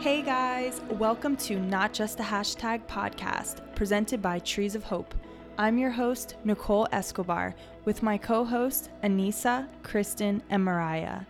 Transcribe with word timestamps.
Hey 0.00 0.22
guys, 0.22 0.80
welcome 0.90 1.36
to 1.38 1.58
Not 1.58 1.92
Just 1.92 2.20
a 2.20 2.22
Hashtag 2.22 2.86
podcast, 2.86 3.74
presented 3.74 4.22
by 4.22 4.38
Trees 4.38 4.76
of 4.76 4.84
Hope. 4.84 5.12
I'm 5.58 5.76
your 5.76 5.90
host, 5.90 6.36
Nicole 6.44 6.86
Escobar, 6.92 7.56
with 7.84 8.00
my 8.00 8.16
co 8.16 8.44
hosts, 8.44 8.90
Anissa, 9.02 9.66
Kristen, 9.82 10.40
and 10.50 10.64
Mariah. 10.64 11.22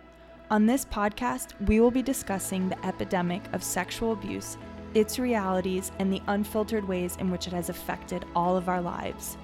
On 0.51 0.67
this 0.67 0.85
podcast, 0.85 1.59
we 1.67 1.79
will 1.79 1.89
be 1.89 2.03
discussing 2.03 2.69
the 2.69 2.85
epidemic 2.85 3.41
of 3.53 3.63
sexual 3.63 4.11
abuse, 4.11 4.55
its 4.93 5.17
realities, 5.17 5.91
and 5.97 6.13
the 6.13 6.21
unfiltered 6.27 6.87
ways 6.87 7.17
in 7.19 7.31
which 7.31 7.47
it 7.47 7.53
has 7.53 7.69
affected 7.69 8.23
all 8.35 8.55
of 8.55 8.69
our 8.69 8.81
lives. 8.81 9.35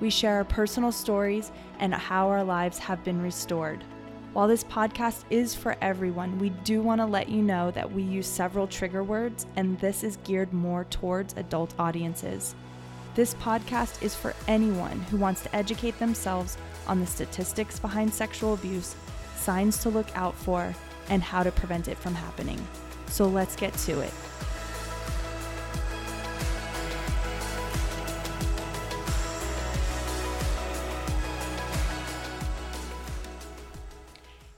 We 0.00 0.10
share 0.10 0.34
our 0.34 0.44
personal 0.44 0.90
stories 0.90 1.52
and 1.78 1.94
how 1.94 2.26
our 2.28 2.42
lives 2.42 2.78
have 2.78 3.04
been 3.04 3.22
restored. 3.22 3.84
While 4.32 4.48
this 4.48 4.64
podcast 4.64 5.24
is 5.28 5.54
for 5.54 5.76
everyone, 5.82 6.38
we 6.38 6.48
do 6.64 6.80
want 6.80 7.02
to 7.02 7.06
let 7.06 7.28
you 7.28 7.42
know 7.42 7.70
that 7.72 7.92
we 7.92 8.02
use 8.02 8.26
several 8.26 8.66
trigger 8.66 9.04
words, 9.04 9.44
and 9.56 9.78
this 9.78 10.02
is 10.02 10.16
geared 10.24 10.54
more 10.54 10.84
towards 10.84 11.34
adult 11.36 11.74
audiences. 11.78 12.54
This 13.14 13.34
podcast 13.34 14.02
is 14.02 14.14
for 14.14 14.34
anyone 14.48 15.00
who 15.10 15.18
wants 15.18 15.42
to 15.42 15.54
educate 15.54 15.98
themselves 15.98 16.56
on 16.86 16.98
the 16.98 17.06
statistics 17.06 17.78
behind 17.78 18.14
sexual 18.14 18.54
abuse, 18.54 18.96
signs 19.36 19.76
to 19.82 19.90
look 19.90 20.08
out 20.16 20.34
for, 20.34 20.74
and 21.10 21.22
how 21.22 21.42
to 21.42 21.52
prevent 21.52 21.88
it 21.88 21.98
from 21.98 22.14
happening. 22.14 22.66
So 23.08 23.26
let's 23.26 23.54
get 23.54 23.74
to 23.74 24.00
it. 24.00 24.14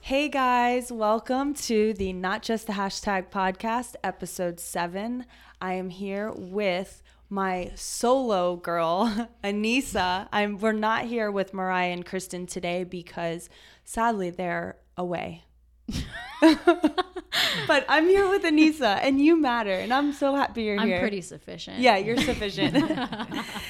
Hey 0.05 0.29
guys, 0.29 0.91
welcome 0.91 1.55
to 1.55 1.91
the 1.95 2.13
Not 2.13 2.43
Just 2.43 2.67
the 2.67 2.73
Hashtag 2.73 3.31
podcast, 3.31 3.95
episode 4.03 4.59
seven. 4.59 5.25
I 5.59 5.73
am 5.73 5.89
here 5.89 6.31
with 6.31 7.01
my 7.27 7.71
solo 7.73 8.55
girl, 8.55 9.29
Anissa. 9.43 10.29
I'm 10.31 10.59
we're 10.59 10.73
not 10.73 11.05
here 11.05 11.31
with 11.31 11.55
Mariah 11.55 11.89
and 11.89 12.05
Kristen 12.05 12.45
today 12.45 12.83
because 12.83 13.49
sadly 13.83 14.29
they're 14.29 14.77
away. 14.95 15.45
but 17.67 17.85
I'm 17.89 18.07
here 18.07 18.29
with 18.29 18.43
Anissa 18.43 18.99
and 19.01 19.19
you 19.19 19.39
matter 19.39 19.71
and 19.71 19.93
I'm 19.93 20.13
so 20.13 20.35
happy 20.35 20.63
you're 20.63 20.81
here. 20.81 20.95
I'm 20.95 21.01
pretty 21.01 21.21
sufficient. 21.21 21.79
Yeah, 21.79 21.97
you're 21.97 22.17
sufficient. 22.17 22.75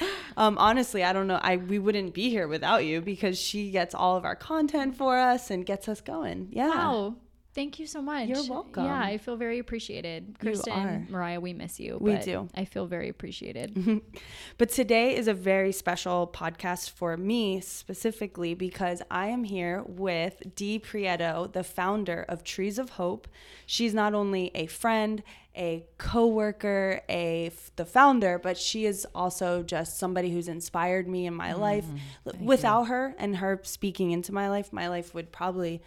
um, 0.36 0.58
honestly, 0.58 1.04
I 1.04 1.12
don't 1.12 1.26
know. 1.26 1.40
I 1.42 1.56
we 1.56 1.78
wouldn't 1.78 2.14
be 2.14 2.30
here 2.30 2.48
without 2.48 2.84
you 2.84 3.00
because 3.00 3.38
she 3.38 3.70
gets 3.70 3.94
all 3.94 4.16
of 4.16 4.24
our 4.24 4.36
content 4.36 4.96
for 4.96 5.18
us 5.18 5.50
and 5.50 5.64
gets 5.64 5.88
us 5.88 6.00
going. 6.00 6.48
Yeah. 6.52 6.68
Wow. 6.68 7.16
Thank 7.56 7.78
you 7.78 7.86
so 7.86 8.02
much. 8.02 8.28
You're 8.28 8.44
welcome. 8.50 8.84
Yeah, 8.84 9.00
I 9.00 9.16
feel 9.16 9.36
very 9.36 9.58
appreciated. 9.58 10.36
Kristen. 10.38 11.06
Mariah, 11.08 11.40
we 11.40 11.54
miss 11.54 11.80
you. 11.80 11.96
We 11.98 12.16
but 12.16 12.22
do. 12.22 12.50
I 12.54 12.66
feel 12.66 12.86
very 12.86 13.08
appreciated. 13.08 14.02
But 14.58 14.70
today 14.70 15.16
is 15.16 15.26
a 15.26 15.34
very 15.34 15.72
special 15.72 16.30
podcast 16.32 16.90
for 16.90 17.16
me 17.16 17.60
specifically 17.60 18.54
because 18.54 19.02
I 19.10 19.28
am 19.28 19.44
here 19.44 19.82
with 19.86 20.54
Dee 20.54 20.78
Prieto, 20.78 21.50
the 21.50 21.64
founder 21.64 22.24
of 22.28 22.44
Trees 22.44 22.78
of 22.78 22.90
Hope. 22.90 23.26
She's 23.64 23.94
not 23.94 24.12
only 24.12 24.50
a 24.54 24.66
friend, 24.66 25.22
a 25.56 25.86
coworker, 25.96 27.00
a 27.08 27.50
the 27.76 27.86
founder, 27.86 28.38
but 28.38 28.58
she 28.58 28.84
is 28.84 29.06
also 29.14 29.62
just 29.62 29.98
somebody 29.98 30.30
who's 30.30 30.48
inspired 30.48 31.08
me 31.08 31.26
in 31.26 31.34
my 31.34 31.54
life. 31.54 31.86
Mm, 32.26 32.40
without 32.40 32.84
her 32.84 33.14
and 33.18 33.36
her 33.36 33.60
speaking 33.62 34.10
into 34.10 34.32
my 34.32 34.50
life, 34.50 34.72
my 34.72 34.88
life 34.88 35.14
would 35.14 35.32
probably 35.32 35.80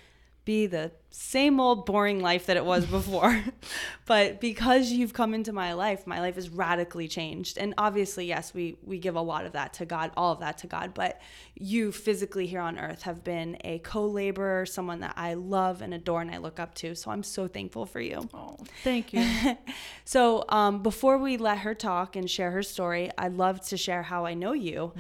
be 0.50 0.66
the 0.66 0.90
same 1.12 1.60
old 1.60 1.86
boring 1.86 2.22
life 2.22 2.48
that 2.48 2.58
it 2.58 2.66
was 2.66 2.84
before. 2.98 3.44
but 4.08 4.42
because 4.42 4.92
you've 4.92 5.14
come 5.14 5.36
into 5.36 5.54
my 5.54 5.74
life, 5.74 6.08
my 6.08 6.20
life 6.20 6.40
is 6.40 6.50
radically 6.50 7.08
changed. 7.08 7.60
And 7.60 7.76
obviously, 7.78 8.26
yes, 8.26 8.52
we 8.52 8.76
we 8.84 8.98
give 8.98 9.16
a 9.16 9.22
lot 9.22 9.46
of 9.46 9.52
that 9.52 9.74
to 9.74 9.86
God, 9.86 10.10
all 10.18 10.34
of 10.34 10.40
that 10.40 10.58
to 10.60 10.68
God, 10.68 10.96
but 10.96 11.22
you 11.54 11.92
physically 11.92 12.48
here 12.48 12.62
on 12.62 12.80
earth 12.80 13.04
have 13.04 13.24
been 13.24 13.58
a 13.64 13.78
co-laborer, 13.80 14.66
someone 14.66 15.02
that 15.02 15.14
I 15.16 15.36
love 15.36 15.84
and 15.84 15.94
adore 15.94 16.22
and 16.22 16.32
I 16.32 16.38
look 16.38 16.60
up 16.60 16.74
to. 16.76 16.96
So 16.96 17.12
I'm 17.12 17.22
so 17.22 17.48
thankful 17.48 17.86
for 17.86 18.02
you. 18.02 18.28
Oh, 18.34 18.58
thank 18.84 19.14
you. 19.14 19.26
So, 20.06 20.44
um, 20.50 20.82
before 20.82 21.20
we 21.20 21.38
let 21.38 21.60
her 21.60 21.76
talk 21.76 22.16
and 22.16 22.28
share 22.28 22.50
her 22.50 22.64
story, 22.64 23.12
I'd 23.16 23.36
love 23.36 23.62
to 23.68 23.78
share 23.78 24.02
how 24.02 24.26
I 24.26 24.34
know 24.34 24.54
you 24.54 24.94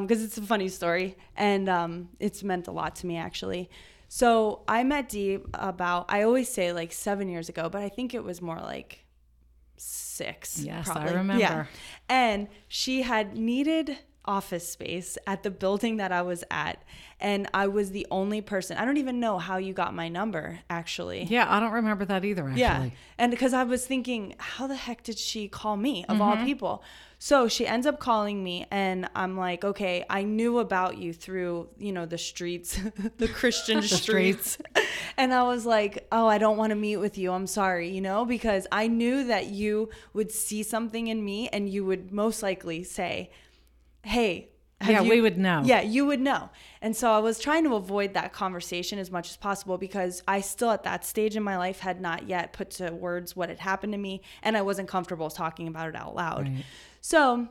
because 0.00 0.24
it's 0.24 0.38
a 0.38 0.42
funny 0.42 0.70
story 0.70 1.16
and 1.36 1.68
um, 1.68 2.08
it's 2.18 2.42
meant 2.42 2.66
a 2.66 2.72
lot 2.72 2.96
to 2.96 3.06
me 3.06 3.18
actually. 3.18 3.68
So, 4.16 4.60
I 4.68 4.84
met 4.84 5.08
Dee 5.08 5.40
about, 5.54 6.04
I 6.08 6.22
always 6.22 6.48
say 6.48 6.72
like 6.72 6.92
seven 6.92 7.28
years 7.28 7.48
ago, 7.48 7.68
but 7.68 7.82
I 7.82 7.88
think 7.88 8.14
it 8.14 8.22
was 8.22 8.40
more 8.40 8.60
like 8.60 9.04
six. 9.76 10.60
Yes, 10.60 10.88
I 10.88 10.92
probably. 10.92 11.16
remember. 11.16 11.68
And 12.08 12.46
she 12.68 13.02
had 13.02 13.36
needed 13.36 13.98
office 14.24 14.68
space 14.68 15.18
at 15.26 15.42
the 15.42 15.50
building 15.50 15.98
that 15.98 16.12
I 16.12 16.22
was 16.22 16.44
at. 16.50 16.82
And 17.20 17.48
I 17.54 17.68
was 17.68 17.90
the 17.90 18.06
only 18.10 18.40
person, 18.40 18.76
I 18.76 18.84
don't 18.84 18.96
even 18.96 19.20
know 19.20 19.38
how 19.38 19.56
you 19.56 19.72
got 19.72 19.94
my 19.94 20.08
number 20.08 20.60
actually. 20.68 21.24
Yeah, 21.24 21.46
I 21.48 21.60
don't 21.60 21.72
remember 21.72 22.04
that 22.04 22.24
either, 22.24 22.44
actually. 22.44 22.60
Yeah. 22.60 22.90
And 23.18 23.30
because 23.30 23.54
I 23.54 23.64
was 23.64 23.86
thinking, 23.86 24.34
how 24.38 24.66
the 24.66 24.76
heck 24.76 25.02
did 25.02 25.18
she 25.18 25.48
call 25.48 25.76
me 25.76 26.04
of 26.08 26.20
all 26.20 26.36
mm-hmm. 26.36 26.44
people? 26.44 26.82
So 27.18 27.48
she 27.48 27.66
ends 27.66 27.86
up 27.86 28.00
calling 28.00 28.44
me 28.44 28.66
and 28.70 29.08
I'm 29.14 29.38
like, 29.38 29.64
okay, 29.64 30.04
I 30.10 30.24
knew 30.24 30.58
about 30.58 30.98
you 30.98 31.14
through, 31.14 31.68
you 31.78 31.90
know, 31.90 32.04
the 32.04 32.18
streets, 32.18 32.78
the 33.16 33.28
Christian 33.28 33.80
streets. 33.82 34.58
and 35.16 35.32
I 35.32 35.44
was 35.44 35.64
like, 35.64 36.06
oh, 36.12 36.26
I 36.26 36.36
don't 36.36 36.58
want 36.58 36.72
to 36.72 36.76
meet 36.76 36.98
with 36.98 37.16
you. 37.16 37.32
I'm 37.32 37.46
sorry, 37.46 37.88
you 37.88 38.02
know, 38.02 38.26
because 38.26 38.66
I 38.70 38.88
knew 38.88 39.24
that 39.24 39.46
you 39.46 39.88
would 40.12 40.32
see 40.32 40.62
something 40.62 41.06
in 41.06 41.24
me 41.24 41.48
and 41.48 41.66
you 41.66 41.86
would 41.86 42.12
most 42.12 42.42
likely 42.42 42.84
say, 42.84 43.30
hey, 44.04 44.50
have 44.80 44.90
Yeah, 44.90 45.00
you- 45.02 45.10
we 45.10 45.20
would 45.20 45.38
know. 45.38 45.62
Yeah, 45.64 45.80
you 45.80 46.04
would 46.06 46.20
know. 46.20 46.50
And 46.82 46.94
so 46.96 47.10
I 47.12 47.18
was 47.18 47.38
trying 47.38 47.64
to 47.64 47.74
avoid 47.74 48.14
that 48.14 48.32
conversation 48.32 48.98
as 48.98 49.10
much 49.10 49.30
as 49.30 49.36
possible 49.36 49.78
because 49.78 50.22
I 50.28 50.40
still 50.40 50.70
at 50.70 50.82
that 50.82 51.04
stage 51.04 51.36
in 51.36 51.42
my 51.42 51.56
life 51.56 51.80
had 51.80 52.00
not 52.00 52.28
yet 52.28 52.52
put 52.52 52.70
to 52.72 52.90
words 52.92 53.34
what 53.34 53.48
had 53.48 53.60
happened 53.60 53.92
to 53.92 53.98
me 53.98 54.20
and 54.42 54.56
I 54.56 54.62
wasn't 54.62 54.88
comfortable 54.88 55.30
talking 55.30 55.68
about 55.68 55.88
it 55.88 55.96
out 55.96 56.14
loud. 56.14 56.48
Right. 56.48 56.64
So 57.00 57.48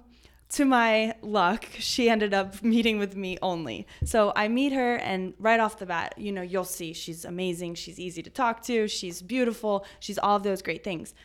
to 0.50 0.66
my 0.66 1.16
luck, 1.24 1.66
she 1.80 2.10
ended 2.10 2.34
up 2.34 2.62
meeting 2.76 3.00
with 3.00 3.16
me 3.16 3.40
only. 3.42 3.88
So 4.06 4.32
I 4.36 4.48
meet 4.48 4.72
her, 4.74 4.98
and 4.98 5.34
right 5.40 5.60
off 5.60 5.80
the 5.80 5.88
bat, 5.88 6.14
you 6.18 6.32
know, 6.32 6.44
you'll 6.44 6.64
see 6.66 6.94
she's 6.94 7.26
amazing. 7.26 7.74
She's 7.74 8.00
easy 8.00 8.22
to 8.22 8.30
talk 8.30 8.62
to. 8.64 8.88
She's 8.88 9.24
beautiful. 9.24 9.86
She's 10.00 10.20
all 10.20 10.36
of 10.36 10.44
those 10.44 10.62
great 10.62 10.84
things. 10.84 11.16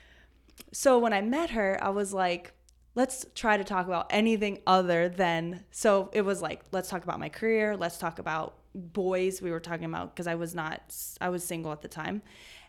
So 0.73 0.99
when 0.99 1.13
I 1.13 1.21
met 1.21 1.51
her, 1.51 1.79
I 1.83 1.91
was 1.91 2.15
like, 2.15 2.53
let's 2.99 3.25
try 3.37 3.57
to 3.57 3.63
talk 3.63 3.87
about 3.87 4.09
anything 4.11 4.59
other 4.67 5.09
than. 5.09 5.65
So 5.71 6.11
it 6.13 6.23
was 6.23 6.43
like, 6.43 6.63
let's 6.73 6.89
talk 6.89 7.05
about 7.05 7.21
my 7.21 7.29
career. 7.29 7.77
Let's 7.77 7.97
talk 7.97 8.19
about 8.19 8.57
boys. 8.75 9.41
We 9.41 9.53
were 9.53 9.61
talking 9.61 9.85
about 9.85 10.13
because 10.13 10.27
I 10.27 10.35
was 10.35 10.53
not, 10.53 10.83
I 11.21 11.29
was 11.29 11.45
single 11.45 11.71
at 11.71 11.81
the 11.81 11.89
time. 11.89 12.23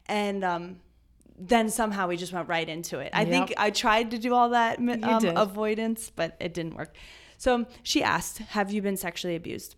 And, 0.05 0.43
um, 0.43 0.79
then 1.41 1.69
somehow 1.69 2.09
we 2.09 2.17
just 2.17 2.31
went 2.33 2.47
right 2.47 2.67
into 2.67 2.99
it. 2.99 3.11
I 3.13 3.23
think 3.23 3.53
I 3.57 3.71
tried 3.71 4.11
to 4.11 4.19
do 4.19 4.33
all 4.33 4.49
that 4.49 4.77
um, 4.77 5.25
avoidance, 5.37 6.11
but 6.13 6.35
it 6.39 6.53
didn't 6.53 6.75
work. 6.75 6.93
So 7.37 7.65
she 7.81 8.03
asked, 8.03 8.39
Have 8.39 8.73
you 8.73 8.81
been 8.81 8.97
sexually 8.97 9.37
abused? 9.37 9.77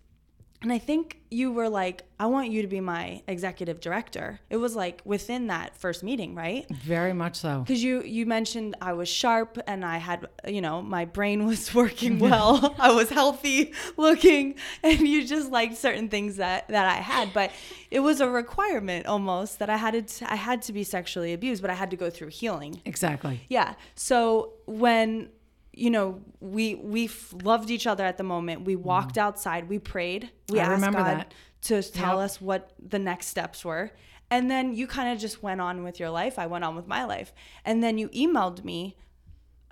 And 0.62 0.72
I 0.72 0.78
think 0.78 1.18
you 1.30 1.50
were 1.50 1.68
like, 1.68 2.04
I 2.20 2.26
want 2.26 2.50
you 2.50 2.62
to 2.62 2.68
be 2.68 2.80
my 2.80 3.22
executive 3.26 3.80
director. 3.80 4.38
It 4.48 4.58
was 4.58 4.76
like 4.76 5.00
within 5.04 5.48
that 5.48 5.76
first 5.76 6.04
meeting, 6.04 6.34
right? 6.34 6.66
Very 6.70 7.12
much 7.12 7.36
so. 7.36 7.60
Because 7.60 7.82
you 7.82 8.02
you 8.02 8.26
mentioned 8.26 8.76
I 8.80 8.92
was 8.92 9.08
sharp 9.08 9.58
and 9.66 9.84
I 9.84 9.98
had 9.98 10.26
you 10.46 10.60
know 10.60 10.80
my 10.82 11.04
brain 11.04 11.46
was 11.52 11.74
working 11.74 12.18
well. 12.18 12.74
I 12.78 12.92
was 12.92 13.10
healthy 13.10 13.72
looking, 13.96 14.54
and 14.82 15.00
you 15.00 15.26
just 15.26 15.50
liked 15.50 15.76
certain 15.76 16.08
things 16.08 16.36
that 16.36 16.68
that 16.68 16.86
I 16.86 17.00
had. 17.00 17.32
But 17.32 17.50
it 17.90 18.00
was 18.00 18.20
a 18.20 18.28
requirement 18.28 19.06
almost 19.06 19.58
that 19.58 19.68
I 19.68 19.76
had 19.76 20.06
to 20.06 20.32
I 20.32 20.36
had 20.36 20.62
to 20.62 20.72
be 20.72 20.84
sexually 20.84 21.32
abused, 21.32 21.60
but 21.60 21.70
I 21.70 21.74
had 21.74 21.90
to 21.90 21.96
go 21.96 22.08
through 22.08 22.28
healing. 22.28 22.80
Exactly. 22.84 23.40
Yeah. 23.48 23.74
So 23.94 24.52
when 24.66 25.30
you 25.72 25.90
know 25.90 26.20
we 26.40 26.74
we 26.74 27.08
loved 27.42 27.70
each 27.70 27.86
other 27.86 28.04
at 28.04 28.16
the 28.18 28.24
moment, 28.24 28.64
we 28.64 28.76
walked 28.76 29.16
outside, 29.18 29.68
we 29.68 29.78
prayed, 29.78 30.30
we 30.48 30.60
I 30.60 30.64
asked 30.64 30.72
remember 30.72 30.98
God 30.98 31.18
that. 31.18 31.34
to 31.62 31.82
tell 31.82 32.16
Yep. 32.18 32.24
us 32.24 32.40
what 32.40 32.72
the 32.78 32.98
next 32.98 33.26
steps 33.28 33.64
were. 33.64 33.90
And 34.30 34.50
then 34.50 34.74
you 34.74 34.86
kind 34.86 35.12
of 35.12 35.18
just 35.18 35.42
went 35.42 35.60
on 35.60 35.84
with 35.84 36.00
your 36.00 36.08
life. 36.10 36.38
I 36.38 36.46
went 36.46 36.64
on 36.64 36.74
with 36.74 36.86
my 36.86 37.04
life. 37.04 37.34
And 37.66 37.82
then 37.84 37.98
you 37.98 38.08
emailed 38.10 38.64
me 38.64 38.96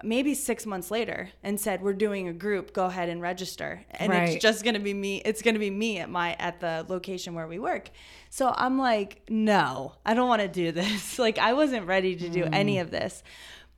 maybe 0.02 0.34
six 0.34 0.64
months 0.66 0.90
later 0.90 1.30
and 1.42 1.58
said, 1.60 1.82
We're 1.82 1.92
doing 1.94 2.28
a 2.28 2.32
group, 2.32 2.72
go 2.72 2.86
ahead 2.86 3.08
and 3.08 3.20
register. 3.22 3.84
And 3.90 4.10
Right. 4.10 4.28
it's 4.34 4.42
just 4.42 4.64
gonna 4.64 4.80
be 4.80 4.94
me, 4.94 5.22
it's 5.24 5.42
gonna 5.42 5.58
be 5.58 5.70
me 5.70 5.98
at 5.98 6.08
my 6.10 6.34
at 6.38 6.60
the 6.60 6.84
location 6.88 7.34
where 7.34 7.46
we 7.46 7.58
work. 7.58 7.90
So 8.30 8.52
I'm 8.56 8.78
like, 8.78 9.22
no, 9.28 9.94
I 10.04 10.14
don't 10.14 10.28
wanna 10.28 10.48
do 10.48 10.72
this. 10.80 11.18
Like 11.18 11.38
I 11.38 11.52
wasn't 11.54 11.86
ready 11.86 12.16
to 12.16 12.28
do 12.28 12.44
any 12.52 12.76
Mm. 12.76 12.82
of 12.82 12.90
this. 12.90 13.22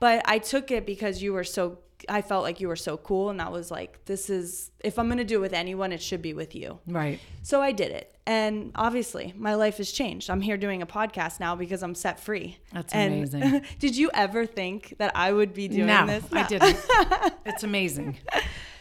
But 0.00 0.22
I 0.24 0.38
took 0.38 0.70
it 0.72 0.84
because 0.84 1.22
you 1.22 1.32
were 1.32 1.44
so 1.44 1.78
I 2.08 2.22
felt 2.22 2.42
like 2.42 2.60
you 2.60 2.68
were 2.68 2.76
so 2.76 2.96
cool, 2.96 3.30
and 3.30 3.40
I 3.40 3.48
was 3.48 3.70
like, 3.70 4.04
this 4.04 4.30
is 4.30 4.70
if 4.80 4.98
I'm 4.98 5.08
gonna 5.08 5.24
do 5.24 5.36
it 5.36 5.40
with 5.40 5.52
anyone, 5.52 5.92
it 5.92 6.02
should 6.02 6.22
be 6.22 6.34
with 6.34 6.54
you. 6.54 6.78
Right. 6.86 7.20
So 7.42 7.60
I 7.60 7.72
did 7.72 7.90
it, 7.92 8.14
and 8.26 8.72
obviously 8.74 9.34
my 9.36 9.54
life 9.54 9.78
has 9.78 9.92
changed. 9.92 10.30
I'm 10.30 10.40
here 10.40 10.56
doing 10.56 10.82
a 10.82 10.86
podcast 10.86 11.40
now 11.40 11.54
because 11.54 11.82
I'm 11.82 11.94
set 11.94 12.20
free. 12.20 12.58
That's 12.72 12.92
And 12.92 13.14
amazing. 13.14 13.64
did 13.78 13.96
you 13.96 14.10
ever 14.14 14.46
think 14.46 14.94
that 14.98 15.12
I 15.16 15.32
would 15.32 15.54
be 15.54 15.68
doing 15.68 15.86
no, 15.86 16.06
this? 16.06 16.24
I 16.32 16.46
didn't. 16.46 16.78
it's 17.46 17.62
amazing. 17.62 18.18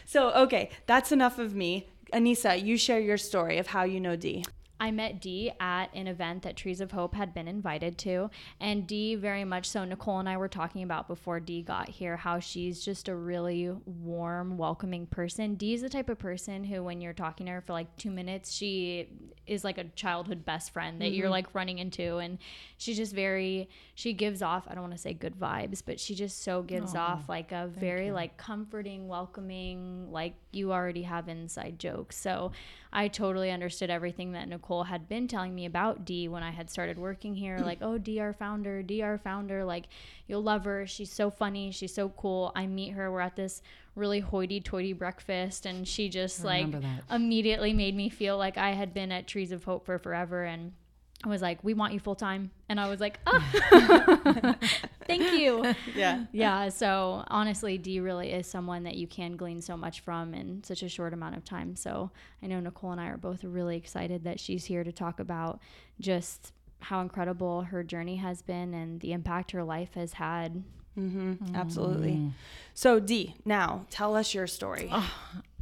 So 0.06 0.32
okay, 0.32 0.70
that's 0.88 1.12
enough 1.12 1.40
of 1.40 1.56
me. 1.56 1.88
Anissa, 2.14 2.62
you 2.62 2.78
share 2.78 3.00
your 3.00 3.18
story 3.18 3.58
of 3.58 3.68
how 3.68 3.84
you 3.84 4.00
know 4.00 4.16
Dee. 4.16 4.44
I 4.82 4.90
met 4.90 5.22
Dee 5.22 5.52
at 5.60 5.94
an 5.94 6.08
event 6.08 6.42
that 6.42 6.56
Trees 6.56 6.82
of 6.82 6.92
Hope 6.92 7.14
had 7.14 7.36
been 7.36 7.48
invited 7.48 8.00
to. 8.00 8.32
And 8.60 8.88
Dee, 8.88 9.14
very 9.14 9.44
much 9.44 9.70
so, 9.70 9.86
Nicole 9.86 10.18
and 10.18 10.28
I 10.28 10.38
were 10.38 10.48
talking 10.48 10.82
about 10.82 11.08
before 11.08 11.40
Dee 11.40 11.62
got 11.62 11.88
here 11.88 12.18
how 12.18 12.40
she's 12.40 12.84
just 12.84 13.08
a 13.08 13.16
really 13.16 13.70
warm, 13.86 14.58
welcoming 14.58 15.06
person. 15.06 15.54
Dee's 15.54 15.84
the 15.84 15.90
type 15.90 16.10
of 16.10 16.18
person 16.18 16.64
who, 16.64 16.84
when 16.84 17.00
you're 17.00 17.14
talking 17.14 17.46
to 17.46 17.52
her 17.52 17.62
for 17.62 17.74
like 17.74 17.96
two 17.98 18.10
minutes, 18.10 18.52
she 18.52 19.08
is 19.46 19.64
like 19.64 19.78
a 19.78 19.84
childhood 19.96 20.46
best 20.46 20.72
friend 20.72 21.00
that 21.02 21.12
you're 21.12 21.30
like 21.30 21.54
running 21.54 21.78
into. 21.78 22.18
And 22.18 22.40
she's 22.78 22.98
just 22.98 23.14
very, 23.14 23.70
she 23.94 24.14
gives 24.14 24.42
off, 24.42 24.66
I 24.68 24.74
don't 24.74 24.84
want 24.84 24.94
to 24.94 25.00
say 25.00 25.14
good 25.14 25.40
vibes, 25.40 25.84
but 25.86 26.00
she 26.00 26.16
just 26.16 26.42
so 26.42 26.64
gives 26.64 26.96
off 26.96 27.30
like 27.30 27.52
a 27.52 27.68
very 27.68 28.12
like 28.12 28.38
comforting, 28.38 29.08
welcoming, 29.08 30.12
like 30.12 30.34
you 30.52 30.72
already 30.72 31.04
have 31.04 31.28
inside 31.28 31.78
jokes. 31.78 32.18
So 32.18 32.52
I 32.94 33.10
totally 33.10 33.52
understood 33.52 33.90
everything 33.90 34.32
that 34.34 34.48
Nicole 34.48 34.71
had 34.84 35.08
been 35.08 35.28
telling 35.28 35.54
me 35.54 35.66
about 35.66 36.06
Dee 36.06 36.28
when 36.28 36.44
I 36.44 36.52
had 36.52 36.70
started 36.70 36.98
working 36.98 37.36
here. 37.36 37.60
Like, 37.72 37.80
oh, 37.82 37.98
Dee, 37.98 38.20
our 38.20 38.34
founder, 38.34 38.82
Dee, 38.82 39.02
our 39.02 39.18
founder. 39.18 39.64
Like, 39.64 39.86
you'll 40.28 40.42
love 40.44 40.66
her. 40.66 40.88
She's 40.88 41.12
so 41.12 41.30
funny. 41.30 41.72
She's 41.72 41.94
so 41.94 42.10
cool. 42.10 42.52
I 42.56 42.66
meet 42.66 42.90
her. 42.92 43.12
We're 43.12 43.22
at 43.22 43.36
this 43.36 43.62
really 43.96 44.20
hoity-toity 44.20 44.94
breakfast, 44.94 45.66
and 45.66 45.88
she 45.88 46.10
just 46.10 46.44
like 46.44 46.72
that. 46.72 47.04
immediately 47.10 47.74
made 47.74 47.96
me 47.96 48.10
feel 48.10 48.38
like 48.38 48.58
I 48.58 48.72
had 48.72 48.94
been 48.94 49.12
at 49.12 49.28
Trees 49.28 49.52
of 49.52 49.64
Hope 49.66 49.86
for 49.86 50.00
forever 50.00 50.44
and. 50.44 50.74
I 51.24 51.30
was 51.30 51.42
like, 51.42 51.64
"We 51.64 51.74
want 51.74 51.94
you 51.94 52.00
full 52.00 52.16
time," 52.16 52.52
and 52.68 52.80
I 52.80 52.90
was 52.90 53.00
like, 53.00 53.20
"Oh, 53.28 54.56
thank 55.08 55.34
you." 55.34 55.74
Yeah. 55.96 56.26
yeah 56.32 56.70
so 56.70 57.24
honestly 57.28 57.78
dee 57.78 58.00
really 58.00 58.32
is 58.32 58.48
someone 58.48 58.84
that 58.84 58.96
you 58.96 59.08
can 59.08 59.36
glean 59.36 59.62
so 59.62 59.76
much 59.76 60.00
from 60.02 60.34
in 60.34 60.64
such 60.64 60.84
a 60.84 60.90
short 60.90 61.14
amount 61.14 61.36
of 61.36 61.44
time 61.44 61.76
so 61.76 62.12
i 62.42 62.48
know 62.48 62.60
nicole 62.60 62.92
and 62.92 63.02
i 63.02 63.08
are 63.08 63.18
both 63.18 63.44
really 63.44 63.76
excited 63.78 64.24
that 64.24 64.40
she's 64.40 64.66
here 64.66 64.84
to 64.84 64.92
talk 64.92 65.20
about 65.20 65.60
just 66.00 66.54
how 66.80 67.02
incredible 67.02 67.64
her 67.64 67.84
journey 67.84 68.16
has 68.16 68.42
been 68.42 68.74
and 68.74 69.02
the 69.02 69.12
impact 69.12 69.52
her 69.52 69.64
life 69.64 69.94
has 69.96 70.14
had 70.14 70.64
Mm-hmm. 70.98 71.56
Absolutely. 71.56 72.32
So 72.74 73.00
Dee, 73.00 73.36
now 73.46 73.86
tell 73.90 74.16
us 74.16 74.34
your 74.34 74.48
story. 74.48 74.92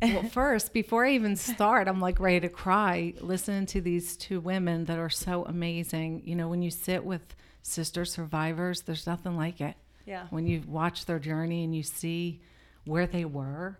well, 0.02 0.24
first, 0.32 0.74
before 0.74 1.06
I 1.06 1.12
even 1.12 1.36
start, 1.36 1.88
I'm 1.88 2.00
like 2.00 2.20
ready 2.20 2.40
to 2.42 2.50
cry 2.50 3.14
listening 3.20 3.66
to 3.68 3.82
these 3.82 4.18
two 4.18 4.40
women 4.40 4.86
that 4.86 4.98
are 4.98 5.10
so 5.10 5.46
amazing. 5.46 6.24
You 6.26 6.36
know, 6.36 6.48
when 6.48 6.62
you 6.62 6.72
sit 6.72 7.04
with 7.04 7.36
sister 7.62 8.06
survivors, 8.06 8.82
there's 8.82 9.06
nothing 9.06 9.36
like 9.36 9.62
it. 9.62 9.76
Yeah. 10.06 10.28
When 10.30 10.48
you 10.48 10.64
watch 10.68 11.06
their 11.06 11.20
journey 11.20 11.64
and 11.64 11.76
you 11.76 11.84
see 11.84 12.42
where 12.86 13.06
they 13.06 13.26
were 13.26 13.80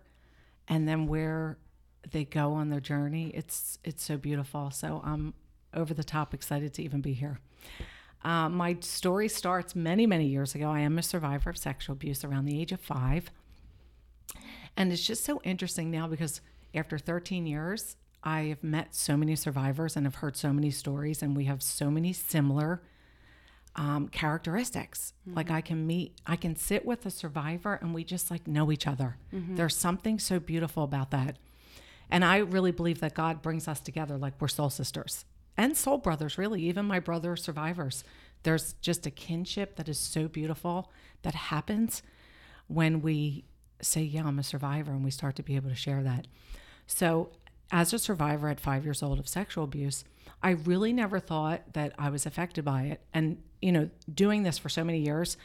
and 0.68 0.86
then 0.86 1.06
where 1.08 1.58
they 2.12 2.24
go 2.24 2.52
on 2.52 2.70
their 2.70 2.80
journey, 2.80 3.32
it's 3.34 3.78
it's 3.84 4.04
so 4.04 4.16
beautiful. 4.16 4.70
So 4.70 5.02
I'm 5.04 5.34
over 5.74 5.94
the 5.94 6.04
top 6.04 6.34
excited 6.34 6.74
to 6.74 6.82
even 6.82 7.00
be 7.00 7.12
here. 7.12 7.40
Uh, 8.22 8.48
my 8.48 8.76
story 8.80 9.28
starts 9.28 9.74
many, 9.74 10.06
many 10.06 10.26
years 10.26 10.54
ago. 10.54 10.70
I 10.70 10.80
am 10.80 10.98
a 10.98 11.02
survivor 11.02 11.50
of 11.50 11.56
sexual 11.56 11.94
abuse 11.94 12.24
around 12.24 12.44
the 12.44 12.60
age 12.60 12.72
of 12.72 12.80
five. 12.80 13.30
And 14.76 14.92
it's 14.92 15.06
just 15.06 15.24
so 15.24 15.40
interesting 15.42 15.90
now 15.90 16.06
because 16.06 16.40
after 16.74 16.98
13 16.98 17.46
years, 17.46 17.96
I 18.22 18.42
have 18.42 18.62
met 18.62 18.94
so 18.94 19.16
many 19.16 19.34
survivors 19.36 19.96
and 19.96 20.04
have 20.06 20.16
heard 20.16 20.36
so 20.36 20.52
many 20.52 20.70
stories, 20.70 21.22
and 21.22 21.34
we 21.34 21.46
have 21.46 21.62
so 21.62 21.90
many 21.90 22.12
similar 22.12 22.82
um, 23.76 24.08
characteristics. 24.08 25.14
Like 25.34 25.50
I 25.50 25.62
can 25.62 25.86
meet, 25.86 26.20
I 26.26 26.36
can 26.36 26.54
sit 26.56 26.84
with 26.84 27.06
a 27.06 27.10
survivor, 27.10 27.74
and 27.80 27.94
we 27.94 28.04
just 28.04 28.30
like 28.30 28.46
know 28.46 28.70
each 28.70 28.86
other. 28.86 29.16
There's 29.56 29.76
something 29.76 30.18
so 30.18 30.38
beautiful 30.38 30.84
about 30.84 31.10
that. 31.12 31.38
And 32.10 32.24
I 32.24 32.38
really 32.38 32.72
believe 32.72 33.00
that 33.00 33.14
God 33.14 33.40
brings 33.40 33.66
us 33.68 33.80
together 33.80 34.18
like 34.18 34.34
we're 34.40 34.48
soul 34.48 34.68
sisters 34.68 35.24
and 35.60 35.76
soul 35.76 35.98
brothers, 35.98 36.38
really. 36.38 36.62
Even 36.62 36.86
my 36.86 36.98
brother 36.98 37.36
survivors. 37.36 38.02
There's 38.44 38.72
just 38.80 39.04
a 39.04 39.10
kinship 39.10 39.76
that 39.76 39.90
is 39.90 39.98
so 39.98 40.26
beautiful 40.26 40.90
that 41.20 41.34
happens 41.34 42.02
when 42.66 43.02
we 43.02 43.44
say, 43.82 44.00
Yeah, 44.00 44.24
I'm 44.24 44.38
a 44.38 44.42
survivor, 44.42 44.90
and 44.90 45.04
we 45.04 45.10
start 45.10 45.36
to 45.36 45.42
be 45.42 45.56
able 45.56 45.68
to 45.68 45.76
share 45.76 46.02
that. 46.02 46.26
So, 46.86 47.32
as 47.70 47.92
a 47.92 47.98
survivor 47.98 48.48
at 48.48 48.58
five 48.58 48.84
years 48.84 49.02
old 49.02 49.18
of 49.18 49.28
sexual 49.28 49.64
abuse, 49.64 50.02
I 50.42 50.52
really 50.52 50.94
never 50.94 51.20
thought 51.20 51.74
that 51.74 51.92
I 51.98 52.08
was 52.08 52.24
affected 52.24 52.64
by 52.64 52.84
it. 52.84 53.02
And, 53.12 53.42
you 53.60 53.70
know, 53.70 53.90
doing 54.12 54.42
this 54.42 54.56
for 54.56 54.70
so 54.70 54.82
many 54.82 55.00
years 55.00 55.36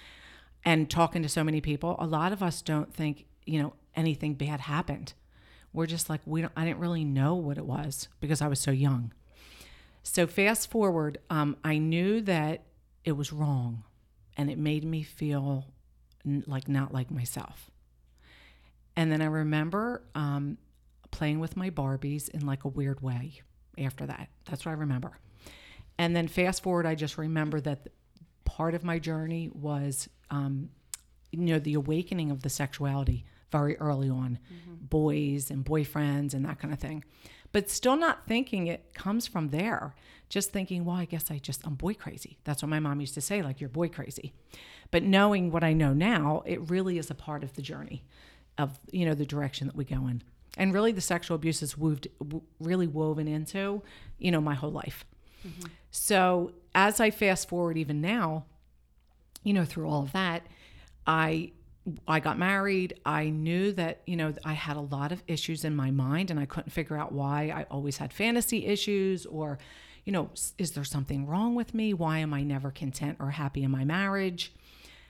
and 0.64 0.90
talking 0.90 1.24
to 1.24 1.30
so 1.30 1.44
many 1.44 1.60
people, 1.60 1.98
a 2.00 2.08
lot 2.08 2.32
of 2.32 2.42
us 2.42 2.62
don't 2.62 2.92
think, 2.92 3.26
you 3.46 3.62
know, 3.62 3.74
anything 3.96 4.34
bad 4.34 4.62
happened. 4.62 5.14
We're 5.74 5.86
just 5.86 6.10
like, 6.10 6.22
we 6.26 6.42
don't, 6.42 6.54
I 6.56 6.64
didn't 6.64 6.80
really 6.80 7.04
know 7.04 7.36
what 7.36 7.58
it 7.58 7.66
was 7.66 8.08
because 8.22 8.42
I 8.42 8.48
was 8.48 8.62
so 8.62 8.72
young. 8.72 9.12
So, 10.08 10.28
fast 10.28 10.70
forward, 10.70 11.18
um, 11.32 11.58
I 11.64 11.80
knew 11.80 12.22
that 12.22 12.62
it 13.04 13.14
was 13.14 13.34
wrong 13.34 13.84
and 14.38 14.52
it 14.52 14.58
made 14.60 14.84
me 14.86 15.02
feel 15.02 15.66
n- 16.24 16.44
like 16.46 16.68
not 16.70 16.94
like 16.94 17.10
myself. 17.10 17.72
And 18.96 19.12
then 19.12 19.20
I 19.20 19.26
remember 19.26 20.04
um, 20.14 20.60
playing 21.10 21.40
with 21.40 21.58
my 21.58 21.72
Barbies 21.72 22.30
in 22.30 22.46
like 22.46 22.66
a 22.66 22.68
weird 22.68 23.02
way 23.02 23.42
after 23.80 24.06
that. 24.06 24.30
That's 24.46 24.64
what 24.64 24.74
I 24.74 24.76
remember. 24.76 25.18
And 25.98 26.16
then 26.16 26.28
fast 26.28 26.62
forward, 26.62 26.86
I 26.86 26.94
just 26.94 27.18
remember 27.18 27.60
that 27.62 27.88
part 28.46 28.76
of 28.76 28.84
my 28.84 29.00
journey 29.00 29.50
was, 29.54 30.08
um, 30.30 30.70
you 31.32 31.40
know, 31.40 31.60
the 31.60 31.74
awakening 31.74 32.30
of 32.30 32.44
the 32.44 32.50
sexuality 32.50 33.26
very 33.52 33.76
early 33.78 34.10
on, 34.10 34.38
boys 34.80 35.50
and 35.50 35.66
boyfriends 35.66 36.34
and 36.36 36.46
that 36.46 36.60
kind 36.60 36.74
of 36.74 36.80
thing. 36.80 37.04
But 37.56 37.70
still 37.70 37.96
not 37.96 38.28
thinking 38.28 38.68
it 38.68 38.94
comes 38.94 39.28
from 39.28 39.48
there. 39.48 39.96
Just 40.28 40.52
thinking, 40.52 40.84
well, 40.84 40.98
I 40.98 41.06
guess 41.06 41.32
I 41.32 41.38
just, 41.38 41.66
I'm 41.66 41.76
boy 41.76 41.94
crazy. 41.94 42.38
That's 42.44 42.62
what 42.62 42.68
my 42.68 42.82
mom 42.82 43.00
used 43.00 43.14
to 43.14 43.22
say, 43.22 43.42
like, 43.42 43.62
you're 43.62 43.70
boy 43.70 43.88
crazy. 43.88 44.34
But 44.92 45.04
knowing 45.04 45.52
what 45.52 45.64
I 45.64 45.72
know 45.72 45.94
now, 45.94 46.44
it 46.46 46.70
really 46.70 46.98
is 46.98 47.10
a 47.10 47.16
part 47.16 47.46
of 47.46 47.54
the 47.54 47.62
journey 47.62 48.04
of, 48.58 48.78
you 48.92 49.06
know, 49.06 49.14
the 49.14 49.26
direction 49.26 49.68
that 49.68 49.76
we 49.78 49.86
go 49.86 50.06
in. 50.08 50.22
And 50.58 50.74
really, 50.74 50.92
the 50.92 51.00
sexual 51.00 51.36
abuse 51.36 51.62
is 51.62 51.76
woved, 51.76 52.08
really 52.60 52.88
woven 52.88 53.26
into, 53.26 53.82
you 54.20 54.32
know, 54.32 54.42
my 54.42 54.56
whole 54.56 54.74
life. 54.74 55.06
Mm-hmm. 55.48 55.68
So 55.92 56.52
as 56.74 57.00
I 57.00 57.10
fast 57.10 57.48
forward 57.48 57.78
even 57.78 58.02
now, 58.02 58.44
you 59.44 59.54
know, 59.54 59.64
through 59.64 59.88
all 59.88 60.04
of 60.04 60.12
that, 60.12 60.46
I 61.08 61.54
I 62.08 62.20
got 62.20 62.40
married. 62.40 63.00
I 63.06 63.30
knew 63.30 63.72
that, 63.74 64.02
you 64.08 64.16
know, 64.16 64.34
I 64.44 64.54
had 64.54 64.76
a 64.76 64.82
lot 64.82 65.12
of 65.12 65.22
issues 65.28 65.64
in 65.64 65.76
my 65.76 65.92
mind 65.92 66.32
and 66.32 66.40
I 66.40 66.46
couldn't 66.46 66.72
figure 66.72 66.98
out 66.98 67.12
why. 67.12 67.54
I 67.56 67.64
always 67.70 67.98
had 67.98 68.12
fantasy 68.12 68.66
issues 68.66 69.26
or, 69.26 69.60
you 70.04 70.12
know, 70.12 70.30
is 70.58 70.72
there 70.72 70.84
something 70.84 71.28
wrong 71.28 71.54
with 71.54 71.74
me? 71.74 71.94
Why 71.94 72.20
am 72.20 72.34
I 72.34 72.44
never 72.44 72.72
content 72.72 73.18
or 73.20 73.32
happy 73.32 73.64
in 73.64 73.70
my 73.70 73.86
marriage? 73.86 74.54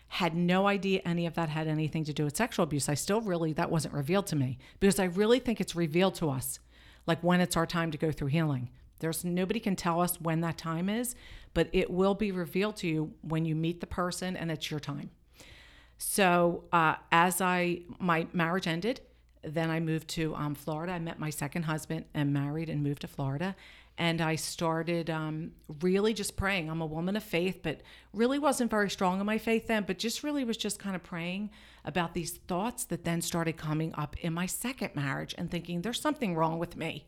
Had 0.10 0.36
no 0.36 0.68
idea 0.68 1.02
any 1.06 1.26
of 1.26 1.34
that 1.36 1.50
had 1.50 1.68
anything 1.68 2.04
to 2.06 2.14
do 2.14 2.26
with 2.26 2.36
sexual 2.36 2.64
abuse. 2.64 2.90
I 2.90 2.94
still 2.94 3.22
really, 3.22 3.54
that 3.54 3.72
wasn't 3.72 3.94
revealed 3.94 4.28
to 4.28 4.36
me 4.36 4.58
because 4.80 5.00
I 5.00 5.06
really 5.06 5.40
think 5.40 5.62
it's 5.62 5.76
revealed 5.76 6.16
to 6.16 6.30
us, 6.30 6.60
like 7.08 7.22
when 7.22 7.40
it's 7.40 7.58
our 7.58 7.66
time 7.66 7.92
to 7.92 7.98
go 7.98 8.12
through 8.12 8.28
healing. 8.28 8.70
There's 9.00 9.24
nobody 9.24 9.60
can 9.60 9.76
tell 9.76 10.02
us 10.02 10.20
when 10.20 10.42
that 10.42 10.58
time 10.58 10.90
is, 10.90 11.16
but 11.54 11.70
it 11.72 11.90
will 11.90 12.16
be 12.16 12.32
revealed 12.32 12.76
to 12.78 12.88
you 12.88 13.14
when 13.22 13.46
you 13.46 13.56
meet 13.56 13.80
the 13.80 13.88
person 13.88 14.36
and 14.36 14.52
it's 14.52 14.70
your 14.70 14.80
time. 14.80 15.10
So 15.98 16.64
uh, 16.72 16.96
as 17.12 17.42
I 17.42 17.82
my 18.00 18.28
marriage 18.34 18.68
ended, 18.68 19.02
then 19.44 19.70
I 19.70 19.80
moved 19.80 20.08
to 20.10 20.36
um, 20.36 20.56
Florida. 20.56 20.94
I 20.94 21.00
met 21.00 21.20
my 21.20 21.30
second 21.30 21.64
husband 21.64 22.06
and 22.14 22.34
married 22.34 22.70
and 22.70 22.84
moved 22.84 23.02
to 23.02 23.08
Florida. 23.08 23.56
And 23.98 24.20
I 24.20 24.36
started 24.36 25.10
um, 25.10 25.52
really 25.82 26.14
just 26.14 26.36
praying. 26.36 26.70
I'm 26.70 26.82
a 26.82 26.86
woman 26.86 27.16
of 27.16 27.24
faith, 27.24 27.62
but 27.64 27.80
really 28.14 28.38
wasn't 28.38 28.70
very 28.70 28.90
strong 28.90 29.22
in 29.22 29.26
my 29.26 29.38
faith 29.38 29.68
then, 29.68 29.84
but 29.88 29.98
just 29.98 30.22
really 30.22 30.44
was 30.44 30.58
just 30.58 30.80
kind 30.80 30.98
of 30.98 31.04
praying 31.04 31.50
about 31.86 32.14
these 32.14 32.32
thoughts 32.32 32.84
that 32.86 33.06
then 33.06 33.22
started 33.22 33.56
coming 33.56 33.94
up 33.96 34.18
in 34.20 34.34
my 34.34 34.48
second 34.48 34.96
marriage 34.96 35.34
and 35.38 35.50
thinking, 35.50 35.82
there's 35.82 36.02
something 36.02 36.36
wrong 36.36 36.60
with 36.60 36.76
me. 36.76 37.08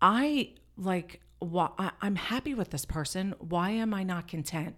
I 0.00 0.54
like, 0.78 1.20
why, 1.40 1.70
I, 1.78 1.90
I'm 2.00 2.16
happy 2.16 2.54
with 2.54 2.70
this 2.70 2.86
person. 2.86 3.34
Why 3.38 3.70
am 3.70 3.92
I 3.92 4.02
not 4.02 4.28
content? 4.28 4.76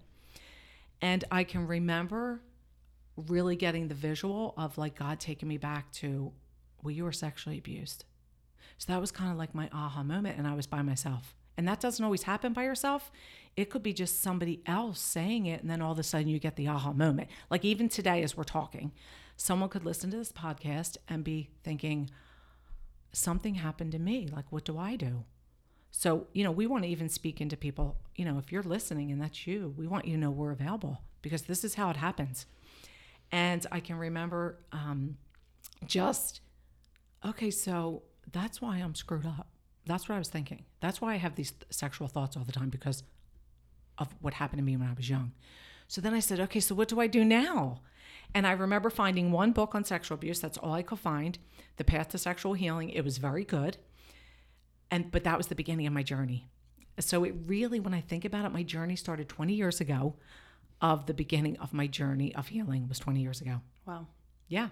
And 1.00 1.24
I 1.30 1.44
can 1.44 1.66
remember 1.66 2.40
really 3.28 3.56
getting 3.56 3.88
the 3.88 3.94
visual 3.94 4.54
of 4.56 4.78
like 4.78 4.98
God 4.98 5.20
taking 5.20 5.48
me 5.48 5.58
back 5.58 5.92
to, 5.92 6.32
well, 6.82 6.92
you 6.92 7.04
were 7.04 7.12
sexually 7.12 7.58
abused. 7.58 8.04
So 8.78 8.92
that 8.92 9.00
was 9.00 9.10
kind 9.10 9.30
of 9.30 9.36
like 9.36 9.54
my 9.54 9.68
aha 9.72 10.02
moment. 10.02 10.38
And 10.38 10.46
I 10.46 10.54
was 10.54 10.66
by 10.66 10.82
myself. 10.82 11.34
And 11.56 11.68
that 11.68 11.80
doesn't 11.80 12.04
always 12.04 12.22
happen 12.22 12.52
by 12.52 12.64
yourself. 12.64 13.10
It 13.56 13.68
could 13.68 13.82
be 13.82 13.92
just 13.92 14.22
somebody 14.22 14.62
else 14.64 15.00
saying 15.00 15.46
it. 15.46 15.60
And 15.60 15.70
then 15.70 15.82
all 15.82 15.92
of 15.92 15.98
a 15.98 16.02
sudden 16.02 16.28
you 16.28 16.38
get 16.38 16.56
the 16.56 16.68
aha 16.68 16.92
moment. 16.92 17.28
Like 17.50 17.64
even 17.64 17.88
today 17.88 18.22
as 18.22 18.36
we're 18.36 18.44
talking, 18.44 18.92
someone 19.36 19.68
could 19.68 19.84
listen 19.84 20.10
to 20.10 20.16
this 20.16 20.32
podcast 20.32 20.96
and 21.08 21.22
be 21.22 21.50
thinking, 21.62 22.10
something 23.12 23.56
happened 23.56 23.92
to 23.92 23.98
me. 23.98 24.28
Like, 24.30 24.46
what 24.50 24.64
do 24.64 24.78
I 24.78 24.96
do? 24.96 25.24
So, 25.90 26.28
you 26.32 26.44
know, 26.44 26.52
we 26.52 26.66
want 26.66 26.84
to 26.84 26.88
even 26.88 27.08
speak 27.08 27.40
into 27.40 27.56
people, 27.56 27.96
you 28.14 28.24
know, 28.24 28.38
if 28.38 28.52
you're 28.52 28.62
listening 28.62 29.10
and 29.10 29.20
that's 29.20 29.46
you, 29.46 29.74
we 29.76 29.86
want 29.86 30.04
you 30.06 30.14
to 30.14 30.20
know 30.20 30.30
we're 30.30 30.52
available 30.52 31.02
because 31.20 31.42
this 31.42 31.64
is 31.64 31.74
how 31.74 31.90
it 31.90 31.96
happens. 31.96 32.46
And 33.32 33.64
I 33.70 33.80
can 33.80 33.96
remember 33.96 34.58
um, 34.72 35.16
just, 35.86 36.40
okay, 37.24 37.50
so 37.50 38.02
that's 38.32 38.60
why 38.60 38.78
I'm 38.78 38.94
screwed 38.94 39.26
up. 39.26 39.48
That's 39.86 40.08
what 40.08 40.16
I 40.16 40.18
was 40.18 40.28
thinking. 40.28 40.64
That's 40.80 41.00
why 41.00 41.14
I 41.14 41.16
have 41.16 41.34
these 41.34 41.52
sexual 41.70 42.08
thoughts 42.08 42.36
all 42.36 42.44
the 42.44 42.52
time 42.52 42.70
because 42.70 43.02
of 43.98 44.08
what 44.20 44.34
happened 44.34 44.58
to 44.58 44.64
me 44.64 44.76
when 44.76 44.88
I 44.88 44.94
was 44.94 45.08
young. 45.08 45.32
So 45.88 46.00
then 46.00 46.14
I 46.14 46.20
said, 46.20 46.40
okay, 46.40 46.60
so 46.60 46.74
what 46.74 46.88
do 46.88 47.00
I 47.00 47.06
do 47.06 47.24
now? 47.24 47.80
And 48.34 48.46
I 48.46 48.52
remember 48.52 48.90
finding 48.90 49.32
one 49.32 49.52
book 49.52 49.74
on 49.74 49.84
sexual 49.84 50.14
abuse. 50.14 50.40
That's 50.40 50.58
all 50.58 50.72
I 50.72 50.82
could 50.82 50.98
find. 50.98 51.38
The 51.76 51.84
Path 51.84 52.10
to 52.10 52.18
Sexual 52.18 52.54
Healing. 52.54 52.90
It 52.90 53.04
was 53.04 53.18
very 53.18 53.44
good. 53.44 53.76
And 54.90 55.10
but 55.10 55.24
that 55.24 55.36
was 55.36 55.48
the 55.48 55.54
beginning 55.54 55.86
of 55.86 55.92
my 55.92 56.02
journey. 56.02 56.46
So 56.98 57.24
it 57.24 57.34
really, 57.46 57.80
when 57.80 57.94
I 57.94 58.00
think 58.00 58.24
about 58.24 58.44
it, 58.44 58.52
my 58.52 58.62
journey 58.62 58.96
started 58.96 59.28
20 59.28 59.54
years 59.54 59.80
ago. 59.80 60.16
Of 60.82 61.06
the 61.06 61.14
beginning 61.14 61.56
of 61.58 61.72
my 61.74 61.86
journey 61.86 62.34
of 62.34 62.48
healing 62.48 62.88
was 62.88 62.98
20 62.98 63.20
years 63.20 63.40
ago. 63.40 63.60
Wow. 63.86 64.06
Yeah. 64.48 64.68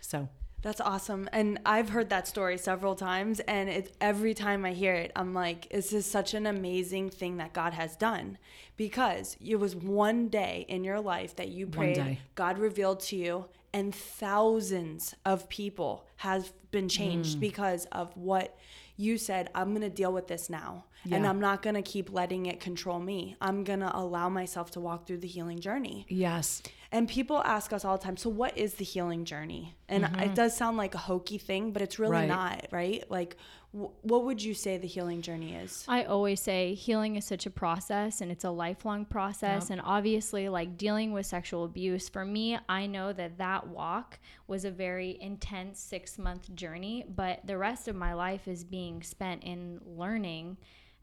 So 0.00 0.28
That's 0.62 0.80
awesome. 0.80 1.28
And 1.32 1.60
I've 1.66 1.90
heard 1.90 2.08
that 2.08 2.26
story 2.26 2.56
several 2.56 2.94
times. 2.94 3.40
And 3.40 3.68
it, 3.68 3.94
every 4.00 4.32
time 4.32 4.64
I 4.64 4.72
hear 4.72 4.94
it, 4.94 5.12
I'm 5.14 5.34
like, 5.34 5.68
this 5.68 5.92
is 5.92 6.06
such 6.06 6.32
an 6.32 6.46
amazing 6.46 7.10
thing 7.10 7.36
that 7.36 7.52
God 7.52 7.74
has 7.74 7.94
done. 7.96 8.38
Because 8.78 9.36
it 9.44 9.56
was 9.56 9.76
one 9.76 10.28
day 10.28 10.64
in 10.68 10.82
your 10.82 11.00
life 11.00 11.36
that 11.36 11.48
you 11.48 11.66
prayed. 11.66 12.18
God 12.34 12.58
revealed 12.58 13.00
to 13.00 13.16
you, 13.16 13.44
and 13.74 13.94
thousands 13.94 15.14
of 15.24 15.48
people 15.48 16.06
have 16.16 16.52
been 16.70 16.86
Mm. 16.86 16.90
changed 16.90 17.40
because 17.40 17.84
of 17.92 18.16
what 18.16 18.56
you 18.96 19.18
said, 19.18 19.50
I'm 19.54 19.70
going 19.70 19.82
to 19.82 19.90
deal 19.90 20.12
with 20.12 20.28
this 20.28 20.48
now. 20.48 20.84
And 21.10 21.26
I'm 21.26 21.40
not 21.40 21.62
going 21.62 21.74
to 21.74 21.82
keep 21.82 22.12
letting 22.12 22.46
it 22.46 22.60
control 22.60 22.98
me. 22.98 23.36
I'm 23.40 23.64
going 23.64 23.80
to 23.80 23.94
allow 23.96 24.28
myself 24.28 24.70
to 24.72 24.80
walk 24.80 25.06
through 25.06 25.18
the 25.18 25.28
healing 25.28 25.58
journey. 25.60 26.06
yes, 26.08 26.62
And 26.92 27.08
people 27.08 27.38
ask 27.44 27.72
us 27.72 27.84
all 27.84 27.98
the 27.98 28.04
time, 28.04 28.16
so 28.16 28.30
what 28.30 28.56
is 28.56 28.74
the 28.74 28.84
healing 28.84 29.24
journey? 29.24 29.74
And 29.88 30.04
Mm-hmm. 30.04 30.20
it 30.20 30.34
does 30.34 30.56
sound 30.56 30.76
like 30.76 30.94
a 30.94 30.98
hokey 30.98 31.38
thing, 31.38 31.72
but 31.72 31.82
it's 31.82 31.98
really 31.98 32.12
Right. 32.12 32.28
not, 32.28 32.66
right? 32.70 33.04
Like, 33.10 33.36
wh- 33.72 33.90
what 34.04 34.24
would 34.24 34.42
you 34.42 34.54
say 34.54 34.78
the 34.78 34.86
healing 34.86 35.20
journey 35.20 35.54
is? 35.56 35.84
I 35.88 36.04
always 36.04 36.40
say 36.40 36.74
healing 36.74 37.16
is 37.16 37.24
such 37.24 37.44
a 37.46 37.50
process 37.50 38.20
and 38.20 38.30
it's 38.30 38.44
a 38.44 38.50
lifelong 38.50 39.04
process. 39.04 39.70
And 39.70 39.80
obviously, 39.84 40.48
like 40.48 40.78
dealing 40.78 41.12
with 41.12 41.26
sexual 41.26 41.64
abuse, 41.64 42.08
for 42.08 42.24
me, 42.24 42.58
I 42.68 42.86
know 42.86 43.12
that 43.12 43.38
that 43.38 43.66
walk 43.68 44.18
was 44.46 44.64
a 44.64 44.70
very 44.70 45.18
intense 45.20 45.80
six 45.80 46.16
month 46.18 46.54
journey, 46.54 47.04
but 47.08 47.40
the 47.44 47.58
rest 47.58 47.88
of 47.88 47.96
my 47.96 48.14
life 48.14 48.46
is 48.48 48.62
being 48.64 49.02
spent 49.02 49.42
in 49.42 49.80
learning 49.84 50.56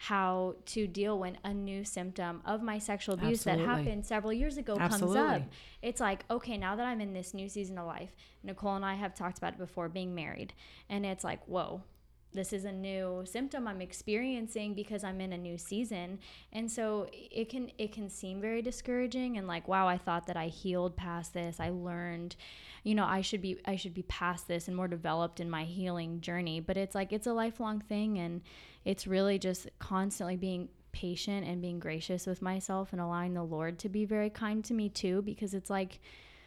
how 0.05 0.55
to 0.65 0.87
deal 0.87 1.19
when 1.19 1.37
a 1.43 1.53
new 1.53 1.85
symptom 1.85 2.41
of 2.43 2.63
my 2.63 2.79
sexual 2.79 3.13
abuse 3.13 3.45
Absolutely. 3.45 3.63
that 3.63 3.69
happened 3.69 4.03
several 4.03 4.33
years 4.33 4.57
ago 4.57 4.75
comes 4.75 5.15
up. 5.15 5.43
It's 5.83 6.01
like, 6.01 6.25
okay, 6.31 6.57
now 6.57 6.75
that 6.75 6.87
I'm 6.87 6.99
in 7.01 7.13
this 7.13 7.35
new 7.35 7.47
season 7.47 7.77
of 7.77 7.85
life, 7.85 8.09
Nicole 8.41 8.75
and 8.75 8.83
I 8.83 8.95
have 8.95 9.13
talked 9.13 9.37
about 9.37 9.53
it 9.53 9.59
before 9.59 9.89
being 9.89 10.15
married. 10.15 10.53
And 10.89 11.05
it's 11.05 11.23
like, 11.23 11.47
whoa, 11.47 11.83
this 12.33 12.53
is 12.53 12.65
a 12.65 12.71
new 12.71 13.23
symptom 13.25 13.67
I'm 13.67 13.81
experiencing 13.81 14.73
because 14.73 15.03
I'm 15.03 15.19
in 15.19 15.33
a 15.33 15.37
new 15.37 15.57
season. 15.57 16.19
And 16.53 16.71
so 16.71 17.07
it 17.11 17.49
can 17.49 17.71
it 17.77 17.91
can 17.91 18.09
seem 18.09 18.39
very 18.39 18.61
discouraging 18.61 19.37
and 19.37 19.47
like, 19.47 19.67
wow, 19.67 19.87
I 19.87 19.97
thought 19.97 20.27
that 20.27 20.37
I 20.37 20.47
healed 20.47 20.95
past 20.95 21.33
this. 21.33 21.59
I 21.59 21.69
learned, 21.69 22.35
you 22.83 22.95
know, 22.95 23.05
I 23.05 23.21
should 23.21 23.41
be 23.41 23.59
I 23.65 23.75
should 23.75 23.93
be 23.93 24.03
past 24.03 24.47
this 24.47 24.67
and 24.67 24.77
more 24.77 24.87
developed 24.87 25.39
in 25.39 25.49
my 25.49 25.65
healing 25.65 26.21
journey. 26.21 26.59
But 26.59 26.77
it's 26.77 26.95
like 26.95 27.11
it's 27.11 27.27
a 27.27 27.33
lifelong 27.33 27.81
thing 27.81 28.17
and 28.17 28.41
it's 28.85 29.05
really 29.05 29.37
just 29.37 29.69
constantly 29.79 30.37
being 30.37 30.69
patient 30.91 31.47
and 31.47 31.61
being 31.61 31.79
gracious 31.79 32.25
with 32.25 32.41
myself 32.41 32.89
and 32.91 33.01
allowing 33.01 33.33
the 33.33 33.43
Lord 33.43 33.79
to 33.79 33.89
be 33.89 34.05
very 34.05 34.29
kind 34.29 34.63
to 34.65 34.73
me 34.73 34.89
too 34.89 35.21
because 35.21 35.53
it's 35.53 35.69
like 35.69 35.99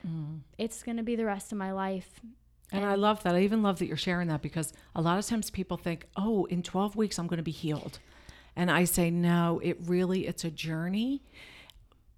mm. 0.07 0.41
it's 0.59 0.83
going 0.83 0.97
to 0.97 1.03
be 1.03 1.17
the 1.17 1.25
rest 1.25 1.53
of 1.53 1.59
my 1.59 1.73
life. 1.73 2.21
And 2.73 2.85
I 2.85 2.95
love 2.95 3.23
that. 3.23 3.35
I 3.35 3.43
even 3.43 3.63
love 3.63 3.79
that 3.79 3.87
you're 3.87 3.97
sharing 3.97 4.29
that 4.29 4.43
because 4.43 4.73
a 4.95 5.03
lot 5.03 5.19
of 5.19 5.27
times 5.27 5.51
people 5.51 5.77
think, 5.77 6.07
"Oh, 6.17 6.45
in 6.47 6.63
12 6.63 6.97
weeks 6.97 7.19
I'm 7.19 7.27
going 7.27 7.39
to 7.39 7.43
be 7.43 7.51
healed." 7.51 7.99
And 8.57 8.71
I 8.71 8.85
say, 8.85 9.11
"No, 9.11 9.61
it 9.63 9.79
really 9.85 10.27
it's 10.27 10.45
a 10.45 10.51
journey, 10.51 11.23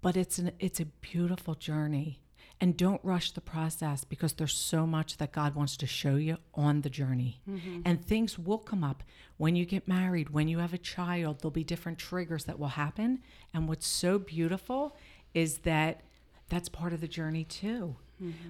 but 0.01 0.17
it's 0.17 0.39
an 0.39 0.51
it's 0.59 0.79
a 0.79 0.85
beautiful 0.85 1.55
journey. 1.55 2.21
And 2.59 2.75
don't 2.75 3.03
rush 3.03 3.33
the 3.33 3.41
process 3.41 4.03
because 4.03 4.33
there's 4.33 4.55
so 4.55 4.87
much 4.87 5.17
that 5.17 5.31
God 5.31 5.53
wants 5.53 5.77
to 5.77 5.85
show 5.85 6.15
you 6.15 6.37
on 6.55 6.81
the 6.81 6.89
journey. 6.89 7.39
Mm-hmm. 7.47 7.81
And 7.85 8.03
things 8.03 8.39
will 8.39 8.57
come 8.57 8.83
up 8.83 9.03
when 9.37 9.55
you 9.55 9.63
get 9.63 9.87
married, 9.87 10.31
when 10.31 10.47
you 10.47 10.57
have 10.57 10.73
a 10.73 10.79
child, 10.79 11.39
there'll 11.39 11.51
be 11.51 11.63
different 11.63 11.99
triggers 11.99 12.45
that 12.45 12.57
will 12.57 12.69
happen. 12.69 13.19
And 13.53 13.67
what's 13.69 13.85
so 13.85 14.17
beautiful 14.17 14.97
is 15.35 15.59
that 15.59 16.01
that's 16.49 16.67
part 16.67 16.93
of 16.93 17.01
the 17.01 17.07
journey 17.07 17.43
too. 17.43 17.97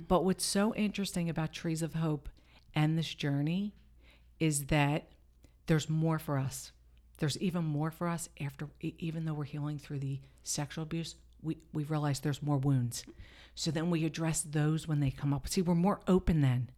But 0.07 0.23
what's 0.23 0.45
so 0.45 0.73
interesting 0.75 1.29
about 1.29 1.51
Trees 1.53 1.81
of 1.81 1.95
Hope 1.95 2.29
and 2.73 2.97
this 2.97 3.13
journey 3.13 3.73
is 4.39 4.65
that 4.65 5.09
there's 5.65 5.89
more 5.89 6.19
for 6.19 6.37
us. 6.37 6.71
There's 7.17 7.37
even 7.39 7.65
more 7.65 7.91
for 7.91 8.07
us 8.07 8.29
after, 8.39 8.69
even 8.81 9.25
though 9.25 9.33
we're 9.33 9.43
healing 9.45 9.79
through 9.79 9.99
the 9.99 10.19
sexual 10.43 10.83
abuse, 10.83 11.15
we, 11.41 11.57
we 11.73 11.83
realize 11.83 12.19
there's 12.19 12.41
more 12.43 12.57
wounds. 12.57 13.03
So 13.55 13.71
then 13.71 13.89
we 13.89 14.05
address 14.05 14.41
those 14.41 14.87
when 14.87 14.99
they 14.99 15.09
come 15.09 15.33
up. 15.33 15.47
See, 15.47 15.61
we're 15.61 15.75
more 15.75 15.99
open 16.07 16.41
then 16.41 16.69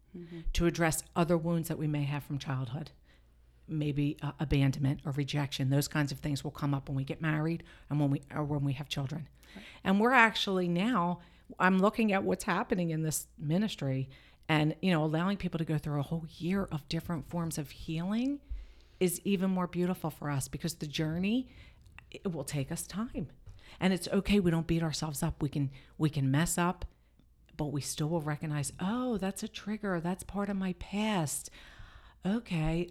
to 0.53 0.65
address 0.65 1.03
other 1.15 1.37
wounds 1.37 1.67
that 1.67 1.77
we 1.77 1.87
may 1.87 2.03
have 2.03 2.23
from 2.23 2.37
childhood. 2.39 2.91
Maybe 3.67 4.17
uh, 4.23 4.31
abandonment 4.39 5.01
or 5.05 5.11
rejection. 5.11 5.69
Those 5.69 5.87
kinds 5.87 6.11
of 6.11 6.19
things 6.19 6.43
will 6.43 6.51
come 6.51 6.73
up 6.73 6.89
when 6.89 6.95
we 6.95 7.03
get 7.03 7.21
married 7.21 7.63
and 7.89 7.99
when 7.99 8.09
we 8.09 8.21
or 8.33 8.43
when 8.43 8.63
we 8.63 8.73
have 8.73 8.89
children. 8.89 9.27
And 9.83 9.99
we're 9.99 10.13
actually 10.13 10.67
now 10.67 11.19
I'm 11.57 11.79
looking 11.79 12.11
at 12.13 12.23
what's 12.23 12.43
happening 12.43 12.91
in 12.91 13.01
this 13.01 13.27
ministry 13.37 14.09
and 14.47 14.75
you 14.81 14.91
know 14.91 15.03
allowing 15.03 15.37
people 15.37 15.57
to 15.57 15.65
go 15.65 15.77
through 15.77 15.99
a 15.99 16.03
whole 16.03 16.25
year 16.37 16.67
of 16.71 16.87
different 16.89 17.29
forms 17.29 17.57
of 17.57 17.69
healing 17.69 18.39
is 18.99 19.21
even 19.23 19.49
more 19.49 19.67
beautiful 19.67 20.09
for 20.09 20.29
us 20.29 20.47
because 20.47 20.75
the 20.75 20.87
journey 20.87 21.49
it 22.11 22.31
will 22.31 22.43
take 22.43 22.71
us 22.71 22.87
time. 22.87 23.27
And 23.79 23.93
it's 23.93 24.07
okay 24.07 24.39
we 24.39 24.51
don't 24.51 24.67
beat 24.67 24.83
ourselves 24.83 25.23
up. 25.23 25.41
We 25.41 25.49
can 25.49 25.71
we 25.97 26.09
can 26.09 26.29
mess 26.31 26.57
up 26.57 26.85
but 27.59 27.73
we 27.73 27.81
still 27.81 28.07
will 28.07 28.21
recognize, 28.21 28.71
"Oh, 28.79 29.17
that's 29.17 29.43
a 29.43 29.47
trigger. 29.49 29.99
That's 29.99 30.23
part 30.23 30.49
of 30.49 30.55
my 30.55 30.73
past." 30.79 31.49
Okay, 32.25 32.89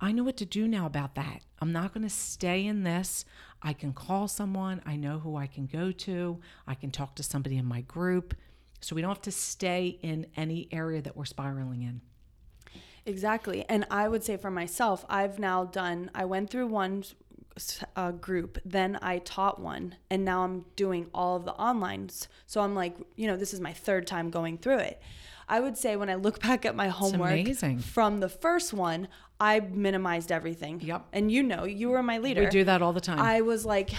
I 0.00 0.12
know 0.12 0.22
what 0.22 0.36
to 0.36 0.46
do 0.46 0.68
now 0.68 0.86
about 0.86 1.16
that. 1.16 1.42
I'm 1.60 1.72
not 1.72 1.92
going 1.92 2.04
to 2.04 2.10
stay 2.10 2.64
in 2.64 2.84
this. 2.84 3.24
I 3.64 3.72
can 3.72 3.94
call 3.94 4.28
someone. 4.28 4.82
I 4.84 4.96
know 4.96 5.18
who 5.18 5.36
I 5.36 5.46
can 5.46 5.66
go 5.66 5.90
to. 5.90 6.38
I 6.66 6.74
can 6.74 6.90
talk 6.90 7.16
to 7.16 7.22
somebody 7.22 7.56
in 7.56 7.64
my 7.64 7.80
group. 7.80 8.34
So 8.80 8.94
we 8.94 9.00
don't 9.00 9.10
have 9.10 9.22
to 9.22 9.32
stay 9.32 9.98
in 10.02 10.26
any 10.36 10.68
area 10.70 11.00
that 11.00 11.16
we're 11.16 11.24
spiraling 11.24 11.82
in. 11.82 12.02
Exactly. 13.06 13.64
And 13.68 13.86
I 13.90 14.08
would 14.08 14.22
say 14.22 14.36
for 14.36 14.50
myself, 14.50 15.04
I've 15.08 15.38
now 15.38 15.64
done, 15.64 16.10
I 16.14 16.26
went 16.26 16.50
through 16.50 16.66
one 16.66 17.04
uh, 17.96 18.12
group, 18.12 18.58
then 18.64 18.98
I 19.00 19.18
taught 19.18 19.60
one, 19.60 19.96
and 20.10 20.24
now 20.24 20.42
I'm 20.42 20.64
doing 20.76 21.08
all 21.14 21.36
of 21.36 21.44
the 21.44 21.52
onlines. 21.54 22.28
So 22.46 22.60
I'm 22.60 22.74
like, 22.74 22.96
you 23.16 23.26
know, 23.26 23.36
this 23.36 23.54
is 23.54 23.60
my 23.60 23.72
third 23.72 24.06
time 24.06 24.30
going 24.30 24.58
through 24.58 24.78
it. 24.78 25.00
I 25.48 25.60
would 25.60 25.76
say 25.76 25.96
when 25.96 26.08
I 26.10 26.14
look 26.14 26.40
back 26.48 26.64
at 26.64 26.74
my 26.74 26.88
homework 26.88 27.46
from 27.80 28.20
the 28.20 28.28
first 28.28 28.72
one, 28.72 29.08
I 29.40 29.60
minimized 29.60 30.30
everything. 30.32 30.80
Yep. 30.80 31.06
And 31.12 31.30
you 31.30 31.42
know, 31.42 31.64
you 31.64 31.90
were 31.90 32.02
my 32.02 32.18
leader. 32.18 32.42
We 32.42 32.46
do 32.48 32.64
that 32.64 32.82
all 32.82 32.92
the 32.92 33.00
time. 33.00 33.18
I 33.18 33.40
was 33.42 33.64
like, 33.66 33.90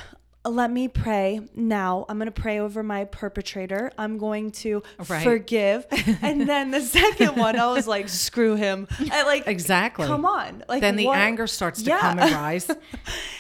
let 0.46 0.70
me 0.72 0.88
pray 0.88 1.42
now. 1.56 2.06
I'm 2.08 2.18
going 2.18 2.28
to 2.28 2.32
pray 2.42 2.60
over 2.60 2.84
my 2.84 3.06
perpetrator. 3.06 3.92
I'm 3.98 4.18
going 4.20 4.52
to 4.52 4.84
Right. 5.10 5.24
forgive. 5.24 5.88
and 6.22 6.48
then 6.48 6.70
the 6.72 6.82
second 6.82 7.36
one, 7.36 7.58
I 7.60 7.72
was 7.74 7.88
like, 7.88 8.10
screw 8.10 8.56
him. 8.56 8.88
I 9.12 9.24
like, 9.24 9.48
Exactly. 9.48 10.06
Come 10.08 10.24
on. 10.26 10.64
Like, 10.70 10.82
then 10.82 10.96
the 10.98 11.08
what- 11.08 11.18
anger 11.18 11.48
starts 11.48 11.82
to 11.82 11.90
Yeah. 11.90 12.00
come 12.00 12.20
and 12.20 12.32
rise. 12.32 12.70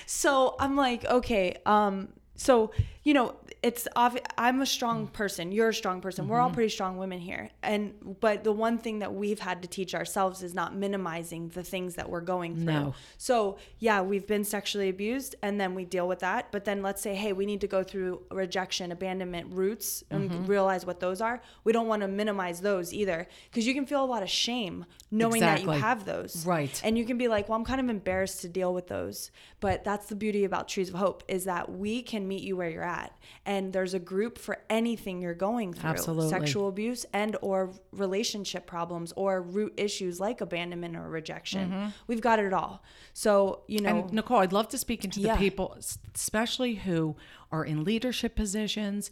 So 0.08 0.56
I'm 0.60 0.76
like, 0.76 1.04
okay, 1.06 1.56
um, 1.66 2.10
so 2.36 2.72
you 3.04 3.14
know, 3.14 3.36
it's 3.68 3.88
obvi- 3.96 4.26
I'm 4.38 4.62
a 4.62 4.66
strong 4.66 5.08
person. 5.08 5.52
You're 5.52 5.70
a 5.70 5.74
strong 5.74 6.00
person. 6.02 6.28
We're 6.28 6.40
all 6.40 6.50
Mm-hmm. 6.50 6.56
pretty 6.56 6.70
strong 6.78 6.98
women 6.98 7.20
here. 7.20 7.50
And 7.64 7.84
but 8.26 8.44
the 8.44 8.52
one 8.52 8.78
thing 8.78 9.00
that 9.00 9.14
we've 9.22 9.40
had 9.50 9.62
to 9.64 9.68
teach 9.68 9.96
ourselves 9.96 10.44
is 10.44 10.54
not 10.54 10.76
minimizing 10.76 11.50
the 11.50 11.64
things 11.64 11.96
that 11.96 12.08
we're 12.12 12.22
going 12.36 12.56
through. 12.56 12.66
No. 12.66 12.94
So 13.18 13.58
yeah, 13.80 14.02
we've 14.02 14.28
been 14.28 14.44
sexually 14.44 14.90
abused, 14.90 15.32
and 15.42 15.60
then 15.60 15.74
we 15.74 15.84
deal 15.86 16.08
with 16.08 16.20
that. 16.20 16.52
But 16.52 16.66
then 16.66 16.82
let's 16.88 17.02
say, 17.02 17.16
hey, 17.16 17.34
we 17.34 17.46
need 17.52 17.62
to 17.62 17.68
go 17.68 17.82
through 17.84 18.22
rejection, 18.32 18.92
abandonment 18.92 19.48
roots, 19.62 20.04
and 20.12 20.30
Mm-hmm. 20.30 20.46
realize 20.56 20.86
what 20.86 21.00
those 21.00 21.20
are. 21.22 21.42
We 21.64 21.72
don't 21.76 21.88
want 21.88 22.02
to 22.04 22.08
minimize 22.08 22.58
those 22.62 22.94
either, 23.02 23.28
because 23.50 23.66
you 23.68 23.74
can 23.74 23.86
feel 23.86 24.04
a 24.04 24.12
lot 24.16 24.22
of 24.24 24.30
shame 24.30 24.86
knowing 25.12 25.42
that 25.42 25.62
you 25.64 25.70
have 25.70 26.06
those. 26.06 26.46
Right. 26.46 26.76
And 26.84 26.98
you 27.00 27.06
can 27.06 27.18
be 27.18 27.28
like, 27.28 27.48
well, 27.48 27.58
I'm 27.60 27.66
kind 27.66 27.82
of 27.82 27.90
embarrassed 27.90 28.42
to 28.42 28.50
deal 28.60 28.74
with 28.74 28.88
those. 28.88 29.32
But 29.60 29.84
that's 29.84 30.08
the 30.12 30.16
beauty 30.16 30.44
about 30.46 30.68
Trees 30.68 30.90
of 30.90 30.96
Hope 30.96 31.24
is 31.28 31.46
that 31.46 31.64
we 31.72 32.02
can 32.12 32.28
meet 32.28 32.44
you 32.44 32.56
where 32.58 32.70
you're 32.70 32.84
at. 33.02 33.12
and 33.46 33.55
there's 33.74 33.94
a 33.94 34.00
group 34.00 34.38
for 34.38 34.58
anything 34.70 35.22
you're 35.22 35.34
going 35.34 35.74
through 35.74 35.90
Absolutely. 35.90 36.30
sexual 36.30 36.68
abuse 36.68 37.06
and 37.14 37.38
or 37.42 37.72
relationship 37.92 38.66
problems 38.68 39.14
or 39.16 39.42
root 39.42 39.74
issues 39.78 40.20
like 40.20 40.42
abandonment 40.42 40.96
or 40.96 41.08
rejection 41.10 41.70
mm-hmm. 41.70 41.88
we've 42.08 42.22
got 42.22 42.40
it 42.40 42.54
all 42.54 42.84
so 43.14 43.62
you 43.68 43.80
know 43.82 43.90
And 44.02 44.14
Nicole, 44.14 44.40
I'd 44.40 44.54
love 44.54 44.68
to 44.70 44.78
speak 44.78 45.04
into 45.06 45.20
Yeah. 45.22 45.34
the 45.34 45.40
people, 45.40 45.78
especially 46.14 46.76
who 46.76 47.16
are 47.52 47.64
in 47.64 47.84
leadership 47.84 48.36
positions, 48.36 49.10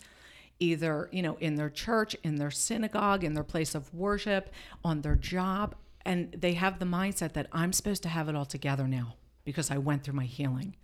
either 0.59 1.09
you 1.12 1.21
know 1.21 1.38
in 1.39 1.55
their 1.55 1.69
church, 1.69 2.15
in 2.23 2.35
their 2.35 2.51
synagogue, 2.51 3.23
in 3.23 3.33
their 3.33 3.43
place 3.43 3.73
of 3.75 3.93
worship, 3.93 4.50
on 4.83 5.01
their 5.01 5.15
job, 5.15 5.75
and 6.05 6.31
they 6.33 6.53
have 6.53 6.79
the 6.79 6.85
mindset 6.85 7.33
that 7.33 7.47
I'm 7.51 7.71
supposed 7.71 8.03
to 8.03 8.09
have 8.09 8.27
it 8.29 8.35
all 8.35 8.45
together 8.45 8.88
now 8.88 9.15
because 9.45 9.71
I 9.71 9.77
went 9.77 10.03
through 10.03 10.15
my 10.15 10.25
healing. 10.25 10.75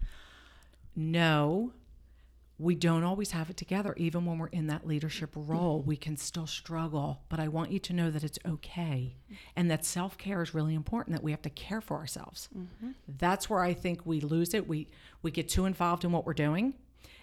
No, 0.95 1.71
we 2.59 2.75
don't 2.75 3.03
always 3.03 3.31
have 3.31 3.49
it 3.49 3.55
together. 3.55 3.93
Even 3.97 4.25
when 4.25 4.37
we're 4.37 4.47
in 4.47 4.67
that 4.67 4.85
leadership 4.85 5.31
role, 5.33 5.81
we 5.81 5.95
can 5.95 6.17
still 6.17 6.45
struggle. 6.45 7.21
But 7.29 7.39
I 7.39 7.47
want 7.47 7.71
you 7.71 7.79
to 7.79 7.93
know 7.93 8.11
that 8.11 8.23
it's 8.23 8.37
okay 8.45 9.15
and 9.55 9.71
that 9.71 9.85
self 9.85 10.17
care 10.17 10.41
is 10.43 10.53
really 10.53 10.75
important, 10.75 11.15
that 11.15 11.23
we 11.23 11.31
have 11.31 11.41
to 11.43 11.49
care 11.49 11.79
for 11.79 11.97
ourselves. 11.97 12.49
Mm-hmm. 12.55 12.91
That's 13.17 13.49
where 13.49 13.61
I 13.61 13.73
think 13.73 14.05
we 14.05 14.19
lose 14.19 14.53
it. 14.53 14.67
We, 14.67 14.89
we 15.21 15.31
get 15.31 15.47
too 15.47 15.65
involved 15.65 16.03
in 16.03 16.11
what 16.11 16.25
we're 16.25 16.33
doing 16.33 16.73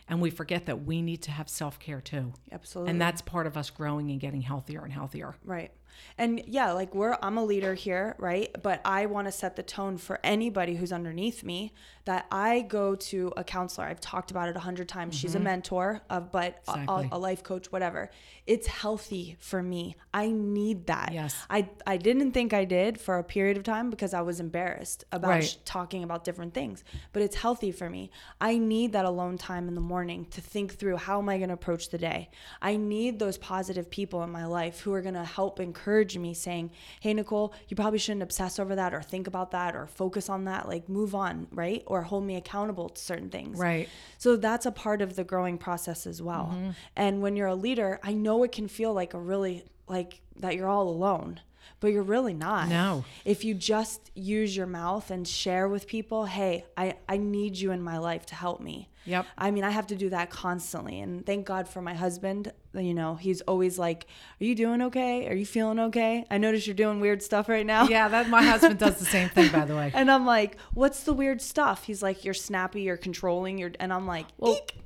and 0.08 0.20
we 0.20 0.30
forget 0.30 0.66
that 0.66 0.84
we 0.84 1.02
need 1.02 1.22
to 1.22 1.30
have 1.30 1.48
self 1.48 1.78
care 1.78 2.00
too. 2.00 2.32
absolutely 2.52 2.90
And 2.90 3.00
that's 3.00 3.20
part 3.20 3.46
of 3.46 3.56
us 3.56 3.70
growing 3.70 4.10
and 4.10 4.20
getting 4.20 4.40
healthier 4.40 4.84
and 4.84 4.92
healthier. 4.92 5.36
Right. 5.44 5.70
And 6.18 6.42
yeah, 6.46 6.72
like 6.72 6.94
we're 6.94 7.16
I'm 7.22 7.36
a 7.38 7.44
leader 7.44 7.74
here, 7.74 8.14
right? 8.18 8.54
But 8.62 8.80
I 8.84 9.06
want 9.06 9.26
to 9.28 9.32
set 9.32 9.56
the 9.56 9.62
tone 9.62 9.98
for 9.98 10.20
anybody 10.24 10.76
who's 10.76 10.92
underneath 10.92 11.44
me 11.44 11.72
that 12.04 12.26
I 12.30 12.60
go 12.60 12.94
to 12.94 13.32
a 13.36 13.42
counselor. 13.44 13.86
I've 13.86 14.00
talked 14.00 14.30
about 14.30 14.48
it 14.48 14.56
a 14.56 14.60
hundred 14.60 14.88
times. 14.88 15.16
She's 15.16 15.34
a 15.34 15.38
mm-hmm. 15.38 15.44
mentor 15.44 16.02
of 16.08 16.30
but 16.32 16.62
a- 16.68 16.72
Exactly. 16.76 17.08
a, 17.12 17.16
a 17.16 17.18
life 17.18 17.42
coach, 17.42 17.72
whatever. 17.72 18.10
It's 18.46 18.66
healthy 18.68 19.36
for 19.40 19.62
me. 19.62 19.96
I 20.14 20.30
need 20.30 20.86
that. 20.86 21.10
Yes. 21.12 21.36
I 21.50 21.68
I 21.86 21.96
didn't 21.96 22.32
think 22.32 22.52
I 22.52 22.64
did 22.64 23.00
for 23.00 23.18
a 23.18 23.24
period 23.24 23.56
of 23.56 23.64
time 23.64 23.90
because 23.90 24.14
I 24.14 24.20
was 24.20 24.38
embarrassed 24.40 25.04
about 25.12 25.30
Right. 25.30 25.44
sh- 25.44 25.56
talking 25.64 26.04
about 26.04 26.24
different 26.24 26.54
things. 26.54 26.84
But 27.12 27.22
it's 27.22 27.36
healthy 27.36 27.72
for 27.72 27.90
me. 27.90 28.10
I 28.40 28.58
need 28.58 28.92
that 28.92 29.04
alone 29.04 29.36
time 29.36 29.66
in 29.68 29.74
the 29.74 29.80
morning 29.80 30.26
to 30.30 30.40
think 30.40 30.74
through 30.78 30.96
how 30.96 31.18
am 31.18 31.28
I 31.28 31.38
going 31.38 31.48
to 31.48 31.54
approach 31.54 31.90
the 31.90 31.98
day. 31.98 32.30
I 32.62 32.76
need 32.76 33.18
those 33.18 33.36
positive 33.38 33.90
people 33.90 34.22
in 34.22 34.30
my 34.30 34.46
life 34.46 34.80
who 34.80 34.92
are 34.92 35.02
going 35.02 35.14
to 35.14 35.24
help 35.24 35.58
encourage 35.58 35.85
me 36.18 36.34
saying, 36.34 36.70
"Hey 37.00 37.14
Nicole, 37.14 37.52
you 37.68 37.76
probably 37.76 37.98
shouldn't 37.98 38.22
obsess 38.22 38.58
over 38.58 38.74
that 38.74 38.92
or 38.92 39.02
think 39.02 39.26
about 39.26 39.50
that 39.52 39.74
or 39.76 39.86
focus 39.86 40.28
on 40.28 40.44
that, 40.44 40.68
like 40.68 40.88
move 40.88 41.14
on, 41.14 41.46
right? 41.52 41.82
Or 41.86 42.02
hold 42.02 42.24
me 42.24 42.36
accountable 42.36 42.88
to 42.88 43.00
certain 43.00 43.30
things." 43.30 43.58
Right. 43.58 43.88
So 44.18 44.36
that's 44.36 44.66
a 44.66 44.72
part 44.72 45.02
of 45.02 45.16
the 45.16 45.24
growing 45.24 45.58
process 45.58 46.06
as 46.06 46.20
well. 46.20 46.50
Mm-hmm. 46.52 46.70
And 46.96 47.22
when 47.22 47.36
you're 47.36 47.46
a 47.48 47.54
leader, 47.54 48.00
I 48.02 48.12
know 48.12 48.42
it 48.42 48.52
can 48.52 48.68
feel 48.68 48.92
like 48.92 49.14
a 49.14 49.18
really 49.18 49.64
like 49.88 50.20
that 50.36 50.56
you're 50.56 50.68
all 50.68 50.88
alone, 50.88 51.40
but 51.80 51.88
you're 51.88 52.02
really 52.02 52.34
not. 52.34 52.68
No. 52.68 53.04
If 53.24 53.44
you 53.44 53.54
just 53.54 54.10
use 54.14 54.56
your 54.56 54.66
mouth 54.66 55.10
and 55.10 55.26
share 55.26 55.68
with 55.68 55.86
people, 55.86 56.24
hey, 56.24 56.64
I, 56.76 56.96
I 57.08 57.16
need 57.18 57.56
you 57.56 57.72
in 57.72 57.82
my 57.82 57.98
life 57.98 58.26
to 58.26 58.34
help 58.34 58.60
me. 58.60 58.88
Yep. 59.04 59.26
I 59.38 59.50
mean, 59.50 59.64
I 59.64 59.70
have 59.70 59.86
to 59.88 59.96
do 59.96 60.10
that 60.10 60.30
constantly. 60.30 61.00
And 61.00 61.24
thank 61.24 61.46
God 61.46 61.68
for 61.68 61.80
my 61.80 61.94
husband. 61.94 62.52
You 62.74 62.92
know, 62.92 63.14
he's 63.14 63.40
always 63.42 63.78
like, 63.78 64.06
Are 64.40 64.44
you 64.44 64.54
doing 64.54 64.82
okay? 64.82 65.28
Are 65.28 65.34
you 65.34 65.46
feeling 65.46 65.78
okay? 65.78 66.24
I 66.30 66.38
notice 66.38 66.66
you're 66.66 66.74
doing 66.74 67.00
weird 67.00 67.22
stuff 67.22 67.48
right 67.48 67.64
now. 67.64 67.86
Yeah, 67.88 68.08
that 68.08 68.28
my 68.28 68.42
husband 68.42 68.78
does 68.78 68.96
the 68.96 69.04
same 69.04 69.28
thing, 69.28 69.50
by 69.50 69.64
the 69.64 69.76
way. 69.76 69.92
And 69.94 70.10
I'm 70.10 70.26
like, 70.26 70.58
What's 70.74 71.04
the 71.04 71.12
weird 71.12 71.40
stuff? 71.40 71.84
He's 71.84 72.02
like, 72.02 72.24
You're 72.24 72.34
snappy, 72.34 72.82
you're 72.82 72.96
controlling, 72.96 73.58
you're 73.58 73.72
and 73.78 73.92
I'm 73.92 74.06
like, 74.06 74.26
Eek. 74.44 74.76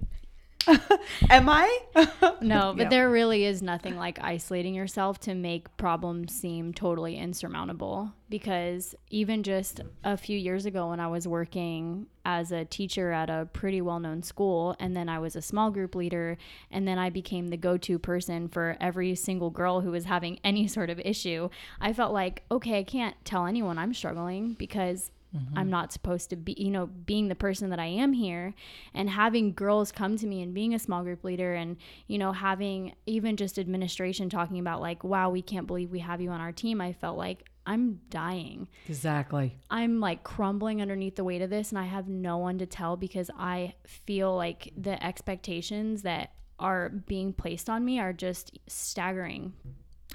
Am 1.31 1.49
I? 1.49 1.79
No, 2.43 2.75
but 2.75 2.89
there 2.89 3.11
really 3.11 3.45
is 3.45 3.63
nothing 3.63 3.97
like 3.97 4.19
isolating 4.23 4.75
yourself 4.75 5.21
to 5.21 5.35
make 5.35 5.77
problems 5.77 6.35
seem 6.35 6.73
totally 6.73 7.17
insurmountable. 7.17 8.13
Because 8.31 8.95
even 9.11 9.43
just 9.43 9.81
a 10.05 10.17
few 10.17 10.39
years 10.39 10.65
ago, 10.65 10.89
when 10.89 11.01
I 11.01 11.09
was 11.09 11.29
working 11.29 12.07
as 12.25 12.51
a 12.51 12.65
teacher 12.65 13.13
at 13.13 13.29
a 13.29 13.49
pretty 13.53 13.83
well 13.83 14.01
known 14.01 14.23
school, 14.23 14.75
and 14.81 14.97
then 14.97 15.09
I 15.09 15.19
was 15.19 15.37
a 15.37 15.43
small 15.43 15.71
group 15.71 15.95
leader, 15.95 16.39
and 16.71 16.89
then 16.89 16.99
I 16.99 17.11
became 17.11 17.49
the 17.49 17.57
go 17.59 17.77
to 17.77 17.99
person 17.99 18.49
for 18.49 18.77
every 18.81 19.15
single 19.15 19.51
girl 19.51 19.83
who 19.83 19.91
was 19.91 20.05
having 20.07 20.41
any 20.45 20.67
sort 20.67 20.89
of 20.89 20.99
issue, 21.01 21.51
I 21.81 21.93
felt 21.93 22.13
like, 22.13 22.43
okay, 22.51 22.79
I 22.79 22.85
can't 22.85 23.17
tell 23.25 23.47
anyone 23.47 23.77
I'm 23.77 23.93
struggling 23.93 24.55
because 24.55 25.11
Mm-hmm. 25.37 25.59
I'm 25.59 25.71
not 25.71 25.93
supposed 25.93 26.31
to 26.31 26.37
be, 26.37 26.55
you 26.59 26.71
know, 26.71 26.87
being 26.87 27.29
the 27.29 27.35
person 27.35 27.71
that 27.71 27.79
I 27.79 27.87
am 27.87 28.13
here 28.13 28.55
and 28.95 29.09
having 29.09 29.53
girls 29.53 29.93
come 29.93 30.17
to 30.17 30.27
me 30.27 30.43
and 30.43 30.53
being 30.53 30.75
a 30.75 30.79
small 30.79 31.03
group 31.03 31.23
leader 31.23 31.55
and, 31.55 31.77
you 32.09 32.19
know, 32.19 32.33
having 32.33 32.95
even 33.07 33.37
just 33.37 33.59
administration 33.59 34.29
talking 34.29 34.59
about 34.59 34.81
like, 34.81 35.05
wow, 35.05 35.31
we 35.31 35.43
can't 35.43 35.67
believe 35.67 35.91
we 35.91 36.01
have 36.01 36.21
you 36.21 36.31
on 36.31 36.41
our 36.41 36.53
team. 36.53 36.81
I 36.81 36.93
felt 36.93 37.17
like 37.17 37.45
I'm 37.65 38.01
dying. 38.11 38.69
Exactly. 38.89 39.57
I'm 39.71 40.01
like 40.01 40.25
crumbling 40.25 40.83
underneath 40.83 41.15
the 41.15 41.25
weight 41.25 41.43
of 41.43 41.51
this 41.51 41.71
and 41.71 41.79
I 41.79 41.85
have 41.85 42.09
no 42.09 42.39
one 42.39 42.59
to 42.59 42.67
tell 42.67 42.97
because 42.97 43.31
I 43.39 43.75
feel 43.87 44.35
like 44.35 44.73
the 44.77 45.03
expectations 45.05 46.03
that 46.03 46.33
are 46.59 46.89
being 46.89 47.33
placed 47.33 47.71
on 47.71 47.85
me 47.85 48.01
are 48.01 48.13
just 48.13 48.59
staggering. 48.67 49.53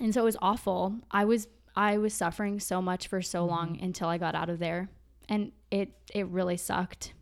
And 0.01 0.13
so 0.13 0.21
it 0.21 0.25
was 0.25 0.37
awful. 0.41 0.95
I 1.09 1.23
was 1.23 1.47
I 1.75 1.97
was 1.97 2.13
suffering 2.13 2.59
so 2.59 2.81
much 2.81 3.07
for 3.07 3.21
so 3.21 3.41
mm-hmm. 3.41 3.49
long 3.49 3.79
until 3.81 4.07
I 4.07 4.17
got 4.17 4.35
out 4.35 4.49
of 4.49 4.59
there. 4.59 4.89
And 5.27 5.51
it 5.71 5.91
it 6.13 6.27
really 6.27 6.57
sucked. 6.57 7.13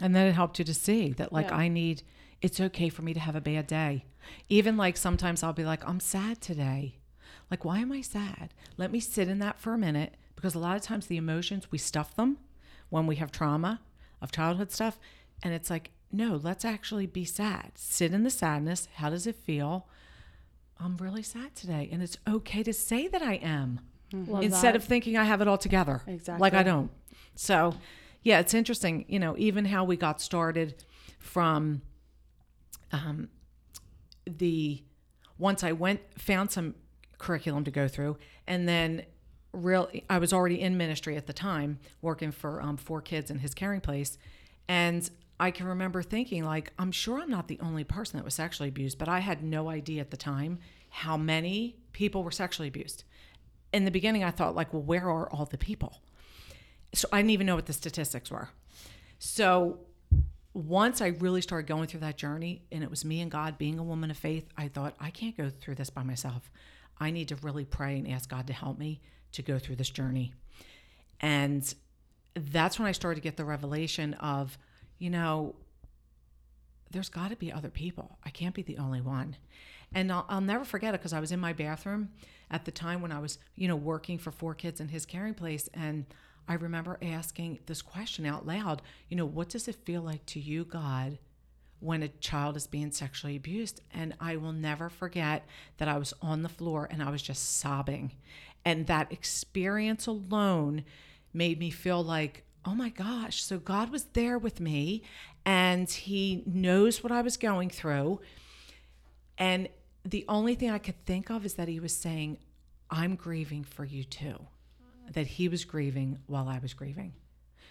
And 0.00 0.14
then 0.14 0.26
it 0.26 0.32
helped 0.32 0.58
you 0.58 0.64
to 0.64 0.74
see 0.74 1.12
that, 1.14 1.32
like, 1.32 1.48
Yeah. 1.48 1.56
I 1.56 1.68
need, 1.68 2.02
it's 2.40 2.60
okay 2.60 2.88
for 2.88 3.02
me 3.02 3.14
to 3.14 3.20
have 3.20 3.34
a 3.34 3.40
bad 3.40 3.66
day. 3.66 4.04
Even 4.48 4.76
like 4.76 4.96
sometimes 4.96 5.42
I'll 5.42 5.52
be 5.52 5.64
like, 5.64 5.86
I'm 5.88 6.00
sad 6.00 6.40
today. 6.40 6.98
Like, 7.50 7.64
why 7.64 7.80
am 7.80 7.92
I 7.92 8.00
sad? 8.00 8.54
Let 8.76 8.92
me 8.92 9.00
sit 9.00 9.28
in 9.28 9.40
that 9.40 9.58
for 9.58 9.74
a 9.74 9.78
minute 9.78 10.16
because 10.36 10.54
a 10.54 10.58
lot 10.58 10.76
of 10.76 10.82
times 10.82 11.06
the 11.06 11.16
emotions, 11.16 11.70
we 11.70 11.78
stuff 11.78 12.14
them 12.14 12.38
when 12.88 13.06
we 13.06 13.16
have 13.16 13.32
trauma 13.32 13.80
of 14.20 14.32
childhood 14.32 14.70
stuff. 14.70 14.98
And 15.42 15.52
it's 15.52 15.68
like, 15.68 15.90
no, 16.12 16.40
let's 16.42 16.64
actually 16.64 17.06
be 17.06 17.24
sad. 17.24 17.72
Sit 17.74 18.12
in 18.12 18.22
the 18.22 18.30
sadness. 18.30 18.88
How 18.94 19.10
does 19.10 19.26
it 19.26 19.34
feel? 19.34 19.88
I'm 20.78 20.96
really 20.96 21.22
sad 21.22 21.54
today. 21.54 21.88
And 21.90 22.02
it's 22.02 22.18
okay 22.28 22.62
to 22.62 22.72
say 22.72 23.08
that 23.08 23.22
I 23.22 23.34
am 23.34 23.80
mm-hmm. 24.12 24.30
Love 24.30 24.44
instead 24.44 24.74
that. 24.74 24.76
of 24.76 24.84
thinking 24.84 25.16
I 25.16 25.24
have 25.24 25.40
it 25.40 25.48
all 25.48 25.58
together. 25.58 26.02
Exactly. 26.06 26.40
Like 26.40 26.54
I 26.54 26.62
don't. 26.62 26.90
So, 27.34 27.74
yeah, 28.22 28.38
it's 28.38 28.54
interesting, 28.54 29.04
you 29.08 29.18
know, 29.18 29.34
even 29.36 29.64
how 29.64 29.84
we 29.84 29.96
got 29.96 30.20
started 30.20 30.84
from 31.18 31.82
um, 32.92 33.28
the 34.26 34.82
once 35.38 35.64
I 35.64 35.72
went 35.72 36.00
found 36.18 36.50
some 36.50 36.74
curriculum 37.18 37.64
to 37.64 37.70
go 37.70 37.88
through, 37.88 38.18
and 38.46 38.68
then 38.68 39.04
real 39.52 39.90
I 40.08 40.18
was 40.18 40.32
already 40.32 40.60
in 40.60 40.76
ministry 40.76 41.16
at 41.16 41.26
the 41.26 41.32
time, 41.32 41.78
working 42.00 42.32
for 42.32 42.60
um, 42.62 42.76
four 42.76 43.00
kids 43.00 43.30
in 43.30 43.38
his 43.38 43.54
caring 43.54 43.80
place, 43.80 44.18
and 44.68 45.08
I 45.40 45.50
can 45.50 45.66
remember 45.66 46.02
thinking 46.02 46.44
like 46.44 46.72
I'm 46.78 46.92
sure 46.92 47.20
I'm 47.20 47.30
not 47.30 47.48
the 47.48 47.58
only 47.60 47.84
person 47.84 48.18
that 48.18 48.24
was 48.24 48.34
sexually 48.34 48.68
abused, 48.68 48.98
but 48.98 49.08
I 49.08 49.20
had 49.20 49.42
no 49.42 49.68
idea 49.68 50.00
at 50.00 50.10
the 50.10 50.16
time 50.16 50.58
how 50.90 51.16
many 51.16 51.76
people 51.92 52.22
were 52.22 52.30
sexually 52.30 52.68
abused. 52.68 53.04
In 53.72 53.84
the 53.84 53.90
beginning, 53.90 54.22
I 54.22 54.30
thought 54.30 54.54
like, 54.54 54.72
well, 54.72 54.82
where 54.82 55.08
are 55.08 55.28
all 55.30 55.46
the 55.46 55.58
people? 55.58 56.02
So 56.92 57.08
I 57.12 57.18
didn't 57.18 57.30
even 57.30 57.46
know 57.46 57.54
what 57.54 57.66
the 57.66 57.72
statistics 57.72 58.30
were. 58.30 58.50
So 59.18 59.78
once 60.54 61.00
I 61.00 61.08
really 61.08 61.40
started 61.40 61.66
going 61.66 61.86
through 61.86 62.00
that 62.00 62.16
journey, 62.16 62.62
and 62.70 62.84
it 62.84 62.90
was 62.90 63.04
me 63.04 63.20
and 63.20 63.30
God 63.30 63.56
being 63.56 63.78
a 63.78 63.82
woman 63.82 64.10
of 64.10 64.18
faith, 64.18 64.46
I 64.56 64.68
thought, 64.68 64.94
I 65.00 65.10
can't 65.10 65.36
go 65.36 65.48
through 65.48 65.76
this 65.76 65.90
by 65.90 66.02
myself. 66.02 66.50
I 66.98 67.10
need 67.10 67.28
to 67.28 67.36
really 67.36 67.64
pray 67.64 67.98
and 67.98 68.06
ask 68.06 68.28
God 68.28 68.46
to 68.48 68.52
help 68.52 68.78
me 68.78 69.00
to 69.32 69.42
go 69.42 69.58
through 69.58 69.76
this 69.76 69.90
journey. 69.90 70.34
And 71.20 71.74
that's 72.34 72.78
when 72.78 72.86
I 72.86 72.92
started 72.92 73.16
to 73.16 73.22
get 73.22 73.36
the 73.36 73.44
revelation 73.44 74.14
of, 74.14 74.58
you 74.98 75.08
know, 75.08 75.54
there's 76.90 77.08
got 77.08 77.30
to 77.30 77.36
be 77.36 77.50
other 77.50 77.70
people. 77.70 78.18
I 78.24 78.30
can't 78.30 78.54
be 78.54 78.62
the 78.62 78.78
only 78.78 79.00
one. 79.00 79.36
And 79.94 80.12
I'll, 80.12 80.26
I'll 80.28 80.40
never 80.40 80.64
forget 80.64 80.94
it 80.94 81.00
because 81.00 81.12
I 81.12 81.20
was 81.20 81.32
in 81.32 81.40
my 81.40 81.52
bathroom 81.52 82.10
at 82.50 82.64
the 82.64 82.70
time 82.70 83.00
when 83.00 83.12
I 83.12 83.18
was, 83.18 83.38
you 83.56 83.68
know, 83.68 83.76
working 83.76 84.18
for 84.18 84.30
four 84.30 84.54
kids 84.54 84.80
in 84.80 84.88
his 84.88 85.06
caring 85.06 85.34
place. 85.34 85.68
And 85.74 86.06
I 86.48 86.54
remember 86.54 86.98
asking 87.00 87.60
this 87.66 87.82
question 87.82 88.26
out 88.26 88.46
loud, 88.46 88.82
you 89.08 89.16
know, 89.16 89.26
what 89.26 89.48
does 89.48 89.68
it 89.68 89.84
feel 89.84 90.02
like 90.02 90.26
to 90.26 90.40
you, 90.40 90.64
God, 90.64 91.18
when 91.80 92.02
a 92.02 92.08
child 92.08 92.56
is 92.56 92.66
being 92.66 92.90
sexually 92.90 93.36
abused? 93.36 93.80
And 93.92 94.14
I 94.20 94.36
will 94.36 94.52
never 94.52 94.88
forget 94.88 95.46
that 95.78 95.88
I 95.88 95.98
was 95.98 96.12
on 96.20 96.42
the 96.42 96.48
floor 96.48 96.88
and 96.90 97.02
I 97.02 97.10
was 97.10 97.22
just 97.22 97.58
sobbing. 97.58 98.12
And 98.64 98.86
that 98.86 99.12
experience 99.12 100.06
alone 100.06 100.84
made 101.32 101.58
me 101.58 101.70
feel 101.70 102.02
like, 102.02 102.44
oh 102.64 102.74
my 102.74 102.88
gosh, 102.88 103.42
so 103.42 103.58
God 103.58 103.90
was 103.90 104.04
there 104.12 104.38
with 104.38 104.60
me 104.60 105.02
and 105.44 105.90
He 105.90 106.42
knows 106.46 107.02
what 107.02 107.12
I 107.12 107.22
was 107.22 107.36
going 107.36 107.70
through. 107.70 108.20
And 109.38 109.68
the 110.04 110.24
only 110.28 110.54
thing 110.54 110.70
I 110.70 110.78
could 110.78 111.04
think 111.06 111.30
of 111.30 111.44
is 111.44 111.54
that 111.54 111.68
He 111.68 111.80
was 111.80 111.96
saying, 111.96 112.38
I'm 112.90 113.14
grieving 113.14 113.64
for 113.64 113.84
you 113.84 114.04
too. 114.04 114.46
That 115.12 115.26
He 115.26 115.48
was 115.48 115.64
grieving 115.64 116.18
while 116.26 116.48
I 116.48 116.58
was 116.58 116.74
grieving. 116.74 117.14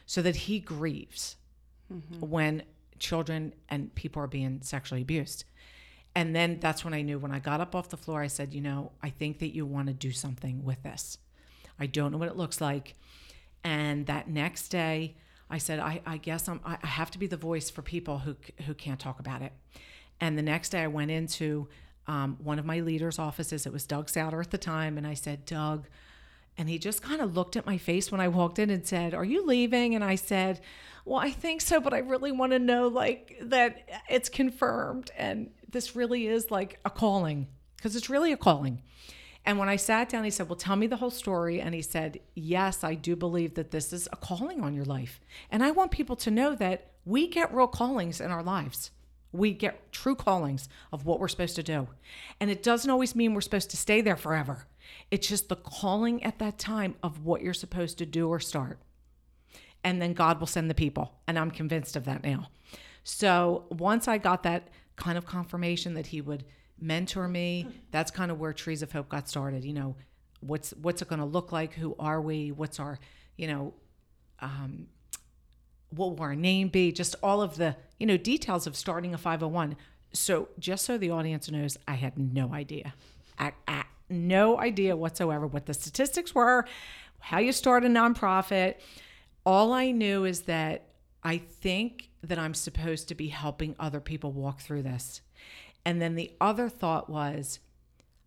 So 0.06 0.22
that 0.22 0.36
He 0.36 0.60
grieves 0.60 1.38
when 2.20 2.64
children 3.00 3.54
and 3.70 3.94
people 3.96 4.22
are 4.22 4.28
being 4.28 4.62
sexually 4.62 5.02
abused. 5.02 5.44
And 6.16 6.36
then 6.36 6.60
that's 6.60 6.84
when 6.84 6.94
I 6.94 7.02
knew 7.02 7.18
when 7.20 7.32
I 7.32 7.40
got 7.40 7.62
up 7.62 7.76
off 7.76 7.90
the 7.90 7.98
floor, 7.98 8.22
I 8.22 8.28
said, 8.28 8.54
you 8.54 8.62
know, 8.62 8.92
I 9.02 9.10
think 9.10 9.40
that 9.40 9.56
you 9.56 9.66
want 9.66 9.88
to 9.88 9.94
do 9.94 10.12
something 10.12 10.64
with 10.64 10.84
this. 10.84 11.18
I 11.80 11.86
don't 11.86 12.12
know 12.12 12.18
what 12.18 12.28
it 12.28 12.36
looks 12.36 12.60
like. 12.60 12.96
And 13.64 14.06
that 14.08 14.30
next 14.30 14.70
day, 14.70 15.16
I 15.50 15.58
said, 15.58 15.80
I, 15.80 16.02
I 16.06 16.18
guess 16.18 16.48
I'm, 16.48 16.60
I 16.66 16.78
have 16.86 17.12
to 17.12 17.20
be 17.20 17.28
the 17.28 17.38
voice 17.38 17.70
for 17.70 17.82
people 17.82 18.20
who, 18.20 18.36
who 18.66 18.74
can't 18.74 19.00
talk 19.00 19.20
about 19.20 19.42
it. 19.42 19.54
And 20.20 20.38
the 20.38 20.42
next 20.42 20.70
day, 20.70 20.82
I 20.82 20.88
went 20.88 21.12
into 21.12 21.68
um, 22.08 22.38
one 22.44 22.60
of 22.60 22.66
my 22.66 22.80
leaders' 22.80 23.20
offices. 23.20 23.66
It 23.66 23.74
was 23.74 23.86
Doug 23.86 24.10
Souter 24.10 24.42
at 24.42 24.52
the 24.52 24.58
time. 24.58 24.98
And 24.98 25.08
I 25.08 25.14
said, 25.14 25.46
Doug, 25.46 25.88
and 26.58 26.70
he 26.70 26.78
just 26.78 27.02
kind 27.02 27.22
of 27.22 27.36
looked 27.36 27.56
at 27.56 27.66
my 27.66 27.78
face 27.78 28.12
when 28.12 28.22
I 28.22 28.28
walked 28.28 28.60
in 28.60 28.70
and 28.70 28.86
said, 28.86 29.14
Are 29.14 29.26
you 29.26 29.46
leaving? 29.46 29.96
And 29.96 30.04
I 30.04 30.16
said, 30.16 30.62
Well, 31.06 31.20
I 31.20 31.32
think 31.32 31.62
so, 31.62 31.80
but 31.80 31.94
I 31.94 32.00
really 32.00 32.32
want 32.32 32.52
to 32.52 32.60
know 32.60 32.88
like 32.88 33.38
that 33.42 33.90
it's 34.10 34.30
confirmed. 34.30 35.12
And 35.18 35.52
this 35.70 35.96
really 35.96 36.28
is 36.28 36.52
like 36.52 36.80
a 36.86 36.90
calling 36.90 37.48
because 37.78 37.96
it's 37.96 38.10
really 38.10 38.32
a 38.32 38.38
calling. 38.38 38.82
And 39.44 39.58
when 39.58 39.70
I 39.70 39.76
sat 39.76 40.10
down, 40.10 40.24
he 40.24 40.30
said, 40.30 40.50
Well, 40.50 40.56
tell 40.56 40.76
me 40.76 40.88
the 40.88 40.98
whole 40.98 41.10
story. 41.10 41.62
And 41.62 41.74
he 41.74 41.82
said, 41.82 42.20
Yes, 42.36 42.84
I 42.84 42.96
do 42.96 43.16
believe 43.16 43.56
that 43.56 43.72
this 43.72 43.92
is 43.92 44.08
a 44.12 44.18
calling 44.18 44.62
on 44.62 44.76
your 44.76 44.86
life. 44.86 45.20
And 45.50 45.64
I 45.64 45.72
want 45.72 45.92
people 45.92 46.16
to 46.18 46.32
know 46.32 46.54
that 46.56 46.92
we 47.06 47.28
get 47.28 47.54
real 47.54 47.68
callings 47.68 48.22
in 48.22 48.30
our 48.30 48.44
lives. 48.44 48.92
We 49.32 49.54
get 49.54 49.92
true 49.92 50.16
callings 50.16 50.68
of 50.92 51.06
what 51.06 51.20
we're 51.20 51.30
supposed 51.30 51.56
to 51.56 51.64
do. 51.64 51.88
And 52.40 52.52
it 52.52 52.62
doesn't 52.62 52.92
always 52.92 53.16
mean 53.16 53.34
we're 53.34 53.42
supposed 53.42 53.72
to 53.72 53.78
stay 53.78 54.02
there 54.02 54.18
forever. 54.18 54.68
It's 55.10 55.28
just 55.28 55.50
the 55.50 55.56
calling 55.56 56.24
at 56.24 56.40
that 56.40 56.58
time 56.58 56.96
of 57.04 57.26
what 57.26 57.42
you're 57.42 57.54
supposed 57.54 57.98
to 58.00 58.06
do 58.06 58.30
or 58.30 58.40
start. 58.40 58.80
And 59.84 60.02
then 60.02 60.14
God 60.14 60.40
will 60.40 60.48
send 60.48 60.70
the 60.70 60.76
people. 60.76 61.14
And 61.28 61.38
I'm 61.40 61.52
convinced 61.52 61.96
of 61.96 62.06
that 62.06 62.24
now. 62.24 62.50
So 63.04 63.66
once 63.70 64.08
I 64.08 64.18
got 64.18 64.44
that 64.44 64.70
kind 64.96 65.18
of 65.18 65.26
confirmation 65.26 65.96
that 65.96 66.08
He 66.08 66.22
would 66.22 66.46
mentor 66.80 67.28
me, 67.28 67.68
that's 67.92 68.12
kind 68.12 68.32
of 68.32 68.40
where 68.40 68.54
Trees 68.54 68.82
of 68.82 68.92
Hope 68.92 69.10
got 69.10 69.28
started. 69.28 69.66
You 69.66 69.74
know, 69.74 69.96
what's 70.40 70.72
what's 70.72 71.02
it 71.02 71.08
going 71.08 71.20
to 71.20 71.26
look 71.26 71.52
like? 71.52 71.74
Who 71.74 71.96
are 71.98 72.22
we? 72.22 72.52
What's 72.52 72.80
our, 72.80 73.00
you 73.38 73.48
know, 73.48 73.74
um, 74.40 74.88
what 75.90 76.12
will 76.12 76.22
our 76.22 76.36
name 76.36 76.70
be? 76.70 76.92
Just 76.92 77.16
all 77.22 77.42
of 77.42 77.58
the, 77.58 77.76
you 78.00 78.06
know, 78.06 78.18
details 78.18 78.68
of 78.68 78.76
starting 78.76 79.14
a 79.14 79.18
501. 79.18 79.76
So 80.14 80.50
just 80.60 80.86
so 80.86 80.98
the 80.98 81.10
audience 81.10 81.50
knows, 81.50 81.78
I 81.88 81.94
had 81.94 82.18
no 82.18 82.54
idea. 82.54 82.94
I, 83.40 83.54
no 84.12 84.60
idea 84.60 84.95
whatsoever 84.95 85.47
what 85.47 85.65
the 85.65 85.74
statistics 85.74 86.36
were, 86.36 86.65
how 87.19 87.39
you 87.39 87.52
start 87.52 87.86
a 87.86 87.88
nonprofit. 87.88 88.76
All 89.45 89.74
I 89.74 89.91
knew 89.91 90.26
is 90.26 90.41
that 90.41 90.88
I 91.24 91.38
think 91.38 92.10
that 92.24 92.39
I'm 92.39 92.54
supposed 92.54 93.08
to 93.08 93.15
be 93.15 93.28
helping 93.28 93.76
other 93.80 94.00
people 94.00 94.32
walk 94.32 94.60
through 94.60 94.84
this. 94.84 95.21
And 95.86 96.02
then 96.02 96.15
the 96.15 96.32
other 96.39 96.69
thought 96.69 97.10
was, 97.10 97.60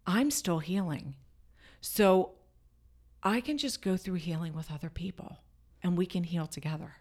I'm 0.07 0.31
still 0.31 0.59
healing. 0.59 1.15
So 1.81 2.33
I 3.23 3.41
can 3.41 3.59
just 3.59 3.83
go 3.83 3.97
through 3.97 4.15
healing 4.15 4.55
with 4.55 4.71
other 4.73 4.91
people 4.91 5.39
and 5.83 5.97
we 5.97 6.07
can 6.07 6.25
heal 6.25 6.47
together. 6.47 6.97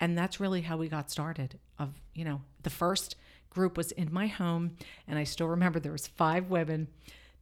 And 0.00 0.16
that's 0.16 0.40
really 0.40 0.62
how 0.62 0.76
we 0.76 0.88
got 0.88 1.10
started. 1.10 1.58
Of, 1.78 2.00
you 2.14 2.24
know, 2.24 2.42
the 2.62 2.70
first 2.70 3.16
group 3.50 3.76
was 3.76 3.92
in 3.92 4.12
my 4.12 4.26
home 4.26 4.76
and 5.06 5.18
I 5.18 5.24
still 5.24 5.48
remember 5.48 5.78
there 5.78 5.92
was 5.92 6.06
five 6.06 6.50
women 6.50 6.88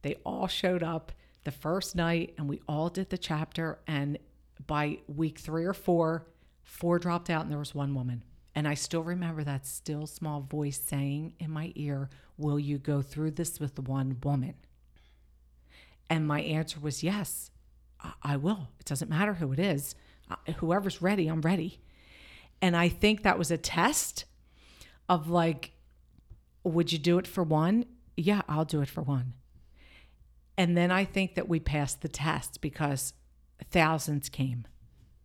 they 0.01 0.15
all 0.25 0.47
showed 0.47 0.83
up 0.83 1.11
the 1.43 1.51
first 1.51 1.95
night 1.95 2.33
and 2.37 2.47
we 2.47 2.61
all 2.67 2.89
did 2.89 3.09
the 3.09 3.17
chapter. 3.17 3.79
And 3.87 4.17
by 4.67 4.99
week 5.07 5.39
three 5.39 5.65
or 5.65 5.73
four, 5.73 6.27
four 6.63 6.99
dropped 6.99 7.29
out 7.29 7.43
and 7.43 7.51
there 7.51 7.59
was 7.59 7.75
one 7.75 7.93
woman. 7.93 8.23
And 8.55 8.67
I 8.67 8.73
still 8.73 9.03
remember 9.03 9.43
that 9.43 9.65
still 9.65 10.05
small 10.05 10.41
voice 10.41 10.79
saying 10.79 11.33
in 11.39 11.51
my 11.51 11.71
ear, 11.75 12.09
Will 12.37 12.59
you 12.59 12.77
go 12.77 13.01
through 13.01 13.31
this 13.31 13.59
with 13.59 13.77
one 13.79 14.17
woman? 14.23 14.55
And 16.09 16.25
my 16.25 16.41
answer 16.41 16.79
was 16.79 17.03
yes, 17.03 17.51
I 18.23 18.37
will. 18.37 18.69
It 18.79 18.85
doesn't 18.85 19.09
matter 19.09 19.35
who 19.35 19.51
it 19.51 19.59
is. 19.59 19.93
Whoever's 20.57 21.01
ready, 21.01 21.27
I'm 21.27 21.41
ready. 21.41 21.79
And 22.61 22.75
I 22.75 22.89
think 22.89 23.23
that 23.23 23.37
was 23.37 23.51
a 23.51 23.57
test 23.57 24.25
of 25.07 25.29
like, 25.29 25.71
would 26.63 26.91
you 26.91 26.97
do 26.99 27.17
it 27.17 27.27
for 27.27 27.43
one? 27.43 27.85
Yeah, 28.15 28.41
I'll 28.47 28.65
do 28.65 28.81
it 28.81 28.89
for 28.89 29.01
one. 29.01 29.33
And 30.59 30.75
then 30.75 30.91
I 30.91 31.05
think 31.05 31.35
that 31.35 31.47
we 31.47 31.61
passed 31.61 32.01
the 32.01 32.09
test 32.09 32.59
because 32.59 33.13
thousands 33.71 34.27
came. 34.27 34.67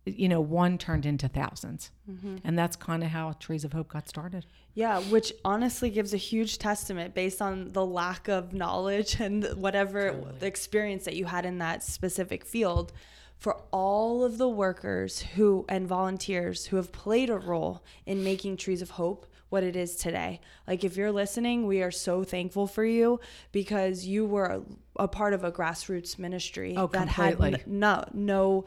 You 0.05 0.29
know, 0.29 0.39
one 0.39 0.77
turned 0.77 1.05
into 1.05 1.27
1000s 1.27 1.89
mm-hmm. 2.09 2.37
And 2.45 2.57
that's 2.57 2.77
kind 2.77 3.03
of 3.03 3.09
how 3.09 3.33
Trees 3.33 3.65
of 3.65 3.73
Hope 3.73 3.89
got 3.89 4.07
started. 4.07 4.45
Yeah, 4.75 5.01
which 5.01 5.33
honestly 5.43 5.89
gives 5.89 6.13
a 6.13 6.17
huge 6.17 6.57
testament 6.57 7.13
based 7.13 7.41
on 7.41 7.73
the 7.73 7.85
lack 7.85 8.29
of 8.29 8.53
knowledge 8.53 9.15
and 9.19 9.43
whatever 9.55 10.11
totally. 10.11 10.35
the 10.39 10.47
experience 10.47 11.03
that 11.03 11.17
you 11.17 11.25
had 11.25 11.45
in 11.45 11.57
that 11.57 11.83
specific 11.83 12.45
field 12.45 12.93
for 13.37 13.57
all 13.71 14.23
of 14.23 14.37
the 14.37 14.47
workers 14.47 15.19
who 15.19 15.65
and 15.67 15.85
volunteers 15.85 16.67
who 16.67 16.77
have 16.77 16.93
played 16.93 17.29
a 17.29 17.37
role 17.37 17.83
in 18.05 18.23
making 18.23 18.55
Trees 18.55 18.81
of 18.81 18.91
Hope 18.91 19.25
what 19.49 19.63
it 19.63 19.75
is 19.75 19.95
today. 19.95 20.41
Like, 20.67 20.83
if 20.83 20.97
you're 20.97 21.11
listening, 21.11 21.67
we 21.67 21.81
are 21.81 21.91
so 21.91 22.23
thankful 22.23 22.67
for 22.67 22.83
you 22.83 23.19
because 23.51 24.05
you 24.05 24.25
were 24.25 24.45
a, 24.45 24.61
a 24.97 25.07
part 25.07 25.33
of 25.33 25.43
a 25.43 25.51
grassroots 25.51 26.17
ministry 26.17 26.75
oh, 26.77 26.87
that 26.87 27.07
completely. 27.07 27.51
had 27.51 27.61
n- 27.61 27.79
no, 27.79 28.03
no, 28.13 28.65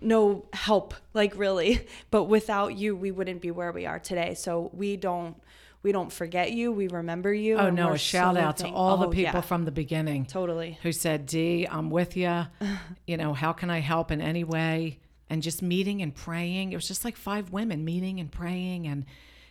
no 0.00 0.46
help, 0.52 0.94
like 1.14 1.36
really. 1.36 1.86
But 2.10 2.24
without 2.24 2.76
you, 2.76 2.96
we 2.96 3.10
wouldn't 3.10 3.40
be 3.40 3.50
where 3.50 3.72
we 3.72 3.86
are 3.86 3.98
today. 3.98 4.34
So 4.34 4.70
we 4.72 4.96
don't 4.96 5.36
we 5.82 5.92
don't 5.92 6.12
forget 6.12 6.52
you. 6.52 6.72
We 6.72 6.88
remember 6.88 7.32
you. 7.32 7.56
Oh 7.58 7.70
no! 7.70 7.92
A 7.92 7.98
shout 7.98 8.34
so 8.34 8.40
out 8.40 8.56
to 8.58 8.68
all 8.68 8.98
oh, 8.98 9.06
the 9.06 9.08
people 9.08 9.34
yeah. 9.34 9.40
from 9.40 9.64
the 9.64 9.70
beginning, 9.70 10.26
totally, 10.26 10.78
who 10.82 10.90
said, 10.90 11.26
"Dee, 11.26 11.66
I'm 11.70 11.90
with 11.90 12.16
you. 12.16 12.46
you 13.06 13.16
know, 13.16 13.34
how 13.34 13.52
can 13.52 13.70
I 13.70 13.78
help 13.78 14.10
in 14.10 14.20
any 14.20 14.42
way?" 14.42 14.98
And 15.30 15.42
just 15.42 15.62
meeting 15.62 16.02
and 16.02 16.14
praying. 16.14 16.72
It 16.72 16.76
was 16.76 16.88
just 16.88 17.04
like 17.04 17.16
five 17.16 17.52
women 17.52 17.84
meeting 17.84 18.18
and 18.18 18.32
praying 18.32 18.86
and 18.86 19.04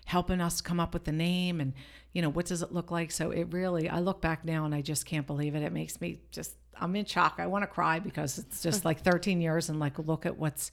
helping 0.05 0.39
us 0.39 0.61
come 0.61 0.79
up 0.79 0.93
with 0.93 1.03
the 1.03 1.11
name 1.11 1.59
and 1.59 1.73
you 2.13 2.21
know 2.21 2.29
what 2.29 2.45
does 2.45 2.61
it 2.61 2.71
look 2.71 2.91
like 2.91 3.11
so 3.11 3.31
it 3.31 3.47
really 3.51 3.89
i 3.89 3.99
look 3.99 4.21
back 4.21 4.45
now 4.45 4.65
and 4.65 4.73
i 4.73 4.81
just 4.81 5.05
can't 5.05 5.27
believe 5.27 5.55
it 5.55 5.63
it 5.63 5.73
makes 5.73 5.99
me 5.99 6.19
just 6.31 6.55
i'm 6.79 6.95
in 6.95 7.05
shock 7.05 7.35
i 7.39 7.47
want 7.47 7.63
to 7.63 7.67
cry 7.67 7.99
because 7.99 8.37
it's 8.37 8.61
just 8.61 8.85
like 8.85 9.01
13 9.01 9.41
years 9.41 9.69
and 9.69 9.79
like 9.79 9.99
look 9.99 10.25
at 10.25 10.37
what's 10.37 10.71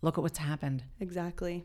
look 0.00 0.16
at 0.16 0.22
what's 0.22 0.38
happened 0.38 0.82
exactly 1.00 1.64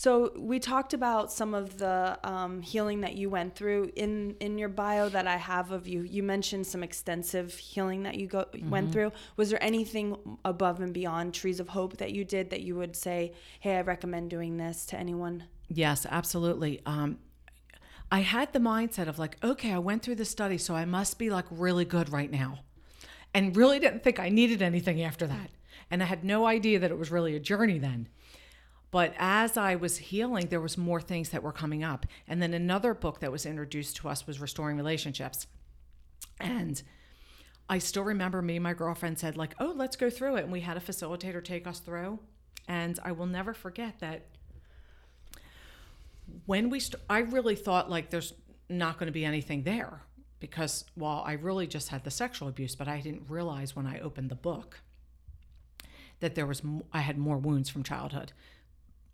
so 0.00 0.32
we 0.38 0.58
talked 0.60 0.94
about 0.94 1.30
some 1.30 1.52
of 1.52 1.76
the 1.76 2.18
um, 2.24 2.62
healing 2.62 3.02
that 3.02 3.16
you 3.16 3.28
went 3.28 3.54
through 3.54 3.92
in 3.96 4.34
in 4.40 4.56
your 4.56 4.70
bio 4.70 5.10
that 5.10 5.26
I 5.26 5.36
have 5.36 5.72
of 5.72 5.86
you. 5.86 6.00
You 6.00 6.22
mentioned 6.22 6.66
some 6.66 6.82
extensive 6.82 7.52
healing 7.52 8.04
that 8.04 8.14
you 8.14 8.26
go 8.26 8.44
mm-hmm. 8.44 8.70
went 8.70 8.92
through. 8.92 9.12
Was 9.36 9.50
there 9.50 9.62
anything 9.62 10.16
above 10.42 10.80
and 10.80 10.94
beyond 10.94 11.34
Trees 11.34 11.60
of 11.60 11.68
Hope 11.68 11.98
that 11.98 12.12
you 12.12 12.24
did 12.24 12.48
that 12.48 12.62
you 12.62 12.76
would 12.76 12.96
say, 12.96 13.34
"Hey, 13.58 13.76
I 13.76 13.82
recommend 13.82 14.30
doing 14.30 14.56
this 14.56 14.86
to 14.86 14.96
anyone"? 14.96 15.44
Yes, 15.72 16.04
absolutely. 16.08 16.82
Um, 16.84 17.18
I 18.10 18.20
had 18.20 18.52
the 18.52 18.58
mindset 18.58 19.06
of 19.06 19.18
like, 19.20 19.42
okay, 19.42 19.72
I 19.72 19.78
went 19.78 20.02
through 20.02 20.16
the 20.16 20.24
study, 20.24 20.58
so 20.58 20.74
I 20.74 20.84
must 20.84 21.18
be 21.18 21.30
like 21.30 21.46
really 21.48 21.84
good 21.84 22.10
right 22.10 22.30
now. 22.30 22.58
And 23.32 23.56
really 23.56 23.78
didn't 23.78 24.02
think 24.02 24.18
I 24.18 24.28
needed 24.28 24.60
anything 24.60 25.00
after 25.00 25.26
that. 25.28 25.50
And 25.88 26.02
I 26.02 26.06
had 26.06 26.24
no 26.24 26.46
idea 26.46 26.80
that 26.80 26.90
it 26.90 26.98
was 26.98 27.12
really 27.12 27.36
a 27.36 27.40
journey 27.40 27.78
then. 27.78 28.08
But 28.90 29.14
as 29.16 29.56
I 29.56 29.76
was 29.76 29.98
healing, 29.98 30.48
there 30.48 30.60
was 30.60 30.76
more 30.76 31.00
things 31.00 31.28
that 31.30 31.44
were 31.44 31.52
coming 31.52 31.84
up. 31.84 32.06
And 32.26 32.42
then 32.42 32.52
another 32.52 32.92
book 32.92 33.20
that 33.20 33.30
was 33.30 33.46
introduced 33.46 33.96
to 33.98 34.08
us 34.08 34.26
was 34.26 34.40
Restoring 34.40 34.76
Relationships. 34.76 35.46
And 36.40 36.82
I 37.68 37.78
still 37.78 38.02
remember 38.02 38.42
me 38.42 38.56
and 38.56 38.64
my 38.64 38.74
girlfriend 38.74 39.20
said 39.20 39.36
like, 39.36 39.54
"Oh, 39.60 39.72
let's 39.76 39.94
go 39.94 40.10
through 40.10 40.36
it." 40.36 40.42
And 40.42 40.50
we 40.50 40.60
had 40.60 40.76
a 40.76 40.80
facilitator 40.80 41.44
take 41.44 41.68
us 41.68 41.78
through. 41.78 42.18
And 42.66 42.98
I 43.04 43.12
will 43.12 43.26
never 43.26 43.54
forget 43.54 44.00
that 44.00 44.26
when 46.46 46.70
we 46.70 46.80
st- 46.80 47.02
I 47.08 47.20
really 47.20 47.56
thought 47.56 47.90
like 47.90 48.10
there's 48.10 48.34
not 48.68 48.98
going 48.98 49.06
to 49.06 49.12
be 49.12 49.24
anything 49.24 49.62
there 49.62 50.02
because 50.38 50.84
while 50.94 51.22
I 51.26 51.32
really 51.32 51.66
just 51.66 51.88
had 51.88 52.04
the 52.04 52.10
sexual 52.10 52.48
abuse, 52.48 52.74
but 52.74 52.88
I 52.88 53.00
didn't 53.00 53.24
realize 53.28 53.76
when 53.76 53.86
I 53.86 54.00
opened 54.00 54.30
the 54.30 54.36
book 54.36 54.80
that 56.20 56.34
there 56.34 56.46
was 56.46 56.60
m- 56.60 56.82
I 56.92 57.00
had 57.00 57.18
more 57.18 57.38
wounds 57.38 57.68
from 57.68 57.82
childhood. 57.82 58.32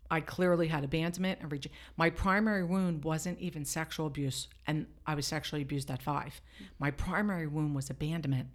I 0.09 0.21
clearly 0.21 0.67
had 0.69 0.85
abandonment 0.85 1.39
and 1.41 1.51
reje- 1.51 1.69
my 1.97 2.09
primary 2.09 2.63
wound 2.63 3.03
wasn't 3.03 3.39
even 3.39 3.65
sexual 3.65 4.07
abuse, 4.07 4.47
and 4.65 4.87
I 5.05 5.15
was 5.15 5.27
sexually 5.27 5.61
abused 5.61 5.91
at 5.91 6.01
five. 6.01 6.39
My 6.79 6.91
primary 6.91 7.47
wound 7.47 7.75
was 7.75 7.89
abandonment 7.89 8.47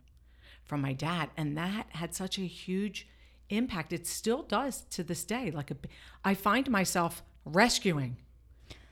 from 0.65 0.81
my 0.81 0.95
dad, 0.95 1.31
and 1.37 1.57
that 1.59 1.87
had 1.91 2.15
such 2.15 2.39
a 2.39 2.43
huge 2.43 3.07
impact. 3.51 3.93
It 3.93 4.07
still 4.07 4.43
does 4.43 4.83
to 4.91 5.03
this 5.03 5.25
day. 5.25 5.51
Like 5.51 5.71
a, 5.71 5.77
I 6.25 6.33
find 6.33 6.71
myself 6.71 7.23
rescuing 7.45 8.17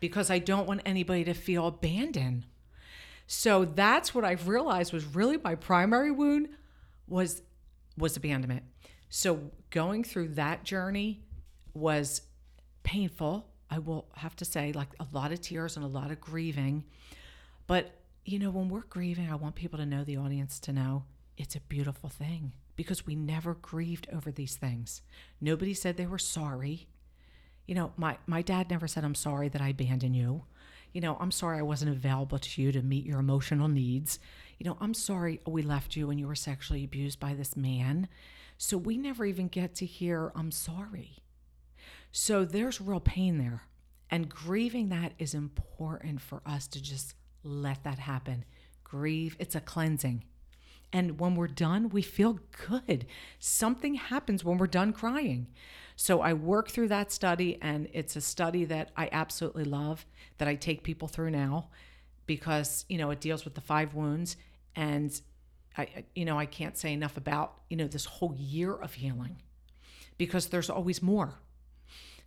because 0.01 0.31
I 0.31 0.39
don't 0.39 0.67
want 0.67 0.83
anybody 0.85 1.25
to 1.25 1.35
feel 1.35 1.67
abandoned. 1.67 2.47
So 3.27 3.65
that's 3.65 4.15
what 4.15 4.25
I've 4.25 4.49
realized 4.49 4.93
was 4.93 5.05
really 5.05 5.37
my 5.37 5.55
primary 5.55 6.11
wound 6.11 6.49
was 7.07 7.43
was 7.97 8.17
abandonment. 8.17 8.65
So 9.09 9.51
going 9.71 10.05
through 10.05 10.29
that 10.29 10.65
journey 10.65 11.23
was 11.75 12.23
painful. 12.83 13.47
I 13.71 13.79
will 13.79 14.09
have 14.17 14.35
to 14.37 14.45
say 14.45 14.73
like 14.73 14.89
a 14.99 15.07
lot 15.13 15.33
of 15.33 15.41
tears 15.41 15.77
and 15.77 15.85
a 15.85 15.89
lot 15.89 16.11
of 16.11 16.21
grieving. 16.21 16.85
But, 17.67 17.93
you 18.25 18.39
know, 18.39 18.51
when 18.51 18.69
we're 18.69 18.81
grieving, 18.81 19.31
I 19.31 19.37
want 19.37 19.55
people 19.55 19.79
to 19.79 19.87
know, 19.87 20.03
the 20.03 20.17
audience 20.17 20.59
to 20.61 20.73
know, 20.73 21.05
it's 21.37 21.55
a 21.55 21.61
beautiful 21.61 22.09
thing 22.09 22.55
because 22.75 23.07
we 23.07 23.15
never 23.15 23.55
grieved 23.55 24.09
over 24.13 24.33
these 24.33 24.57
things. 24.57 25.03
Nobody 25.41 25.75
said 25.75 25.97
they 25.97 26.07
were 26.07 26.19
sorry. 26.19 26.89
You 27.71 27.77
know, 27.77 27.93
my, 27.97 28.19
my 28.27 28.43
dad 28.43 28.69
never 28.69 28.89
said, 28.89 29.05
I'm 29.05 29.15
sorry 29.15 29.49
that 29.49 29.61
I 29.61 29.69
abandoned 29.69 30.17
you. 30.17 30.43
You 30.93 31.01
know, 31.01 31.17
I'm 31.21 31.31
sorry 31.31 31.61
I 31.61 31.63
wasn't 31.63 31.93
available 31.93 32.37
to 32.37 32.61
you 32.61 32.73
to 32.73 32.83
meet 32.83 33.07
your 33.07 33.21
emotional 33.21 33.69
needs. 33.69 34.19
You 34.59 34.69
know, 34.69 34.77
I'm 34.81 34.93
sorry 34.93 35.39
we 35.47 35.63
left 35.63 35.95
you 35.95 36.09
when 36.09 36.19
you 36.19 36.27
were 36.27 36.35
sexually 36.35 36.83
abused 36.83 37.21
by 37.21 37.33
this 37.33 37.57
man. 37.57 38.09
So 38.59 38.77
we 38.77 38.97
never 38.97 39.25
even 39.25 39.47
get 39.47 39.77
to 39.77 39.87
hear, 39.87 40.33
I'm 40.35 40.51
sorry. 40.51 41.19
So 42.11 42.45
there's 42.45 42.81
real 42.81 42.99
pain 42.99 43.39
there. 43.39 43.63
And 44.11 44.29
grieving 44.29 44.89
that 44.89 45.13
is 45.21 45.33
important 45.33 46.21
for 46.21 46.43
us 46.45 46.67
to 46.67 46.83
just 46.83 47.15
let 47.45 47.85
that 47.85 48.01
happen. 48.01 48.45
Grieve, 48.83 49.37
it's 49.39 49.55
a 49.55 49.61
cleansing. 49.61 50.25
And 50.93 51.21
when 51.21 51.37
we're 51.37 51.47
done, 51.47 51.89
we 51.89 52.03
feel 52.03 52.41
good. 52.69 53.07
Something 53.39 53.95
happens 53.95 54.45
when 54.45 54.59
we're 54.59 54.67
done 54.67 54.93
crying. 54.93 55.49
So 55.95 56.21
I 56.21 56.33
work 56.33 56.71
through 56.71 56.89
that 56.89 57.13
study, 57.13 57.59
and 57.61 57.89
it's 57.93 58.17
a 58.17 58.21
study 58.21 58.65
that 58.65 58.91
I 58.97 59.09
absolutely 59.13 59.65
love 59.65 60.07
that 60.39 60.49
I 60.49 60.55
take 60.55 60.83
people 60.83 61.09
through 61.09 61.31
now 61.31 61.69
because, 62.27 62.85
you 62.89 62.99
know, 62.99 63.11
it 63.11 63.21
deals 63.21 63.45
with 63.45 63.55
the 63.55 63.61
five 63.61 63.95
wounds. 63.95 64.37
And 64.75 65.21
I, 65.77 66.05
you 66.15 66.25
know, 66.25 66.39
I 66.39 66.47
can't 66.47 66.77
say 66.77 66.93
enough 66.93 67.17
about, 67.17 67.61
you 67.69 67.77
know, 67.77 67.87
this 67.87 68.05
whole 68.05 68.35
year 68.37 68.75
of 68.75 68.95
healing 68.95 69.37
because 70.19 70.47
there's 70.47 70.71
always 70.71 71.03
more. 71.03 71.35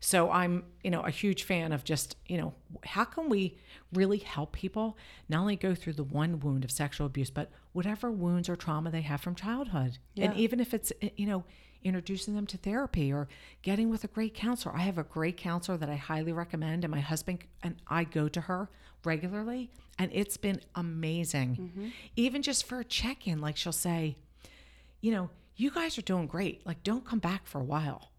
So 0.05 0.29
I'm, 0.31 0.65
you 0.83 0.91
know, 0.91 0.99
a 1.01 1.09
huge 1.09 1.43
fan 1.43 1.71
of 1.71 1.85
just, 1.85 2.17
you 2.27 2.37
know, 2.37 2.53
how 2.83 3.05
can 3.05 3.29
we 3.29 3.57
really 3.93 4.17
help 4.17 4.51
people 4.51 4.97
not 5.29 5.39
only 5.39 5.55
go 5.55 5.73
through 5.73 5.93
the 5.93 6.03
one 6.03 6.41
wound 6.41 6.65
of 6.65 6.71
sexual 6.71 7.07
abuse, 7.07 7.29
but 7.29 7.49
whatever 7.71 8.11
wounds 8.11 8.49
or 8.49 8.57
trauma 8.57 8.91
they 8.91 9.01
have 9.01 9.21
from 9.21 9.33
childhood. 9.33 9.99
Yeah. 10.13 10.25
And 10.25 10.35
even 10.35 10.59
if 10.59 10.73
it's, 10.73 10.91
eh, 11.01 11.11
you 11.15 11.25
know, 11.25 11.45
introducing 11.85 12.35
them 12.35 12.45
to 12.47 12.57
therapy 12.57 13.13
or 13.13 13.29
getting 13.61 13.89
with 13.89 14.03
a 14.03 14.07
great 14.07 14.33
counselor. 14.33 14.75
I 14.75 14.81
have 14.81 14.97
a 14.97 15.03
great 15.03 15.37
counselor 15.37 15.77
that 15.77 15.89
I 15.89 15.95
highly 15.95 16.33
recommend, 16.33 16.83
and 16.83 16.91
my 16.91 16.99
husband 16.99 17.45
and 17.61 17.75
I 17.87 18.03
go 18.03 18.27
to 18.27 18.41
her 18.41 18.69
regularly, 19.05 19.69
and 19.97 20.11
it's 20.13 20.35
been 20.35 20.59
amazing. 20.75 21.55
Mm-hmm. 21.55 21.87
Even 22.17 22.41
just 22.41 22.65
for 22.65 22.79
a 22.79 22.85
check 22.85 23.25
in, 23.27 23.39
like 23.39 23.55
she'll 23.55 23.71
say, 23.71 24.17
you 24.99 25.11
know, 25.11 25.29
you 25.55 25.71
guys 25.71 25.97
are 25.97 26.03
doing 26.03 26.27
great. 26.27 26.65
Like, 26.65 26.83
don't 26.83 27.05
come 27.05 27.19
back 27.19 27.47
for 27.47 27.59
a 27.59 27.65
while. 27.65 28.09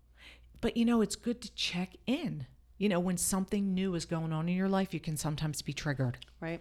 But, 0.64 0.78
you 0.78 0.86
know, 0.86 1.02
it's 1.02 1.14
good 1.14 1.42
to 1.42 1.52
check 1.54 1.90
in. 2.06 2.46
You 2.78 2.88
know, 2.88 2.98
when 2.98 3.18
something 3.18 3.74
new 3.74 3.94
is 3.96 4.06
going 4.06 4.32
on 4.32 4.48
in 4.48 4.56
your 4.56 4.70
life, 4.70 4.94
you 4.94 4.98
can 4.98 5.18
sometimes 5.18 5.60
be 5.60 5.74
triggered. 5.74 6.16
Right. 6.40 6.58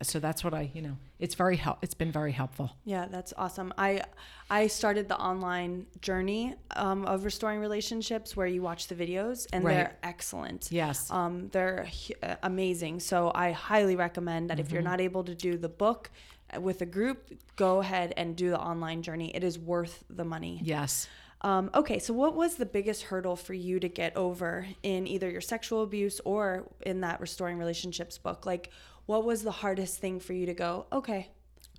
So 0.00 0.18
that's 0.20 0.42
what 0.42 0.54
I, 0.54 0.70
you 0.72 0.80
know, 0.80 0.96
it's 1.18 1.34
very 1.34 1.56
help. 1.56 1.80
It's 1.82 1.92
been 1.92 2.10
very 2.10 2.32
helpful. 2.32 2.70
Yeah, 2.86 3.08
that's 3.10 3.34
awesome. 3.36 3.74
I 3.76 4.04
I 4.48 4.68
started 4.68 5.06
the 5.06 5.18
online 5.18 5.84
journey 6.00 6.54
um, 6.76 7.04
of 7.04 7.26
restoring 7.26 7.60
relationships 7.60 8.34
where 8.34 8.46
you 8.46 8.62
watch 8.62 8.88
the 8.88 8.94
videos 8.94 9.46
and 9.52 9.62
Right. 9.64 9.74
they're 9.74 9.96
excellent. 10.02 10.72
Yes. 10.72 11.10
Um, 11.10 11.50
they're 11.52 11.86
uh, 12.22 12.36
amazing. 12.42 13.00
So 13.00 13.30
I 13.34 13.52
highly 13.52 13.96
recommend 13.96 14.48
that 14.48 14.58
if 14.60 14.66
Mm-hmm. 14.68 14.74
you're 14.76 14.82
not 14.82 15.00
able 15.02 15.24
to 15.24 15.34
do 15.34 15.58
the 15.58 15.68
book 15.68 16.10
uh, 16.56 16.58
with 16.58 16.80
a 16.80 16.86
group, 16.86 17.18
go 17.56 17.80
ahead 17.80 18.14
and 18.16 18.34
do 18.34 18.48
the 18.48 18.58
online 18.58 19.02
journey. 19.02 19.30
It 19.36 19.44
is 19.44 19.58
worth 19.58 20.04
the 20.08 20.24
money. 20.24 20.58
Yes. 20.64 21.06
Um, 21.42 21.70
okay, 21.74 21.98
so 21.98 22.14
what 22.14 22.34
was 22.34 22.54
the 22.54 22.66
biggest 22.66 23.02
hurdle 23.02 23.36
for 23.36 23.52
you 23.52 23.80
to 23.80 23.88
get 23.88 24.16
over 24.16 24.66
in 24.82 25.06
either 25.06 25.28
your 25.28 25.40
sexual 25.40 25.82
abuse 25.82 26.20
or 26.24 26.68
in 26.86 27.00
that 27.00 27.20
restoring 27.20 27.58
relationships 27.58 28.16
book? 28.16 28.46
Like, 28.46 28.70
what 29.06 29.24
was 29.24 29.42
the 29.42 29.50
hardest 29.50 29.98
thing 29.98 30.20
for 30.20 30.32
you 30.32 30.46
to 30.46 30.54
go? 30.54 30.86
Okay, 30.92 31.28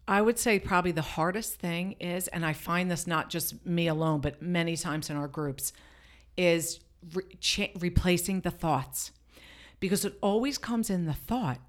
I 0.08 0.22
would 0.22 0.38
say 0.38 0.60
probably 0.60 0.92
the 0.92 1.02
hardest 1.02 1.56
thing 1.56 1.94
is, 2.00 2.28
and 2.28 2.46
I 2.46 2.54
find 2.54 2.92
this 2.92 3.08
not 3.08 3.30
just 3.30 3.66
me 3.66 3.88
alone, 3.88 4.20
but 4.20 4.42
many 4.42 4.76
times 4.76 5.10
in 5.10 5.16
our 5.16 5.30
groups, 5.30 5.72
is 6.36 6.82
re- 7.14 7.24
cha- 7.40 7.72
replacing 7.80 8.42
the 8.42 8.52
thoughts 8.52 9.12
because 9.80 10.04
it 10.04 10.18
always 10.22 10.58
comes 10.58 10.90
in 10.90 11.06
the 11.06 11.14
thought. 11.14 11.60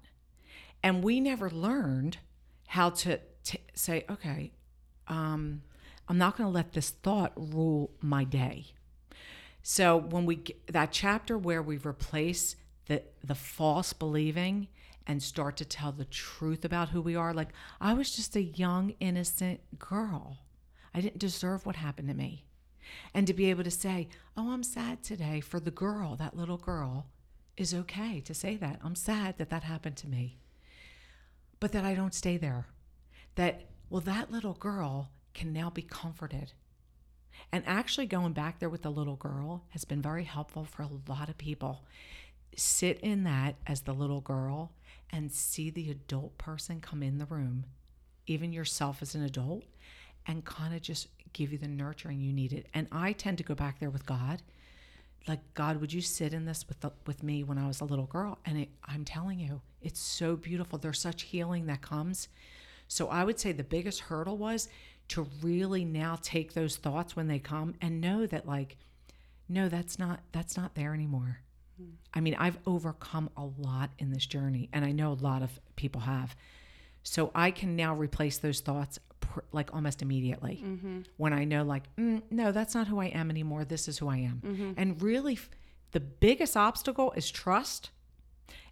And 0.83 1.03
we 1.03 1.19
never 1.19 1.49
learned 1.49 2.17
how 2.67 2.89
to 2.89 3.19
t- 3.43 3.59
say, 3.73 4.05
okay, 4.09 4.51
um, 5.07 5.61
I'm 6.07 6.17
not 6.17 6.37
going 6.37 6.47
to 6.47 6.53
let 6.53 6.73
this 6.73 6.91
thought 6.91 7.33
rule 7.35 7.91
my 8.01 8.23
day. 8.23 8.67
So 9.63 9.97
when 9.97 10.25
we 10.25 10.43
that 10.67 10.91
chapter 10.91 11.37
where 11.37 11.63
we 11.63 11.77
replace 11.77 12.55
the 12.85 13.01
the 13.23 13.33
false 13.33 13.93
believing 13.93 14.67
and 15.07 15.21
start 15.21 15.57
to 15.57 15.65
tell 15.65 15.91
the 15.91 16.05
truth 16.05 16.63
about 16.63 16.89
who 16.89 17.01
we 17.01 17.15
are, 17.15 17.33
like 17.33 17.49
I 17.81 17.93
was 17.93 18.15
just 18.15 18.35
a 18.35 18.43
young 18.43 18.93
innocent 18.99 19.61
girl. 19.79 20.39
I 20.93 21.01
didn't 21.01 21.19
deserve 21.19 21.65
what 21.65 21.77
happened 21.77 22.07
to 22.09 22.13
me. 22.13 22.45
And 23.13 23.25
to 23.25 23.33
be 23.33 23.49
able 23.49 23.63
to 23.63 23.71
say, 23.71 24.07
"Oh, 24.37 24.51
I'm 24.51 24.63
sad 24.63 25.03
today 25.03 25.41
for 25.41 25.59
the 25.59 25.71
girl, 25.71 26.15
that 26.15 26.37
little 26.37 26.57
girl," 26.57 27.07
is 27.57 27.73
okay 27.73 28.21
to 28.21 28.33
say 28.35 28.57
that. 28.57 28.79
I'm 28.83 28.95
sad 28.95 29.37
that 29.39 29.49
that 29.49 29.63
happened 29.63 29.97
to 29.97 30.07
me. 30.07 30.37
But 31.59 31.71
that 31.71 31.85
I 31.85 31.95
don't 31.95 32.13
stay 32.13 32.37
there. 32.37 32.67
That 33.33 33.65
well 33.89 34.01
that 34.01 34.31
little 34.31 34.53
girl 34.53 35.09
can 35.35 35.53
now 35.53 35.69
be 35.69 35.83
comforted. 35.83 36.53
And 37.51 37.63
actually, 37.67 38.07
going 38.07 38.33
back 38.33 38.59
there 38.59 38.69
with 38.69 38.81
the 38.81 38.89
little 38.89 39.17
girl 39.17 39.65
has 39.69 39.85
been 39.85 40.01
very 40.01 40.23
helpful 40.23 40.65
for 40.65 40.81
a 40.81 40.89
lot 41.07 41.29
of 41.29 41.37
people. 41.37 41.83
Sit 42.55 42.99
in 43.01 43.23
that 43.25 43.55
as 43.67 43.81
the 43.81 43.93
little 43.93 44.21
girl 44.21 44.71
and 45.11 45.31
see 45.31 45.69
the 45.69 45.91
adult 45.91 46.37
person 46.37 46.81
come 46.81 47.03
in 47.03 47.19
the 47.19 47.25
room, 47.25 47.65
even 48.25 48.51
yourself 48.51 49.01
as 49.01 49.13
an 49.13 49.23
adult, 49.23 49.65
and 50.25 50.45
kind 50.45 50.73
of 50.73 50.81
just 50.81 51.09
give 51.33 51.51
you 51.51 51.57
the 51.57 51.67
nurturing 51.67 52.21
you 52.21 52.33
needed. 52.33 52.67
And 52.73 52.87
I 52.91 53.11
tend 53.11 53.37
to 53.37 53.43
go 53.43 53.53
back 53.53 53.79
there 53.79 53.89
with 53.89 54.05
God. 54.05 54.41
Like, 55.27 55.41
God, 55.53 55.81
would 55.81 55.91
you 55.91 56.01
sit 56.01 56.33
in 56.33 56.45
this 56.45 56.67
with, 56.67 56.79
the, 56.79 56.91
with 57.05 57.23
me 57.23 57.43
when 57.43 57.57
I 57.57 57.67
was 57.67 57.81
a 57.81 57.85
little 57.85 58.05
girl? 58.05 58.39
And 58.45 58.59
it, 58.59 58.69
I'm 58.85 59.03
telling 59.03 59.39
you, 59.39 59.61
it's 59.81 59.99
so 59.99 60.35
beautiful. 60.35 60.79
There's 60.79 60.99
such 60.99 61.23
healing 61.23 61.65
that 61.65 61.81
comes. 61.81 62.29
So 62.87 63.07
I 63.09 63.23
would 63.23 63.39
say 63.39 63.51
the 63.51 63.63
biggest 63.63 64.01
hurdle 64.01 64.37
was 64.37 64.69
to 65.09 65.27
really 65.41 65.85
now 65.85 66.17
take 66.21 66.53
those 66.53 66.77
thoughts 66.77 67.15
when 67.15 67.27
they 67.27 67.39
come 67.39 67.75
and 67.81 68.01
know 68.01 68.25
that 68.25 68.47
like 68.47 68.77
no 69.47 69.69
that's 69.69 69.99
not 69.99 70.19
that's 70.31 70.57
not 70.57 70.75
there 70.75 70.93
anymore. 70.93 71.39
I 72.13 72.21
mean, 72.21 72.35
I've 72.39 72.57
overcome 72.65 73.29
a 73.35 73.45
lot 73.57 73.89
in 73.99 74.09
this 74.09 74.25
journey 74.25 74.69
and 74.71 74.85
I 74.85 74.91
know 74.93 75.11
a 75.11 75.19
lot 75.21 75.41
of 75.41 75.59
people 75.75 76.01
have. 76.01 76.35
So 77.03 77.29
I 77.35 77.51
can 77.51 77.75
now 77.75 77.93
replace 77.93 78.37
those 78.37 78.61
thoughts 78.61 78.97
pr- 79.19 79.41
like 79.51 79.73
almost 79.75 80.01
immediately 80.01 80.63
when 81.17 81.33
I 81.33 81.43
know 81.43 81.63
like 81.63 81.93
mm, 81.97 82.21
no 82.31 82.51
that's 82.51 82.73
not 82.73 82.87
who 82.87 82.99
I 82.99 83.07
am 83.07 83.29
anymore. 83.29 83.65
This 83.65 83.87
is 83.87 83.97
who 83.99 84.07
I 84.07 84.17
am. 84.17 84.73
And 84.77 85.01
really 85.01 85.33
f- 85.33 85.49
the 85.91 85.99
biggest 85.99 86.55
obstacle 86.57 87.11
is 87.11 87.29
trust 87.29 87.89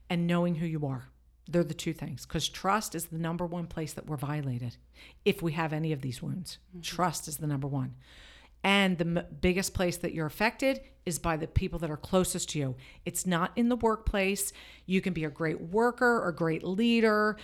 and 0.10 0.26
knowing 0.26 0.56
who 0.56 0.66
you 0.66 0.86
are. 0.88 1.10
They're 1.48 1.64
the 1.64 1.74
two 1.74 1.94
things 1.94 2.26
because 2.26 2.48
trust 2.48 2.96
is 2.96 3.08
the 3.08 3.18
number 3.18 3.46
one 3.46 3.68
place 3.68 3.94
that 3.94 4.06
we're 4.06 4.18
violated 4.18 4.78
if 5.26 5.42
we 5.42 5.52
have 5.54 5.74
any 5.74 5.92
of 5.92 6.02
these 6.02 6.22
wounds. 6.22 6.58
Mm-hmm. 6.70 6.82
Trust 6.82 7.28
is 7.28 7.38
the 7.38 7.48
number 7.48 7.68
one. 7.68 7.96
And 8.64 8.98
the 8.98 9.20
m- 9.20 9.26
biggest 9.42 9.74
place 9.74 9.98
that 9.98 10.14
you're 10.14 10.26
affected 10.26 10.80
is 11.06 11.20
by 11.20 11.36
the 11.36 11.48
people 11.48 11.80
that 11.80 11.92
are 11.92 11.98
closest 11.98 12.50
to 12.52 12.60
you. 12.60 12.76
It's 13.06 13.26
not 13.26 13.52
in 13.58 13.68
the 13.68 13.76
workplace. 13.76 14.54
You 14.86 15.02
can 15.02 15.12
be 15.12 15.26
a 15.26 15.30
great 15.30 15.60
worker 15.60 16.24
or 16.24 16.32
great 16.32 16.64
leader, 16.64 17.36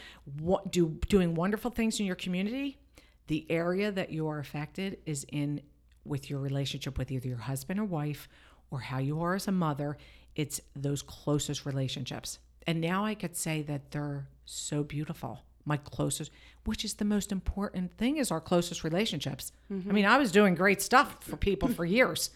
do, 0.69 0.97
doing 1.09 1.35
wonderful 1.35 1.71
things 1.71 1.99
in 1.99 2.05
your 2.05 2.15
community. 2.15 2.79
The 3.27 3.45
area 3.49 3.91
that 3.91 4.11
you 4.11 4.29
are 4.29 4.39
affected 4.39 4.99
is 5.05 5.25
in 5.29 5.61
with 6.05 6.29
your 6.29 6.39
relationship 6.39 6.97
with 6.97 7.11
either 7.11 7.27
your 7.27 7.37
husband 7.37 7.81
or 7.81 7.85
wife 7.85 8.29
or 8.71 8.79
how 8.79 8.99
you 8.99 9.21
are 9.21 9.35
as 9.35 9.47
a 9.47 9.51
mother. 9.51 9.97
It's 10.35 10.61
those 10.73 11.01
closest 11.01 11.65
relationships. 11.65 12.39
And 12.67 12.81
now 12.81 13.05
I 13.05 13.15
could 13.15 13.35
say 13.35 13.61
that 13.63 13.91
they're 13.91 14.27
so 14.45 14.83
beautiful. 14.83 15.41
My 15.65 15.77
closest, 15.77 16.31
which 16.65 16.83
is 16.85 16.95
the 16.95 17.05
most 17.05 17.31
important 17.31 17.97
thing, 17.97 18.17
is 18.17 18.31
our 18.31 18.41
closest 18.41 18.83
relationships. 18.83 19.51
I 19.89 19.93
mean, 19.93 20.05
I 20.05 20.17
was 20.17 20.31
doing 20.31 20.55
great 20.55 20.81
stuff 20.81 21.17
for 21.21 21.37
people 21.37 21.67
for 21.69 21.85
years, 21.85 22.31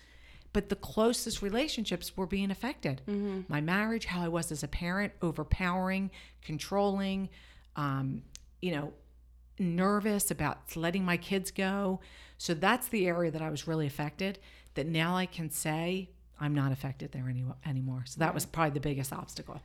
but 0.53 0.69
the 0.69 0.75
closest 0.75 1.41
relationships 1.41 2.15
were 2.15 2.27
being 2.27 2.51
affected. 2.51 3.01
My 3.47 3.62
marriage, 3.62 4.05
how 4.05 4.21
I 4.23 4.27
was 4.27 4.51
as 4.51 4.62
a 4.63 4.67
parent, 4.67 5.13
overpowering, 5.21 6.12
controlling, 6.43 7.29
um, 7.75 8.21
you 8.62 8.71
know, 8.71 8.93
nervous 9.59 10.29
about 10.31 10.75
letting 10.75 11.03
my 11.05 11.17
kids 11.17 11.51
go. 11.51 11.99
So 12.38 12.53
that's 12.53 12.88
the 12.89 13.07
area 13.07 13.31
that 13.31 13.41
I 13.41 13.49
was 13.49 13.67
really 13.67 13.88
affected. 13.88 14.39
That 14.75 14.88
now 14.88 15.15
I 15.15 15.25
can 15.25 15.49
say 15.49 16.09
I'm 16.39 16.53
not 16.53 16.71
affected 16.71 17.12
there 17.12 17.29
any, 17.29 17.43
anymore. 17.65 18.03
So 18.05 18.19
that 18.19 18.33
was 18.33 18.45
probably 18.45 18.71
the 18.71 18.79
biggest 18.79 19.13
obstacle. 19.13 19.62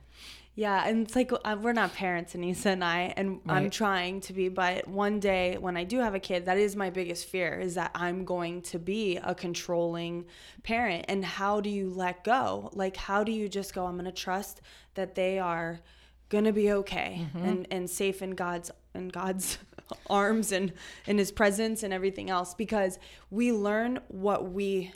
Yeah, 0.59 0.85
and 0.85 1.07
it's 1.07 1.15
like 1.15 1.31
uh, 1.31 1.55
we're 1.61 1.71
not 1.71 1.93
parents, 1.93 2.33
Anissa 2.33 2.65
and 2.65 2.83
I, 2.83 3.13
and 3.15 3.39
I'm 3.47 3.69
trying 3.69 4.19
to 4.19 4.33
be. 4.33 4.49
But 4.49 4.89
one 4.89 5.21
day 5.21 5.57
when 5.57 5.77
I 5.77 5.85
do 5.85 5.99
have 5.99 6.15
a 6.15 6.19
kid, 6.19 6.47
that 6.47 6.57
is 6.57 6.75
my 6.75 6.89
biggest 6.89 7.29
fear: 7.29 7.57
is 7.57 7.75
that 7.75 7.91
I'm 7.95 8.25
going 8.25 8.61
to 8.63 8.77
be 8.77 9.15
a 9.23 9.33
controlling 9.33 10.25
parent. 10.63 11.05
And 11.07 11.23
how 11.23 11.61
do 11.61 11.69
you 11.69 11.89
let 11.89 12.25
go? 12.25 12.71
Like, 12.73 12.97
how 12.97 13.23
do 13.23 13.31
you 13.31 13.47
just 13.47 13.73
go? 13.73 13.85
I'm 13.85 13.93
going 13.93 14.03
to 14.03 14.11
trust 14.11 14.59
that 14.95 15.15
they 15.15 15.39
are 15.39 15.79
gonna 16.27 16.51
be 16.51 16.73
okay 16.73 17.25
and 17.35 17.65
and 17.71 17.89
safe 17.89 18.21
in 18.21 18.31
God's 18.31 18.69
in 18.93 19.07
God's 19.07 19.59
arms 20.09 20.51
and 20.51 20.73
in 21.07 21.17
his 21.17 21.31
presence 21.31 21.83
and 21.83 21.93
everything 21.93 22.29
else 22.29 22.53
because 22.53 22.99
we 23.31 23.53
learn 23.53 24.01
what 24.09 24.51
we 24.51 24.91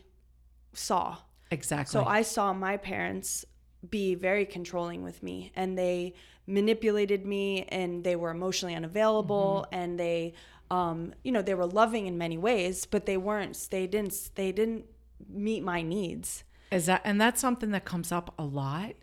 saw. 0.74 1.20
Exactly. 1.52 1.92
So 1.94 2.04
I 2.04 2.22
saw 2.22 2.52
my 2.52 2.76
parents 2.76 3.46
be 3.90 4.16
very 4.16 4.46
controlling 4.46 5.04
with 5.04 5.22
me 5.24 5.52
and 5.56 5.78
they 5.78 6.14
manipulated 6.48 7.26
me 7.26 7.64
and 7.70 8.04
they 8.04 8.16
were 8.16 8.30
emotionally 8.30 8.76
unavailable 8.76 9.66
and 9.72 10.00
they 10.00 10.34
um 10.72 11.14
you 11.24 11.32
know 11.32 11.42
they 11.42 11.54
were 11.54 11.66
loving 11.66 12.08
in 12.08 12.18
many 12.18 12.38
ways 12.38 12.86
but 12.86 13.06
they 13.06 13.18
weren't 13.18 13.68
they 13.72 13.88
didn't 13.88 14.30
they 14.36 14.52
didn't 14.52 14.86
meet 15.30 15.64
my 15.64 15.82
needs. 15.82 16.44
Is 16.72 16.88
that 16.88 17.02
and 17.04 17.20
that's 17.20 17.40
something 17.42 17.72
that 17.72 17.86
comes 17.86 18.12
up 18.12 18.34
a 18.38 18.44
lot 18.44 18.94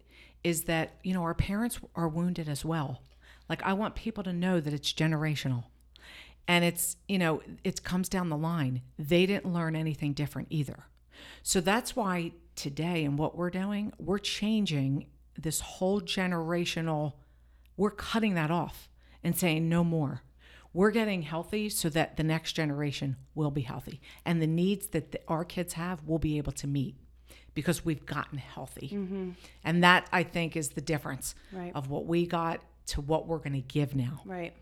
is 0.43 0.63
that, 0.63 0.97
you 1.03 1.13
know, 1.13 1.23
our 1.23 1.35
parents 1.35 1.79
are 1.95 2.09
wounded 2.09 2.49
as 2.49 2.65
well. 2.65 3.03
Like 3.49 3.63
I 3.63 3.73
want 3.73 3.95
people 3.95 4.25
to 4.25 4.33
know 4.33 4.61
that 4.61 4.73
it's 4.73 4.93
generational. 4.93 5.65
And 6.49 6.65
it's, 6.65 6.97
you 7.07 7.19
know, 7.19 7.43
it 7.63 7.85
comes 7.85 8.09
down 8.09 8.29
the 8.29 8.37
line. 8.37 8.83
They 8.99 9.27
didn't 9.27 9.53
learn 9.53 9.77
anything 9.77 10.15
different 10.15 10.49
either. 10.51 10.87
So 11.43 11.61
that's 11.61 11.95
why 11.95 12.33
today 12.61 13.05
and 13.05 13.19
what 13.19 13.37
we're 13.37 13.51
doing, 13.51 13.93
we're 13.99 14.19
changing 14.19 15.07
this 15.39 15.61
whole 15.61 16.01
generational 16.01 17.15
we're 17.77 17.91
cutting 17.91 18.35
that 18.35 18.51
off 18.51 18.91
and 19.25 19.35
saying 19.35 19.67
no 19.67 19.83
more. 19.83 20.23
We're 20.75 20.91
getting 20.91 21.23
healthy 21.23 21.71
so 21.71 21.89
that 21.89 22.19
the 22.19 22.23
next 22.23 22.53
generation 22.53 23.17
will 23.35 23.51
be 23.51 23.63
healthy 23.63 24.03
and 24.27 24.43
the 24.43 24.47
needs 24.47 24.89
that 24.89 25.13
the, 25.13 25.21
our 25.29 25.47
kids 25.47 25.73
have 25.73 26.05
will 26.05 26.19
be 26.19 26.37
able 26.37 26.53
to 26.53 26.67
meet 26.67 26.97
because 27.55 27.83
we've 27.83 28.05
gotten 28.05 28.37
healthy. 28.37 28.91
Mm-hmm. 28.93 29.31
And 29.65 29.83
that 29.83 30.09
I 30.13 30.23
think 30.25 30.57
is 30.57 30.71
the 30.71 30.83
difference 30.83 31.35
Right. 31.53 31.73
of 31.75 31.89
what 31.89 32.05
we 32.05 32.27
got 32.27 32.61
to 32.89 33.01
what 33.01 33.27
we're 33.27 33.39
going 33.39 33.55
to 33.55 33.61
give 33.63 33.95
now. 33.97 34.21
Right. 34.27 34.53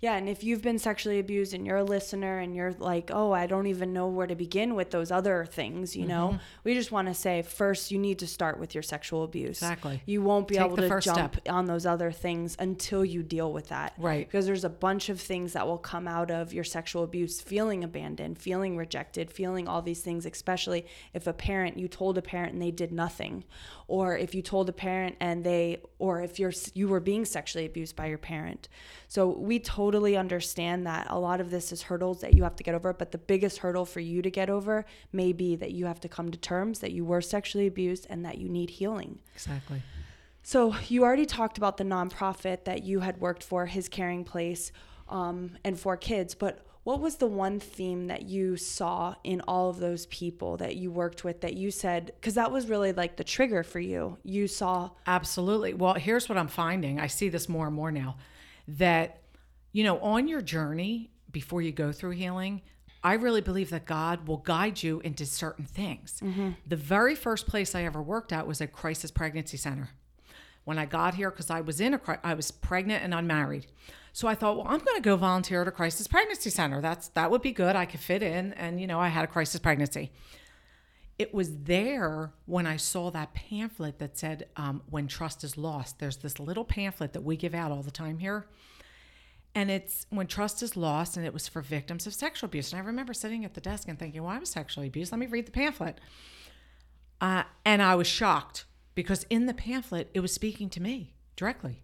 Yeah, 0.00 0.16
and 0.16 0.28
if 0.28 0.44
you've 0.44 0.62
been 0.62 0.78
sexually 0.78 1.18
abused 1.18 1.54
and 1.54 1.66
you're 1.66 1.78
a 1.78 1.84
listener 1.84 2.38
and 2.38 2.54
you're 2.54 2.74
like, 2.78 3.10
"Oh, 3.12 3.32
I 3.32 3.46
don't 3.46 3.66
even 3.66 3.92
know 3.92 4.06
where 4.08 4.26
to 4.26 4.34
begin 4.34 4.74
with 4.74 4.90
those 4.90 5.10
other 5.10 5.46
things," 5.46 5.96
you 5.96 6.06
know, 6.06 6.28
mm-hmm. 6.28 6.38
we 6.64 6.74
just 6.74 6.92
want 6.92 7.08
to 7.08 7.14
say 7.14 7.42
first 7.42 7.90
you 7.90 7.98
need 7.98 8.18
to 8.18 8.26
start 8.26 8.58
with 8.58 8.74
your 8.74 8.82
sexual 8.82 9.24
abuse. 9.24 9.62
Exactly. 9.62 10.02
You 10.06 10.22
won't 10.22 10.48
be 10.48 10.56
Take 10.56 10.66
able 10.66 10.76
to 10.76 11.00
jump 11.00 11.36
step. 11.36 11.40
on 11.48 11.66
those 11.66 11.86
other 11.86 12.12
things 12.12 12.56
until 12.58 13.04
you 13.04 13.22
deal 13.22 13.52
with 13.52 13.68
that. 13.68 13.94
Right. 13.98 14.26
Because 14.26 14.46
there's 14.46 14.64
a 14.64 14.70
bunch 14.70 15.08
of 15.08 15.20
things 15.20 15.52
that 15.54 15.66
will 15.66 15.78
come 15.78 16.06
out 16.06 16.30
of 16.30 16.52
your 16.52 16.64
sexual 16.64 17.04
abuse, 17.04 17.40
feeling 17.40 17.84
abandoned, 17.84 18.38
feeling 18.38 18.76
rejected, 18.76 19.30
feeling 19.30 19.68
all 19.68 19.82
these 19.82 20.00
things, 20.00 20.26
especially 20.26 20.86
if 21.12 21.26
a 21.26 21.32
parent 21.32 21.78
you 21.78 21.88
told 21.88 22.18
a 22.18 22.22
parent 22.22 22.52
and 22.52 22.62
they 22.62 22.70
did 22.70 22.92
nothing, 22.92 23.44
or 23.88 24.16
if 24.16 24.34
you 24.34 24.42
told 24.42 24.68
a 24.68 24.72
parent 24.72 25.16
and 25.20 25.44
they 25.44 25.80
or 25.98 26.20
if 26.22 26.38
you're 26.38 26.52
you 26.74 26.88
were 26.88 27.00
being 27.00 27.24
sexually 27.24 27.66
abused 27.66 27.96
by 27.96 28.06
your 28.06 28.18
parent. 28.18 28.68
So 29.14 29.28
we 29.28 29.60
totally 29.60 30.16
understand 30.16 30.88
that 30.88 31.06
a 31.08 31.16
lot 31.16 31.40
of 31.40 31.48
this 31.48 31.70
is 31.70 31.82
hurdles 31.82 32.20
that 32.22 32.34
you 32.34 32.42
have 32.42 32.56
to 32.56 32.64
get 32.64 32.74
over, 32.74 32.92
but 32.92 33.12
the 33.12 33.18
biggest 33.18 33.58
hurdle 33.58 33.84
for 33.84 34.00
you 34.00 34.22
to 34.22 34.28
get 34.28 34.50
over 34.50 34.84
may 35.12 35.32
be 35.32 35.54
that 35.54 35.70
you 35.70 35.86
have 35.86 36.00
to 36.00 36.08
come 36.08 36.32
to 36.32 36.36
terms 36.36 36.80
that 36.80 36.90
you 36.90 37.04
were 37.04 37.20
sexually 37.20 37.68
abused 37.68 38.08
and 38.10 38.24
that 38.24 38.38
you 38.38 38.48
need 38.48 38.70
healing. 38.70 39.20
Exactly. 39.32 39.80
So 40.42 40.74
you 40.88 41.04
already 41.04 41.26
talked 41.26 41.58
about 41.58 41.76
the 41.76 41.84
nonprofit 41.84 42.64
that 42.64 42.82
you 42.82 42.98
had 42.98 43.20
worked 43.20 43.44
for, 43.44 43.66
His 43.66 43.88
Caring 43.88 44.24
Place, 44.24 44.72
um, 45.08 45.58
and 45.62 45.78
for 45.78 45.96
kids. 45.96 46.34
But 46.34 46.66
what 46.82 46.98
was 46.98 47.14
the 47.14 47.28
one 47.28 47.60
theme 47.60 48.08
that 48.08 48.22
you 48.22 48.56
saw 48.56 49.14
in 49.22 49.42
all 49.42 49.70
of 49.70 49.78
those 49.78 50.06
people 50.06 50.56
that 50.56 50.74
you 50.74 50.90
worked 50.90 51.22
with 51.22 51.40
that 51.42 51.54
you 51.54 51.70
said, 51.70 52.10
because 52.20 52.34
that 52.34 52.50
was 52.50 52.68
really 52.68 52.92
like 52.92 53.14
the 53.14 53.22
trigger 53.22 53.62
for 53.62 53.78
you? 53.78 54.18
You 54.24 54.48
saw, 54.48 54.90
Absolutely. 55.06 55.72
Well, 55.72 55.94
here's 55.94 56.28
what 56.28 56.36
I'm 56.36 56.48
finding. 56.48 56.98
I 56.98 57.06
see 57.06 57.28
this 57.28 57.48
more 57.48 57.68
and 57.68 57.76
more 57.76 57.92
now 57.92 58.16
that, 58.68 59.22
you 59.72 59.84
know, 59.84 59.98
on 60.00 60.28
your 60.28 60.42
journey 60.42 61.10
before 61.30 61.62
you 61.62 61.72
go 61.72 61.92
through 61.92 62.12
healing, 62.12 62.62
I 63.02 63.14
really 63.14 63.42
believe 63.42 63.70
that 63.70 63.84
God 63.84 64.26
will 64.26 64.38
guide 64.38 64.82
you 64.82 65.00
into 65.00 65.26
certain 65.26 65.66
things. 65.66 66.20
Mm-hmm. 66.22 66.50
The 66.66 66.76
very 66.76 67.14
first 67.14 67.46
place 67.46 67.74
I 67.74 67.84
ever 67.84 68.02
worked 68.02 68.32
at 68.32 68.46
was 68.46 68.60
a 68.60 68.66
crisis 68.66 69.10
pregnancy 69.10 69.58
center. 69.58 69.90
When 70.64 70.78
I 70.78 70.86
got 70.86 71.14
here, 71.14 71.30
because 71.30 71.50
I 71.50 71.60
was 71.60 71.78
in 71.78 71.92
a, 71.92 72.00
I 72.24 72.32
was 72.32 72.50
pregnant 72.50 73.04
and 73.04 73.12
unmarried, 73.12 73.66
so 74.14 74.28
I 74.28 74.34
thought, 74.34 74.56
well, 74.56 74.66
I'm 74.66 74.78
going 74.78 74.96
to 74.96 75.02
go 75.02 75.14
volunteer 75.16 75.60
at 75.60 75.68
a 75.68 75.70
crisis 75.70 76.06
pregnancy 76.06 76.48
center. 76.48 76.80
That's 76.80 77.08
that 77.08 77.30
would 77.30 77.42
be 77.42 77.52
good. 77.52 77.76
I 77.76 77.84
could 77.84 78.00
fit 78.00 78.22
in, 78.22 78.54
and 78.54 78.80
you 78.80 78.86
know, 78.86 78.98
I 78.98 79.08
had 79.08 79.24
a 79.24 79.26
crisis 79.26 79.60
pregnancy 79.60 80.10
it 81.18 81.32
was 81.32 81.58
there 81.58 82.32
when 82.46 82.66
I 82.66 82.76
saw 82.76 83.10
that 83.10 83.34
pamphlet 83.34 83.98
that 83.98 84.18
said, 84.18 84.48
um, 84.56 84.82
When 84.90 85.06
Trust 85.06 85.44
is 85.44 85.56
Lost. 85.56 85.98
There's 85.98 86.16
this 86.16 86.40
little 86.40 86.64
pamphlet 86.64 87.12
that 87.12 87.22
we 87.22 87.36
give 87.36 87.54
out 87.54 87.70
all 87.70 87.82
the 87.82 87.90
time 87.90 88.18
here. 88.18 88.46
And 89.54 89.70
it's 89.70 90.06
when 90.10 90.26
trust 90.26 90.62
is 90.64 90.76
lost, 90.76 91.16
and 91.16 91.24
it 91.24 91.32
was 91.32 91.46
for 91.46 91.62
victims 91.62 92.08
of 92.08 92.14
sexual 92.14 92.46
abuse. 92.46 92.72
And 92.72 92.82
I 92.82 92.84
remember 92.84 93.14
sitting 93.14 93.44
at 93.44 93.54
the 93.54 93.60
desk 93.60 93.86
and 93.88 93.96
thinking, 93.96 94.22
Well, 94.22 94.32
I 94.32 94.38
was 94.38 94.50
sexually 94.50 94.88
abused. 94.88 95.12
Let 95.12 95.20
me 95.20 95.26
read 95.26 95.46
the 95.46 95.52
pamphlet. 95.52 96.00
Uh, 97.20 97.44
and 97.64 97.80
I 97.80 97.94
was 97.94 98.08
shocked 98.08 98.64
because 98.96 99.24
in 99.30 99.46
the 99.46 99.54
pamphlet, 99.54 100.10
it 100.12 100.20
was 100.20 100.32
speaking 100.32 100.68
to 100.70 100.82
me 100.82 101.14
directly. 101.36 101.82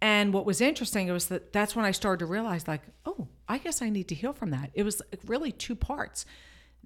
And 0.00 0.32
what 0.32 0.46
was 0.46 0.60
interesting 0.60 1.10
was 1.10 1.26
that 1.26 1.52
that's 1.52 1.76
when 1.76 1.84
I 1.84 1.90
started 1.90 2.20
to 2.20 2.26
realize, 2.26 2.66
like, 2.66 2.82
oh, 3.04 3.28
I 3.48 3.58
guess 3.58 3.82
I 3.82 3.90
need 3.90 4.08
to 4.08 4.14
heal 4.14 4.32
from 4.32 4.50
that. 4.50 4.70
It 4.74 4.82
was 4.82 5.02
really 5.26 5.52
two 5.52 5.76
parts. 5.76 6.24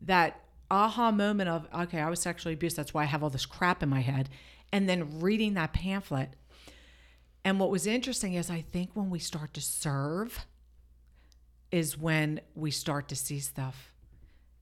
That 0.02 0.40
aha 0.70 1.11
moment 1.11 1.48
of, 1.48 1.66
okay, 1.74 2.00
I 2.00 2.09
was 2.09 2.20
sexually 2.20 2.54
abused. 2.54 2.76
That's 2.76 2.94
why 2.94 3.02
I 3.02 3.06
have 3.06 3.22
all 3.22 3.30
this 3.30 3.46
crap 3.46 3.83
in 3.83 3.88
my 3.88 4.00
head. 4.00 4.28
And 4.72 4.88
then 4.88 5.20
reading 5.20 5.54
that 5.54 5.72
pamphlet. 5.72 6.30
And 7.44 7.59
what 7.59 7.70
was 7.70 7.87
interesting 7.87 8.35
is, 8.35 8.50
I 8.50 8.61
think 8.61 8.90
when 8.94 9.11
we 9.11 9.18
start 9.18 9.54
to 9.54 9.61
serve, 9.61 10.46
is 11.70 11.96
when 11.96 12.40
we 12.54 12.70
start 12.70 13.09
to 13.09 13.16
see 13.16 13.40
stuff. 13.40 13.92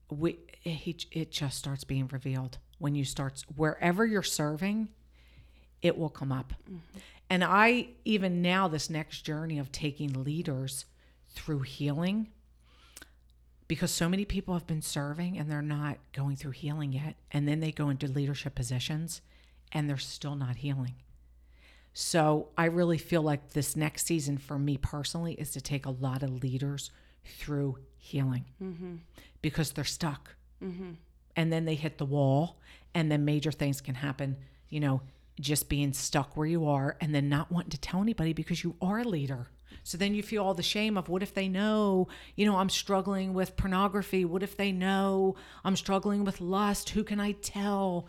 We 0.09 0.39
it, 0.63 1.05
it 1.11 1.31
just 1.31 1.57
starts 1.57 1.83
being 1.83 2.07
revealed 2.07 2.57
when 2.79 2.95
you 2.95 3.05
start 3.05 3.43
wherever 3.55 4.05
you're 4.05 4.23
serving, 4.23 4.89
it 5.81 5.97
will 5.97 6.09
come 6.09 6.31
up. 6.31 6.53
Mm-hmm. 6.63 6.99
And 7.29 7.43
I 7.43 7.89
even 8.05 8.41
now 8.41 8.67
this 8.67 8.89
next 8.89 9.21
journey 9.21 9.59
of 9.59 9.71
taking 9.71 10.23
leaders 10.23 10.85
through 11.27 11.59
healing 11.59 12.29
because 13.69 13.91
so 13.91 14.09
many 14.09 14.25
people 14.25 14.55
have 14.55 14.67
been 14.67 14.81
serving 14.81 15.37
and 15.37 15.49
they're 15.49 15.61
not 15.61 15.99
going 16.11 16.35
through 16.35 16.51
healing 16.51 16.91
yet 16.91 17.15
and 17.31 17.47
then 17.47 17.61
they 17.61 17.71
go 17.71 17.89
into 17.89 18.07
leadership 18.07 18.55
positions 18.55 19.21
and 19.71 19.87
they're 19.87 19.97
still 19.97 20.35
not 20.35 20.57
healing. 20.57 20.95
So 21.93 22.49
I 22.57 22.65
really 22.65 22.97
feel 22.97 23.21
like 23.21 23.51
this 23.51 23.75
next 23.75 24.07
season 24.07 24.37
for 24.37 24.57
me 24.57 24.77
personally 24.77 25.33
is 25.35 25.51
to 25.51 25.61
take 25.61 25.85
a 25.85 25.91
lot 25.91 26.23
of 26.23 26.41
leaders 26.43 26.89
through 27.23 27.77
healing 27.97 28.45
mm-hmm. 28.61 28.95
because 29.41 29.71
they're 29.71 29.83
stuck. 29.83 30.35
Mm-hmm. 30.63 30.91
And 31.35 31.53
then 31.53 31.65
they 31.65 31.75
hit 31.75 31.99
the 31.99 32.05
wall, 32.05 32.57
and 32.93 33.11
then 33.11 33.23
major 33.23 33.51
things 33.51 33.81
can 33.81 33.95
happen, 33.95 34.35
you 34.67 34.79
know, 34.79 35.01
just 35.39 35.69
being 35.69 35.93
stuck 35.93 36.35
where 36.35 36.47
you 36.47 36.67
are 36.67 36.97
and 36.99 37.15
then 37.15 37.29
not 37.29 37.51
wanting 37.51 37.69
to 37.69 37.79
tell 37.79 38.01
anybody 38.01 38.33
because 38.33 38.63
you 38.63 38.75
are 38.81 38.99
a 38.99 39.03
leader. 39.03 39.47
So 39.83 39.97
then 39.97 40.13
you 40.13 40.23
feel 40.23 40.43
all 40.43 40.53
the 40.53 40.63
shame 40.63 40.97
of 40.97 41.09
what 41.09 41.23
if 41.23 41.33
they 41.33 41.47
know, 41.47 42.07
you 42.35 42.45
know, 42.45 42.57
I'm 42.57 42.69
struggling 42.69 43.33
with 43.33 43.55
pornography? 43.55 44.25
What 44.25 44.43
if 44.43 44.57
they 44.57 44.71
know 44.71 45.35
I'm 45.63 45.75
struggling 45.75 46.23
with 46.23 46.41
lust? 46.41 46.89
Who 46.89 47.03
can 47.03 47.19
I 47.19 47.31
tell? 47.33 48.07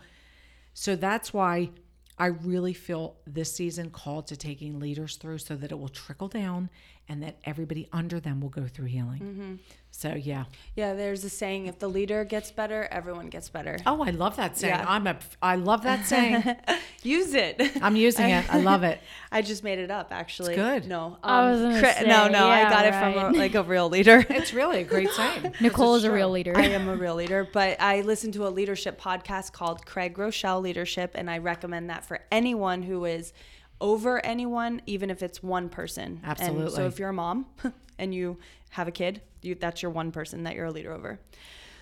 So 0.73 0.95
that's 0.95 1.33
why 1.33 1.71
I 2.17 2.27
really 2.27 2.73
feel 2.73 3.15
this 3.25 3.51
season 3.53 3.89
called 3.89 4.27
to 4.27 4.37
taking 4.37 4.79
leaders 4.79 5.15
through 5.15 5.39
so 5.39 5.55
that 5.55 5.71
it 5.71 5.79
will 5.79 5.89
trickle 5.89 6.27
down 6.27 6.69
and 7.07 7.21
that 7.23 7.37
everybody 7.43 7.87
under 7.91 8.19
them 8.19 8.41
will 8.41 8.49
go 8.49 8.67
through 8.67 8.85
healing. 8.85 9.19
Mm-hmm. 9.19 9.55
So 9.93 10.15
yeah. 10.15 10.45
yeah, 10.75 10.93
there's 10.93 11.23
a 11.25 11.29
saying, 11.29 11.67
if 11.67 11.77
the 11.77 11.89
leader 11.89 12.23
gets 12.23 12.49
better, 12.49 12.87
everyone 12.89 13.27
gets 13.27 13.49
better. 13.49 13.77
Oh, 13.85 14.01
I 14.01 14.11
love 14.11 14.37
that 14.37 14.57
saying. 14.57 14.73
Yeah. 14.73 14.85
I'm 14.87 15.05
a 15.05 15.17
I 15.41 15.57
love 15.57 15.83
that 15.83 16.05
saying. 16.05 16.55
Use 17.03 17.33
it. 17.33 17.61
I'm 17.81 17.95
using 17.95 18.29
it. 18.29 18.51
I 18.51 18.59
love 18.59 18.83
it. 18.83 19.01
I 19.31 19.41
just 19.41 19.63
made 19.63 19.79
it 19.79 19.91
up, 19.91 20.07
actually. 20.11 20.55
good. 20.55 20.87
No, 20.87 21.05
um, 21.05 21.17
I 21.23 21.51
was 21.51 21.79
cri- 21.79 22.07
no, 22.07 22.27
say, 22.27 22.31
no. 22.31 22.47
I 22.47 22.61
yeah, 22.61 22.69
got 22.69 22.85
it 22.85 22.93
from 22.93 23.35
a, 23.35 23.37
like 23.37 23.55
a 23.55 23.63
real 23.63 23.89
leader. 23.89 24.25
It's 24.41 24.53
really 24.53 24.79
a 24.79 24.83
great 24.83 25.09
saying. 25.11 25.53
Nicole 25.59 25.93
This 25.93 26.03
is 26.03 26.05
a 26.05 26.11
real 26.11 26.29
leader. 26.31 26.57
I 26.57 26.67
am 26.67 26.87
a 26.87 26.95
real 26.95 27.15
leader, 27.15 27.47
but 27.51 27.79
I 27.79 28.01
listen 28.01 28.31
to 28.31 28.47
a 28.47 28.49
leadership 28.49 28.99
podcast 28.99 29.51
called 29.51 29.85
Craig 29.85 30.15
Groeschel 30.15 30.61
Leadership, 30.61 31.11
and 31.15 31.29
I 31.29 31.37
recommend 31.37 31.89
that 31.89 32.05
for 32.05 32.21
anyone 32.31 32.81
who 32.81 33.05
is 33.05 33.33
over 33.81 34.23
anyone, 34.25 34.81
even 34.85 35.09
if 35.09 35.21
it's 35.21 35.43
one 35.43 35.67
person. 35.67 36.21
And 36.45 36.55
so 36.71 36.85
if 36.87 36.99
you're 36.99 37.09
a 37.09 37.13
mom 37.13 37.45
and 37.99 38.15
you 38.15 38.37
have 38.69 38.87
a 38.87 38.91
kid, 38.91 39.21
you, 39.41 39.55
that's 39.55 39.81
your 39.81 39.91
one 39.91 40.11
person 40.11 40.43
that 40.43 40.55
you're 40.55 40.65
a 40.65 40.71
leader 40.71 40.93
over. 40.93 41.19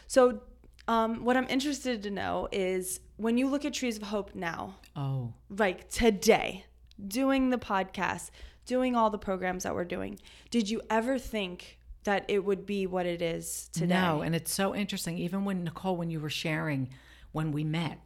So, 0.08 0.42
um, 0.88 1.24
what 1.24 1.38
I'm 1.38 1.46
interested 1.50 2.02
to 2.04 2.10
know 2.10 2.48
is 2.52 3.00
when 3.18 3.38
you 3.38 3.48
look 3.48 3.64
at 3.64 3.74
Trees 3.74 3.98
of 3.98 4.04
Hope 4.04 4.34
now, 4.34 4.76
Oh, 4.96 5.34
like 5.56 5.88
today, 5.90 6.66
doing 7.08 7.52
the 7.52 7.60
podcast, 7.60 8.32
doing 8.66 8.96
all 8.96 9.12
the 9.12 9.20
programs 9.20 9.64
that 9.64 9.76
we're 9.76 9.86
doing, 9.86 10.18
did 10.50 10.68
you 10.68 10.82
ever 10.90 11.20
think 11.20 11.78
that 12.06 12.26
it 12.28 12.44
would 12.44 12.66
be 12.66 12.88
what 12.88 13.06
it 13.06 13.22
is 13.22 13.70
today? 13.72 13.94
No, 13.94 14.22
and 14.22 14.34
it's 14.36 14.52
so 14.52 14.74
interesting. 14.74 15.18
Even 15.20 15.46
when 15.46 15.64
Nicole, 15.64 15.96
when 15.96 16.10
you 16.10 16.20
were 16.20 16.30
sharing 16.30 16.90
when 17.34 17.52
we 17.52 17.64
met, 17.64 18.00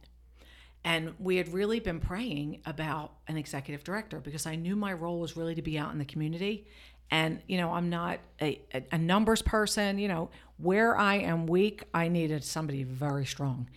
And 0.84 1.14
we 1.18 1.36
had 1.36 1.52
really 1.52 1.80
been 1.80 1.98
praying 1.98 2.60
about 2.66 3.12
an 3.26 3.38
executive 3.38 3.84
director 3.84 4.20
because 4.20 4.44
I 4.46 4.54
knew 4.54 4.76
my 4.76 4.92
role 4.92 5.18
was 5.18 5.36
really 5.36 5.54
to 5.54 5.62
be 5.62 5.78
out 5.78 5.92
in 5.92 5.98
the 5.98 6.04
community. 6.04 6.66
And, 7.10 7.40
you 7.46 7.56
know, 7.56 7.72
I'm 7.72 7.88
not 7.88 8.18
a, 8.40 8.60
a, 8.92 8.98
numbers 8.98 9.40
person. 9.40 9.98
You 9.98 10.08
know, 10.08 10.30
where 10.58 10.96
I 10.96 11.16
am 11.16 11.46
weak, 11.46 11.84
I 11.94 12.08
needed 12.08 12.44
somebody 12.44 12.82
very 12.82 13.24
strong. 13.24 13.68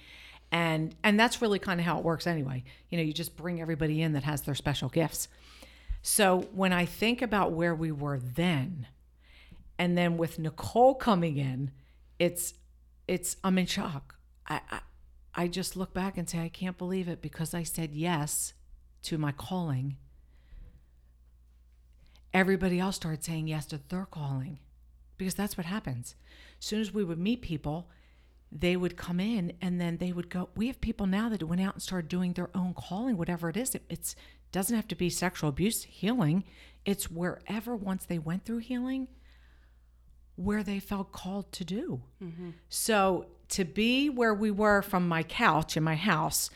And 0.52 0.96
and 1.04 1.20
that's 1.20 1.42
really 1.42 1.60
kind 1.60 1.80
of 1.80 1.86
how 1.86 1.98
it 1.98 2.04
works 2.04 2.28
anyway. 2.28 2.64
You 2.90 2.98
know, 2.98 3.04
you 3.04 3.14
just 3.14 3.36
bring 3.36 3.62
everybody 3.62 4.02
in 4.02 4.14
that 4.14 4.24
has 4.24 4.42
their 4.42 4.56
special 4.56 4.90
gifts. 4.90 5.28
So 6.02 6.48
when 6.54 6.72
I 6.72 6.86
think 6.86 7.22
about 7.22 7.52
where 7.52 7.76
we 7.76 7.92
were 7.92 8.20
then, 8.20 8.88
and 9.78 9.98
then 9.98 10.18
with 10.18 10.40
Nicole 10.40 10.96
coming 10.96 11.38
in, 11.38 11.72
it's 12.20 12.54
it's 13.08 13.38
I'm 13.44 13.58
in 13.58 13.66
shock. 13.66 14.16
I, 14.48 14.62
I 14.72 14.80
I 15.38 15.48
just 15.48 15.78
look 15.78 15.94
back 15.94 16.18
and 16.18 16.28
say 16.28 16.40
I 16.40 16.50
can't 16.50 16.80
believe 16.80 17.08
it 17.08 17.22
because 17.22 17.54
I 17.54 17.62
said 17.62 17.94
yes 17.94 18.54
to 19.04 19.20
my 19.20 19.32
calling. 19.32 19.98
Everybody 22.34 22.80
else 22.80 22.96
started 22.96 23.24
saying 23.24 23.48
yes 23.48 23.68
to 23.68 23.80
their 23.88 24.08
calling 24.08 24.58
because 25.16 25.36
that's 25.36 25.56
what 25.56 25.68
happens. 25.68 26.16
As 26.60 26.66
soon 26.66 26.82
as 26.82 26.92
we 26.92 27.04
would 27.04 27.20
meet 27.20 27.44
people, 27.44 27.88
they 28.52 28.76
would 28.76 28.98
come 28.98 29.20
in 29.20 29.54
and 29.62 29.80
then 29.80 29.98
they 29.98 30.12
would 30.12 30.30
go. 30.30 30.50
We 30.56 30.68
have 30.68 30.82
people 30.82 31.06
now 31.06 31.30
that 31.30 31.44
went 31.44 31.62
out 31.62 31.76
and 31.76 31.84
started 31.84 32.10
doing 32.10 32.34
their 32.34 32.50
own 32.56 32.74
calling, 32.74 33.16
whatever 33.16 33.50
it 33.50 33.58
is. 33.58 33.76
It 33.76 33.84
it's, 33.90 34.16
doesn't 34.52 34.76
have 34.76 34.88
to 34.88 34.96
be 34.96 35.10
sexual 35.10 35.50
abuse 35.50 35.84
healing. 35.84 36.46
It's 36.84 37.12
wherever 37.12 37.76
once 37.76 38.06
they 38.06 38.18
went 38.18 38.46
through 38.46 38.60
healing, 38.60 39.08
where 40.38 40.64
they 40.64 40.80
felt 40.80 41.12
called 41.12 41.52
to 41.52 41.66
do. 41.66 42.02
Mm-hmm. 42.24 42.52
So 42.70 43.26
to 43.50 43.66
be 43.66 44.10
where 44.10 44.34
we 44.34 44.52
were 44.52 44.82
from 44.82 45.08
my 45.08 45.24
couch 45.24 45.76
in 45.76 45.84
my 45.84 45.96
house 45.96 46.50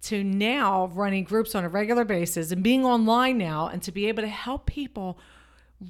to 0.00 0.22
now 0.22 0.86
running 0.88 1.24
groups 1.24 1.54
on 1.54 1.64
a 1.64 1.68
regular 1.68 2.04
basis 2.04 2.50
and 2.50 2.62
being 2.62 2.84
online 2.84 3.38
now 3.38 3.68
and 3.68 3.82
to 3.82 3.92
be 3.92 4.06
able 4.06 4.22
to 4.22 4.28
help 4.28 4.66
people 4.66 5.18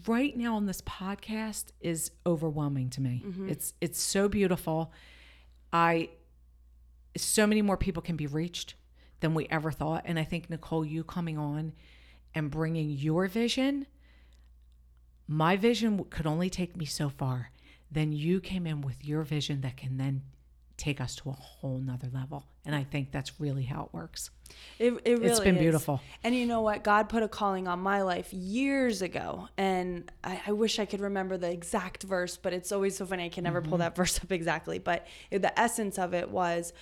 right 0.06 0.36
now 0.36 0.56
on 0.56 0.66
this 0.66 0.82
podcast 0.82 1.66
is 1.80 2.10
overwhelming 2.26 2.90
to 2.90 3.00
me. 3.00 3.22
Mm-hmm. 3.26 3.48
It's 3.48 3.72
it's 3.80 4.00
so 4.00 4.28
beautiful. 4.28 4.92
I 5.72 6.10
so 7.16 7.46
many 7.46 7.62
more 7.62 7.76
people 7.76 8.02
can 8.02 8.16
be 8.16 8.26
reached 8.26 8.74
than 9.20 9.34
we 9.34 9.46
ever 9.50 9.70
thought 9.70 10.02
and 10.04 10.18
I 10.18 10.24
think 10.24 10.48
Nicole 10.48 10.84
you 10.84 11.02
coming 11.02 11.38
on 11.38 11.72
and 12.34 12.50
bringing 12.50 12.90
your 12.90 13.26
vision 13.26 13.86
my 15.28 15.56
vision 15.56 16.02
could 16.10 16.26
only 16.26 16.50
take 16.50 16.76
me 16.76 16.86
so 16.86 17.08
far. 17.10 17.50
Then 17.90 18.12
you 18.12 18.40
came 18.40 18.66
in 18.66 18.80
with 18.80 19.04
your 19.04 19.22
vision 19.22 19.60
that 19.60 19.76
can 19.76 19.96
then 19.98 20.22
take 20.76 21.00
us 21.00 21.16
to 21.16 21.28
a 21.30 21.32
whole 21.32 21.78
nother 21.78 22.08
level. 22.12 22.46
And 22.64 22.74
I 22.74 22.84
think 22.84 23.10
that's 23.10 23.40
really 23.40 23.64
how 23.64 23.84
it 23.84 23.88
works. 23.92 24.30
It, 24.78 24.92
it 25.04 25.18
really 25.18 25.26
It's 25.26 25.40
been 25.40 25.56
is. 25.56 25.60
beautiful. 25.60 26.00
And 26.22 26.34
you 26.34 26.46
know 26.46 26.60
what? 26.60 26.84
God 26.84 27.08
put 27.08 27.22
a 27.22 27.28
calling 27.28 27.66
on 27.66 27.80
my 27.80 28.02
life 28.02 28.32
years 28.32 29.02
ago. 29.02 29.48
And 29.56 30.10
I, 30.22 30.40
I 30.46 30.52
wish 30.52 30.78
I 30.78 30.84
could 30.84 31.00
remember 31.00 31.36
the 31.36 31.50
exact 31.50 32.04
verse, 32.04 32.36
but 32.36 32.52
it's 32.52 32.70
always 32.70 32.96
so 32.96 33.06
funny. 33.06 33.24
I 33.24 33.28
can 33.28 33.44
never 33.44 33.60
Mm-hmm. 33.60 33.68
pull 33.70 33.78
that 33.78 33.96
verse 33.96 34.18
up 34.22 34.30
exactly. 34.30 34.78
But 34.78 35.06
the 35.30 35.58
essence 35.58 35.98
of 35.98 36.14
it 36.14 36.30
was 36.30 36.72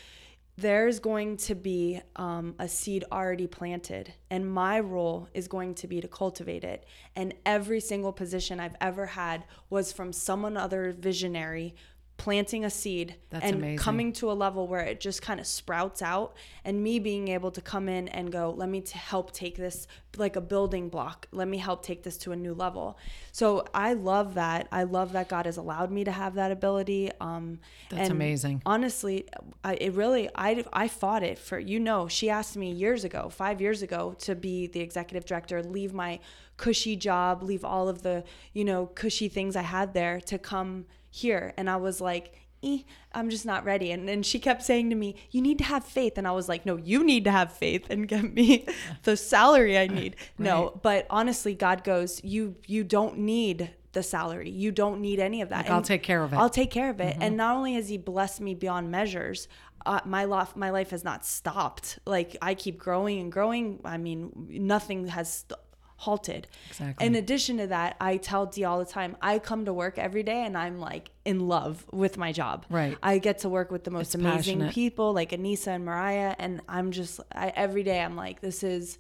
there's 0.59 1.00
going 1.00 1.36
to 1.36 1.54
be 1.54 2.00
um, 2.16 2.54
a 2.59 2.66
seed 2.66 3.04
already 3.12 3.46
planted, 3.46 4.14
and 4.30 4.50
my 4.50 4.80
role 4.80 5.28
is 5.34 5.48
going 5.48 5.74
to 5.74 5.86
be 5.86 6.00
to 6.00 6.09
cultivate 6.09 6.64
it. 6.64 6.86
And 7.14 7.34
every 7.44 7.80
single 7.80 8.12
position 8.12 8.59
I've 8.59 8.76
ever 8.80 9.04
had 9.07 9.44
was 9.68 9.92
from 9.92 10.12
someone 10.12 10.57
other 10.57 10.92
visionary 10.98 11.74
planting 12.16 12.64
a 12.64 12.70
seed 12.70 13.14
That's 13.30 13.44
and 13.44 13.56
amazing. 13.56 13.78
coming 13.78 14.12
to 14.14 14.30
a 14.30 14.34
level 14.34 14.66
where 14.66 14.80
it 14.80 15.00
just 15.00 15.20
kind 15.20 15.38
of 15.38 15.46
sprouts 15.46 16.00
out 16.00 16.34
and 16.64 16.82
me 16.82 16.98
being 16.98 17.28
able 17.28 17.50
to 17.50 17.60
come 17.60 17.88
in 17.88 18.08
and 18.08 18.32
go 18.32 18.54
let 18.56 18.68
me 18.68 18.80
to 18.80 18.96
help 18.96 19.32
take 19.32 19.56
this 19.56 19.86
like 20.16 20.34
a 20.36 20.40
building 20.40 20.88
block 20.88 21.28
let 21.30 21.46
me 21.46 21.58
help 21.58 21.82
take 21.84 22.02
this 22.02 22.16
to 22.16 22.32
a 22.32 22.36
new 22.36 22.54
level 22.54 22.98
so 23.32 23.66
i 23.74 23.92
love 23.92 24.34
that 24.34 24.66
i 24.72 24.82
love 24.82 25.12
that 25.12 25.28
god 25.28 25.44
has 25.44 25.58
allowed 25.58 25.90
me 25.90 26.04
to 26.04 26.10
have 26.10 26.34
that 26.34 26.50
ability 26.50 27.10
um 27.20 27.58
That's 27.90 28.04
and 28.04 28.12
amazing. 28.12 28.62
honestly 28.64 29.26
I, 29.62 29.74
it 29.74 29.92
really 29.92 30.30
I, 30.34 30.64
I 30.72 30.88
fought 30.88 31.22
it 31.22 31.38
for 31.38 31.58
you 31.58 31.78
know 31.78 32.08
she 32.08 32.30
asked 32.30 32.56
me 32.56 32.72
years 32.72 33.04
ago 33.04 33.28
five 33.28 33.60
years 33.60 33.82
ago 33.82 34.14
to 34.20 34.34
be 34.34 34.66
the 34.68 34.80
executive 34.80 35.26
director 35.26 35.62
leave 35.62 35.92
my 35.92 36.18
cushy 36.56 36.96
job 36.96 37.42
leave 37.42 37.62
all 37.64 37.88
of 37.90 38.00
the 38.00 38.24
you 38.54 38.64
know 38.64 38.86
cushy 38.86 39.28
things 39.28 39.54
i 39.54 39.62
had 39.62 39.92
there 39.92 40.18
to 40.22 40.38
come 40.38 40.86
here 41.16 41.52
and 41.56 41.68
i 41.70 41.76
was 41.76 42.00
like 42.00 42.34
eh, 42.62 42.78
i'm 43.14 43.30
just 43.30 43.46
not 43.46 43.64
ready 43.64 43.90
and 43.90 44.06
then 44.08 44.22
she 44.22 44.38
kept 44.38 44.62
saying 44.62 44.90
to 44.90 44.96
me 44.96 45.14
you 45.30 45.40
need 45.40 45.58
to 45.58 45.64
have 45.64 45.84
faith 45.84 46.18
and 46.18 46.26
i 46.28 46.30
was 46.30 46.48
like 46.48 46.66
no 46.66 46.76
you 46.76 47.02
need 47.04 47.24
to 47.24 47.30
have 47.30 47.52
faith 47.52 47.88
and 47.90 48.06
get 48.08 48.34
me 48.34 48.66
the 49.04 49.16
salary 49.16 49.78
i 49.78 49.86
need 49.86 50.14
no 50.38 50.78
but 50.82 51.06
honestly 51.08 51.54
god 51.54 51.82
goes 51.84 52.22
you 52.22 52.54
you 52.66 52.84
don't 52.84 53.16
need 53.18 53.70
the 53.92 54.02
salary 54.02 54.50
you 54.50 54.70
don't 54.70 55.00
need 55.00 55.18
any 55.18 55.40
of 55.40 55.48
that 55.48 55.64
Like, 55.64 55.70
I'll 55.70 55.80
take 55.80 56.02
care 56.02 56.22
of 56.22 56.32
it. 56.34 56.36
I'll 56.36 56.50
take 56.50 56.70
care 56.70 56.90
of 56.90 57.00
it. 57.00 57.16
And 57.18 57.34
not 57.34 57.56
only 57.56 57.74
has 57.74 57.88
he 57.88 57.96
blessed 57.96 58.42
me 58.42 58.54
beyond 58.54 58.90
measures, 58.90 59.48
uh, 59.86 60.00
my 60.04 60.24
life 60.24 60.54
my 60.54 60.68
life 60.68 60.90
has 60.90 61.02
not 61.02 61.24
stopped. 61.24 61.98
Like 62.04 62.36
I 62.42 62.54
keep 62.54 62.76
growing 62.78 63.20
and 63.20 63.32
growing. 63.32 63.80
I 63.86 63.96
mean, 63.96 64.32
nothing 64.50 65.06
has 65.06 65.32
st- 65.48 65.58
halted. 65.97 66.47
Exactly. 66.68 67.07
In 67.07 67.14
addition 67.14 67.57
to 67.59 67.66
that, 67.68 67.97
I 68.01 68.18
tell 68.18 68.47
Dee 68.47 68.64
all 68.64 68.78
the 68.78 68.84
time, 68.84 69.16
I 69.22 69.38
come 69.38 69.64
to 69.64 69.72
work 69.72 69.99
every 69.99 70.22
day 70.22 70.44
and 70.44 70.57
I'm 70.57 70.78
like 70.78 71.11
in 71.24 71.49
love 71.49 71.84
with 71.90 72.18
my 72.18 72.32
job. 72.32 72.66
Right. 72.68 72.97
I 73.03 73.18
get 73.18 73.38
to 73.38 73.49
work 73.49 73.70
with 73.70 73.84
the 73.84 73.90
most 73.90 74.09
It's 74.09 74.14
amazing 74.16 74.59
passionate. 74.59 74.74
people 74.74 75.12
like 75.12 75.30
Anissa 75.30 75.68
and 75.68 75.84
Mariah 75.84 76.34
and 76.38 76.61
I'm 76.68 76.92
just 76.92 77.20
I, 77.32 77.53
every 77.57 77.82
day 77.82 78.01
I'm 78.01 78.14
like 78.16 78.40
this 78.40 78.62
is 78.62 78.99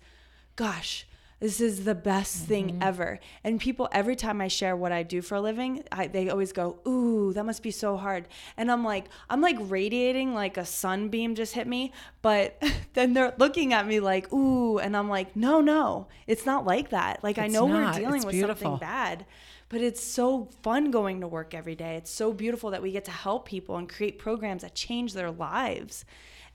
gosh 0.56 1.06
this 1.40 1.60
is 1.60 1.84
the 1.84 1.94
best 1.94 2.36
Mm-hmm. 2.36 2.46
thing 2.48 2.78
ever 2.82 3.20
and 3.44 3.60
people 3.60 3.88
every 3.92 4.16
time 4.16 4.40
i 4.40 4.48
share 4.48 4.74
what 4.76 4.90
i 4.92 5.02
do 5.02 5.20
for 5.22 5.34
a 5.36 5.40
living 5.40 5.82
I, 5.92 6.06
they 6.06 6.28
always 6.30 6.52
go 6.52 6.78
ooh 6.86 7.32
that 7.34 7.44
must 7.44 7.62
be 7.62 7.70
so 7.70 7.96
hard 7.96 8.26
and 8.56 8.70
i'm 8.70 8.84
like 8.84 9.06
i'm 9.30 9.40
like 9.40 9.56
radiating 9.60 10.34
like 10.34 10.56
a 10.56 10.64
sunbeam 10.64 11.34
just 11.34 11.52
hit 11.54 11.66
me 11.66 11.92
but 12.22 12.60
then 12.94 13.12
they're 13.14 13.34
looking 13.38 13.72
at 13.72 13.86
me 13.86 14.00
like 14.00 14.32
ooh 14.32 14.78
and 14.78 14.96
i'm 14.96 15.08
like 15.08 15.36
no 15.36 15.60
no 15.60 16.08
it's 16.26 16.46
not 16.46 16.64
like 16.64 16.90
that 16.90 17.22
like 17.22 17.38
i 17.38 17.46
know 17.46 17.66
not. 17.66 17.94
we're 17.94 18.00
dealing 18.00 18.16
It's 18.16 18.24
with 18.26 18.32
beautiful. 18.34 18.72
something 18.72 18.78
bad 18.86 19.26
but 19.68 19.80
it's 19.80 20.02
so 20.02 20.48
fun 20.62 20.90
going 20.90 21.20
to 21.20 21.26
work 21.28 21.54
every 21.54 21.74
day 21.74 21.96
it's 21.96 22.10
so 22.10 22.32
beautiful 22.32 22.70
that 22.70 22.82
we 22.82 22.92
get 22.92 23.04
to 23.06 23.10
help 23.10 23.46
people 23.46 23.76
and 23.76 23.88
create 23.88 24.18
programs 24.18 24.62
that 24.62 24.74
change 24.74 25.12
their 25.12 25.30
lives 25.30 26.04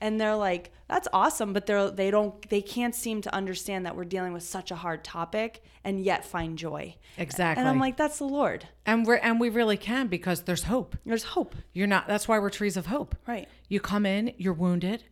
and 0.02 0.20
they're 0.20 0.36
like 0.36 0.70
that's 0.88 1.08
awesome 1.14 1.54
but 1.54 1.64
they're 1.64 1.90
they 1.90 2.10
don't 2.10 2.46
they 2.50 2.60
can't 2.60 2.94
seem 2.94 3.22
to 3.22 3.32
understand 3.34 3.86
that 3.86 3.96
we're 3.96 4.04
dealing 4.04 4.32
with 4.34 4.42
such 4.42 4.70
a 4.70 4.74
hard 4.76 5.02
topic 5.02 5.62
and 5.84 6.04
yet 6.04 6.24
find 6.24 6.58
joy 6.58 6.94
Exactly. 7.16 7.60
and 7.60 7.68
i'm 7.68 7.78
like 7.78 7.96
that's 7.96 8.18
the 8.18 8.24
lord 8.26 8.66
and 8.84 9.06
we're 9.06 9.16
and 9.16 9.40
we 9.40 9.48
really 9.48 9.76
can 9.78 10.08
because 10.08 10.42
there's 10.42 10.64
hope. 10.64 10.96
there's 11.06 11.24
hope 11.24 11.54
You're 11.72 11.86
not 11.86 12.06
that's 12.06 12.28
why 12.28 12.38
we're 12.38 12.50
trees 12.50 12.76
of 12.76 12.86
hope. 12.86 13.14
right 13.26 13.48
You 13.68 13.80
come 13.80 14.04
in, 14.04 14.34
you're 14.36 14.52
wounded, 14.52 15.04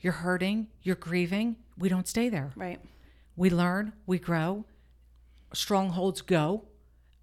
you're 0.00 0.12
hurting, 0.12 0.68
you're 0.82 0.94
grieving. 0.94 1.56
We 1.76 1.88
don't 1.88 2.06
stay 2.06 2.28
there. 2.28 2.52
right 2.54 2.78
We 3.36 3.50
learn, 3.50 3.94
we 4.06 4.18
grow, 4.18 4.66
strongholds 5.52 6.20
go. 6.22 6.64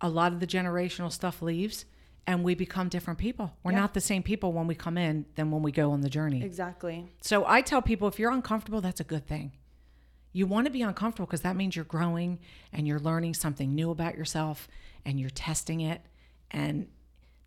A 0.01 0.09
lot 0.09 0.33
of 0.33 0.39
the 0.39 0.47
generational 0.47 1.11
stuff 1.11 1.41
leaves 1.41 1.85
and 2.27 2.43
we 2.43 2.53
become 2.55 2.87
different 2.89 3.19
people. 3.19 3.53
We're 3.63 3.71
Yeah. 3.71 3.79
not 3.79 3.93
the 3.93 4.01
same 4.01 4.23
people 4.23 4.53
when 4.53 4.67
we 4.67 4.75
come 4.75 4.97
in 4.97 5.25
than 5.35 5.51
when 5.51 5.61
we 5.63 5.71
go 5.71 5.91
on 5.91 6.01
the 6.01 6.09
journey. 6.09 6.43
exactly 6.43 7.07
So 7.21 7.45
I 7.47 7.61
tell 7.61 7.81
people 7.81 8.07
if 8.07 8.19
you're 8.19 8.31
uncomfortable, 8.31 8.81
that's 8.81 8.99
a 8.99 9.03
good 9.05 9.25
thing. 9.27 9.53
You 10.33 10.45
want 10.47 10.65
to 10.65 10.71
be 10.71 10.81
uncomfortable 10.81 11.25
because 11.25 11.41
that 11.41 11.55
means 11.55 11.75
you're 11.75 11.83
growing 11.83 12.39
and 12.71 12.87
you're 12.87 12.99
learning 12.99 13.33
something 13.33 13.73
new 13.75 13.91
about 13.91 14.15
yourself 14.17 14.67
and 15.03 15.19
you're 15.19 15.29
testing 15.29 15.81
it. 15.81 16.01
And 16.51 16.87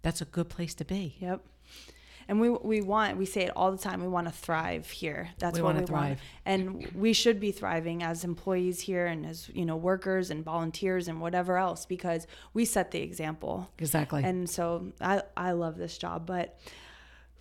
that's 0.03 0.21
a 0.21 0.27
good 0.27 0.49
place 0.51 0.75
to 0.75 0.85
be. 0.85 1.17
Yep. 1.19 1.41
And 2.29 2.41
we 2.41 2.49
we 2.51 2.81
want 2.81 3.17
we 3.17 3.27
say 3.27 3.43
it 3.43 3.53
all 3.55 3.71
the 3.73 3.79
time. 3.79 4.01
We 4.01 4.09
want 4.09 4.27
to 4.27 4.33
thrive 4.33 4.89
here. 4.91 5.31
That's 5.39 5.59
We 5.59 5.63
what 5.63 5.77
we 5.77 5.85
want. 5.85 6.19
And 6.47 6.87
we 6.95 7.13
should 7.13 7.39
be 7.41 7.53
thriving 7.53 8.03
as 8.03 8.25
employees 8.25 8.81
here 8.81 9.07
and 9.07 9.27
as 9.27 9.49
you 9.53 9.65
know 9.67 9.77
workers 9.77 10.31
and 10.31 10.45
volunteers 10.45 11.09
and 11.09 11.21
whatever 11.21 11.59
else 11.59 11.87
because 11.87 12.27
we 12.53 12.65
set 12.65 12.91
the 12.91 13.01
example. 13.01 13.71
Exactly. 13.79 14.23
And 14.25 14.49
so 14.49 14.93
I 15.01 15.23
I 15.37 15.53
love 15.53 15.77
this 15.77 15.99
job, 15.99 16.27
but 16.27 16.59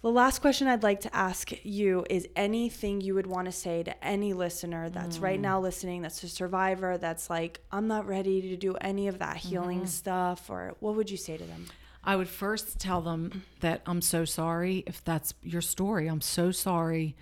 the 0.01 0.11
last 0.11 0.39
question 0.39 0.67
I'd 0.67 0.83
like 0.83 0.99
to 1.01 1.15
ask 1.15 1.51
you 1.63 2.05
is 2.09 2.27
anything 2.35 2.99
you 2.99 3.13
would 3.15 3.25
want 3.25 3.45
to 3.45 3.53
say 3.53 3.83
to 3.83 4.03
any 4.03 4.33
listener 4.33 4.89
that's 4.89 5.17
right 5.19 5.39
Mm. 5.39 5.43
now 5.43 5.61
listening, 5.61 6.01
that's 6.01 6.21
a 6.23 6.27
survivor, 6.27 6.97
that's 6.97 7.29
like, 7.29 7.61
I'm 7.71 7.87
not 7.87 8.05
ready 8.05 8.41
to 8.49 8.57
do 8.57 8.75
any 8.81 9.07
of 9.07 9.19
that 9.19 9.37
healing 9.37 9.77
Mm-hmm. 9.77 9.87
stuff, 9.87 10.49
or 10.49 10.75
what 10.81 10.95
would 10.97 11.09
you 11.09 11.15
say 11.15 11.37
to 11.37 11.45
them? 11.45 11.67
I 12.03 12.15
would 12.15 12.27
first 12.27 12.79
tell 12.79 13.01
them 13.01 13.43
that 13.61 13.81
I'm 13.85 14.01
so 14.01 14.25
sorry 14.25 14.83
if 14.85 15.03
that's 15.03 15.33
your 15.41 15.61
story. 15.61 16.07
I'm 16.07 16.21
so 16.21 16.51
sorry 16.51 17.15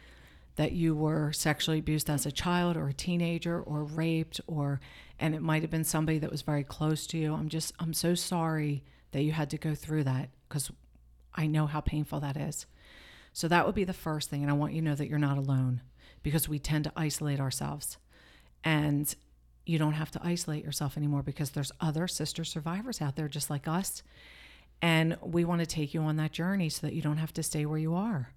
that 0.55 0.71
you 0.71 0.95
were 0.95 1.31
sexually 1.31 1.79
abused 1.79 2.09
as 2.09 2.25
a 2.25 2.31
child 2.31 2.75
or 2.75 2.89
a 2.89 2.93
teenager 2.93 3.61
or 3.61 3.83
raped 3.83 4.41
or 4.47 4.79
and 5.19 5.35
it 5.35 5.41
might 5.41 5.61
have 5.61 5.71
been 5.71 5.83
somebody 5.83 6.17
that 6.19 6.31
was 6.31 6.41
very 6.41 6.63
close 6.63 7.05
to 7.07 7.17
you. 7.17 7.33
I'm 7.33 7.47
just 7.47 7.73
I'm 7.79 7.93
so 7.93 8.15
sorry 8.15 8.83
that 9.11 9.21
you 9.21 9.31
had 9.31 9.49
to 9.51 9.57
go 9.57 9.75
through 9.75 10.03
that 10.05 10.29
cuz 10.49 10.71
I 11.33 11.47
know 11.47 11.67
how 11.67 11.81
painful 11.81 12.19
that 12.19 12.35
is. 12.35 12.65
So 13.33 13.47
that 13.47 13.65
would 13.65 13.75
be 13.75 13.83
the 13.83 13.93
first 13.93 14.29
thing 14.29 14.41
and 14.41 14.51
I 14.51 14.55
want 14.55 14.73
you 14.73 14.81
to 14.81 14.85
know 14.85 14.95
that 14.95 15.07
you're 15.07 15.19
not 15.19 15.37
alone 15.37 15.81
because 16.23 16.49
we 16.49 16.59
tend 16.59 16.85
to 16.85 16.93
isolate 16.95 17.39
ourselves. 17.39 17.97
And 18.63 19.13
you 19.65 19.77
don't 19.77 19.93
have 19.93 20.11
to 20.11 20.21
isolate 20.23 20.63
yourself 20.63 20.97
anymore 20.97 21.21
because 21.21 21.51
there's 21.51 21.71
other 21.79 22.07
sister 22.07 22.43
survivors 22.43 23.01
out 23.01 23.15
there 23.15 23.27
just 23.27 23.49
like 23.49 23.67
us. 23.67 24.03
And 24.81 25.17
we 25.21 25.45
want 25.45 25.59
to 25.59 25.67
take 25.67 25.93
you 25.93 26.01
on 26.01 26.17
that 26.17 26.31
journey 26.31 26.69
so 26.69 26.87
that 26.87 26.93
you 26.93 27.01
don't 27.01 27.17
have 27.17 27.33
to 27.33 27.43
stay 27.43 27.65
where 27.65 27.77
you 27.77 27.93
are. 27.93 28.33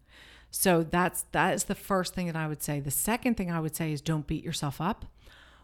So 0.51 0.83
that's 0.83 1.25
that 1.33 1.55
is 1.55 1.65
the 1.65 1.75
first 1.75 2.15
thing 2.15 2.27
that 2.27 2.37
I 2.37 2.47
would 2.47 2.63
say. 2.63 2.81
The 2.81 2.91
second 2.91 3.37
thing 3.37 3.51
I 3.51 3.61
would 3.61 3.75
say 3.75 3.93
is 3.93 4.01
don't 4.01 4.27
beat 4.27 4.45
yourself 4.45 4.81
up 4.81 5.07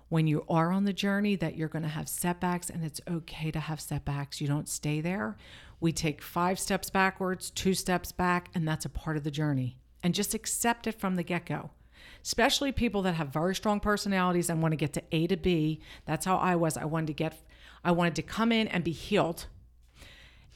when 0.08 0.26
you 0.26 0.44
are 0.48 0.72
on 0.72 0.84
the 0.84 0.92
journey 0.92 1.36
that 1.36 1.56
you're 1.56 1.68
going 1.68 1.84
to 1.84 1.88
have 1.88 2.08
setbacks 2.08 2.70
and 2.70 2.84
it's 2.84 3.00
okay 3.08 3.50
to 3.52 3.60
have 3.60 3.80
setbacks. 3.80 4.40
You 4.40 4.48
don't 4.48 4.68
stay 4.68 5.00
there. 5.00 5.36
We 5.78 5.92
take 5.92 6.20
5 6.20 6.58
steps 6.58 6.90
backwards, 6.90 7.50
2 7.50 7.74
steps 7.74 8.10
back 8.10 8.48
and 8.54 8.66
that's 8.66 8.84
a 8.84 8.90
part 8.90 9.16
of 9.16 9.22
the 9.22 9.30
journey. 9.30 9.78
And 10.02 10.14
just 10.14 10.34
accept 10.34 10.86
it 10.86 10.98
from 10.98 11.16
the 11.16 11.22
get-go 11.22 11.70
especially 12.22 12.72
people 12.72 13.02
that 13.02 13.14
have 13.14 13.28
very 13.28 13.54
strong 13.54 13.80
personalities 13.80 14.50
and 14.50 14.60
want 14.60 14.72
to 14.72 14.76
get 14.76 14.92
to 14.94 15.02
A 15.12 15.26
to 15.26 15.36
B. 15.36 15.80
That's 16.04 16.26
how 16.26 16.36
I 16.36 16.56
was. 16.56 16.76
I 16.76 16.84
wanted 16.84 17.08
to 17.08 17.12
get, 17.14 17.40
I 17.84 17.92
wanted 17.92 18.14
to 18.16 18.22
come 18.22 18.52
in 18.52 18.68
and 18.68 18.84
be 18.84 18.92
healed. 18.92 19.46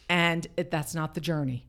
And 0.09 0.47
it, 0.57 0.71
that's 0.71 0.95
not 0.95 1.15
the 1.15 1.21
journey. 1.21 1.67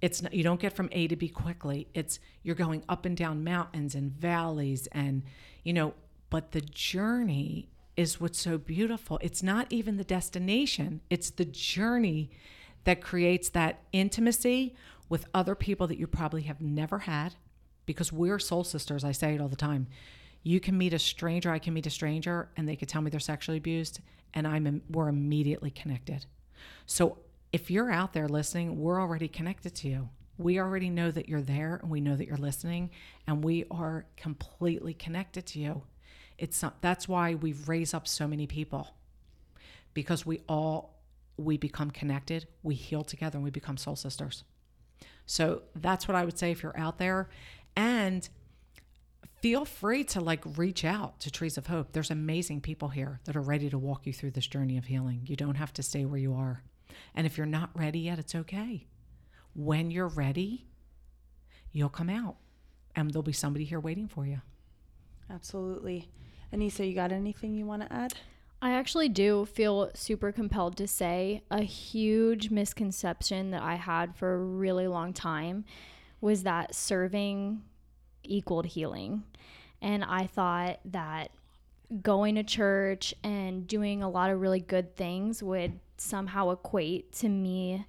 It's 0.00 0.22
not, 0.22 0.32
you 0.32 0.44
don't 0.44 0.60
get 0.60 0.74
from 0.74 0.88
A 0.92 1.08
to 1.08 1.16
B 1.16 1.28
quickly. 1.28 1.88
It's 1.94 2.20
you're 2.42 2.54
going 2.54 2.84
up 2.88 3.04
and 3.04 3.16
down 3.16 3.42
mountains 3.42 3.94
and 3.94 4.12
valleys 4.12 4.86
and, 4.92 5.22
you 5.64 5.72
know, 5.72 5.94
but 6.30 6.52
the 6.52 6.60
journey 6.60 7.68
is 7.96 8.20
what's 8.20 8.38
so 8.38 8.58
beautiful. 8.58 9.18
It's 9.22 9.42
not 9.42 9.66
even 9.70 9.96
the 9.96 10.04
destination, 10.04 11.00
it's 11.10 11.30
the 11.30 11.44
journey 11.44 12.30
that 12.84 13.00
creates 13.00 13.48
that 13.50 13.82
intimacy 13.92 14.74
with 15.08 15.26
other 15.34 15.54
people 15.54 15.86
that 15.88 15.98
you 15.98 16.06
probably 16.06 16.42
have 16.42 16.60
never 16.60 17.00
had 17.00 17.34
because 17.86 18.12
we're 18.12 18.38
soul 18.38 18.62
sisters. 18.62 19.02
I 19.02 19.12
say 19.12 19.34
it 19.34 19.40
all 19.40 19.48
the 19.48 19.56
time. 19.56 19.88
You 20.42 20.60
can 20.60 20.78
meet 20.78 20.92
a 20.92 20.98
stranger, 20.98 21.50
I 21.50 21.58
can 21.58 21.74
meet 21.74 21.86
a 21.86 21.90
stranger, 21.90 22.48
and 22.56 22.68
they 22.68 22.76
could 22.76 22.88
tell 22.88 23.02
me 23.02 23.10
they're 23.10 23.18
sexually 23.18 23.58
abused, 23.58 24.00
and 24.32 24.46
I'm 24.46 24.82
we're 24.90 25.08
immediately 25.08 25.70
connected. 25.70 26.26
So 26.86 27.18
if 27.52 27.70
you're 27.70 27.90
out 27.90 28.12
there 28.12 28.28
listening, 28.28 28.78
we're 28.78 29.00
already 29.00 29.28
connected 29.28 29.74
to 29.76 29.88
you. 29.88 30.08
We 30.36 30.60
already 30.60 30.90
know 30.90 31.10
that 31.10 31.28
you're 31.28 31.42
there, 31.42 31.80
and 31.82 31.90
we 31.90 32.00
know 32.00 32.14
that 32.14 32.26
you're 32.26 32.36
listening, 32.36 32.90
and 33.26 33.42
we 33.42 33.64
are 33.70 34.06
completely 34.16 34.94
connected 34.94 35.46
to 35.46 35.58
you. 35.58 35.82
It's 36.36 36.62
not, 36.62 36.80
that's 36.80 37.08
why 37.08 37.34
we 37.34 37.52
raise 37.52 37.92
up 37.92 38.06
so 38.06 38.28
many 38.28 38.46
people 38.46 38.94
because 39.94 40.24
we 40.24 40.40
all 40.48 40.94
we 41.36 41.56
become 41.56 41.90
connected, 41.90 42.46
we 42.62 42.74
heal 42.74 43.04
together, 43.04 43.36
and 43.36 43.44
we 43.44 43.50
become 43.50 43.76
soul 43.76 43.96
sisters. 43.96 44.44
So 45.24 45.62
that's 45.74 46.08
what 46.08 46.16
I 46.16 46.24
would 46.24 46.38
say 46.38 46.50
if 46.50 46.62
you're 46.62 46.78
out 46.78 46.98
there 46.98 47.28
and 47.76 48.28
feel 49.40 49.64
free 49.64 50.02
to 50.02 50.20
like 50.20 50.42
reach 50.56 50.84
out 50.84 51.20
to 51.20 51.30
Trees 51.30 51.56
of 51.56 51.68
Hope. 51.68 51.92
There's 51.92 52.10
amazing 52.10 52.60
people 52.60 52.88
here 52.88 53.20
that 53.24 53.36
are 53.36 53.40
ready 53.40 53.70
to 53.70 53.78
walk 53.78 54.06
you 54.06 54.12
through 54.12 54.32
this 54.32 54.46
journey 54.46 54.76
of 54.76 54.86
healing. 54.86 55.22
You 55.26 55.36
don't 55.36 55.54
have 55.54 55.72
to 55.74 55.82
stay 55.82 56.04
where 56.04 56.18
you 56.18 56.34
are. 56.34 56.62
And 57.14 57.26
if 57.26 57.36
you're 57.36 57.46
not 57.46 57.70
ready 57.74 58.00
yet, 58.00 58.18
it's 58.18 58.34
okay. 58.34 58.86
When 59.54 59.90
you're 59.90 60.08
ready, 60.08 60.66
you'll 61.72 61.88
come 61.88 62.10
out 62.10 62.36
and 62.94 63.10
there'll 63.10 63.22
be 63.22 63.32
somebody 63.32 63.64
here 63.64 63.80
waiting 63.80 64.08
for 64.08 64.26
you. 64.26 64.40
Absolutely. 65.30 66.08
Anissa, 66.52 66.88
you 66.88 66.94
got 66.94 67.12
anything 67.12 67.54
you 67.54 67.66
want 67.66 67.82
to 67.82 67.92
add? 67.92 68.14
I 68.60 68.72
actually 68.72 69.08
do 69.08 69.44
feel 69.44 69.90
super 69.94 70.32
compelled 70.32 70.76
to 70.78 70.88
say 70.88 71.42
a 71.50 71.62
huge 71.62 72.50
misconception 72.50 73.52
that 73.52 73.62
I 73.62 73.76
had 73.76 74.16
for 74.16 74.34
a 74.34 74.38
really 74.38 74.88
long 74.88 75.12
time 75.12 75.64
was 76.20 76.42
that 76.42 76.74
serving 76.74 77.62
equaled 78.24 78.66
healing. 78.66 79.22
And 79.80 80.02
I 80.02 80.26
thought 80.26 80.80
that 80.86 81.30
going 82.02 82.34
to 82.34 82.42
church 82.42 83.14
and 83.22 83.66
doing 83.66 84.02
a 84.02 84.10
lot 84.10 84.30
of 84.30 84.40
really 84.40 84.60
good 84.60 84.96
things 84.96 85.42
would 85.42 85.78
somehow 86.00 86.50
equate 86.50 87.12
to 87.12 87.28
me 87.28 87.84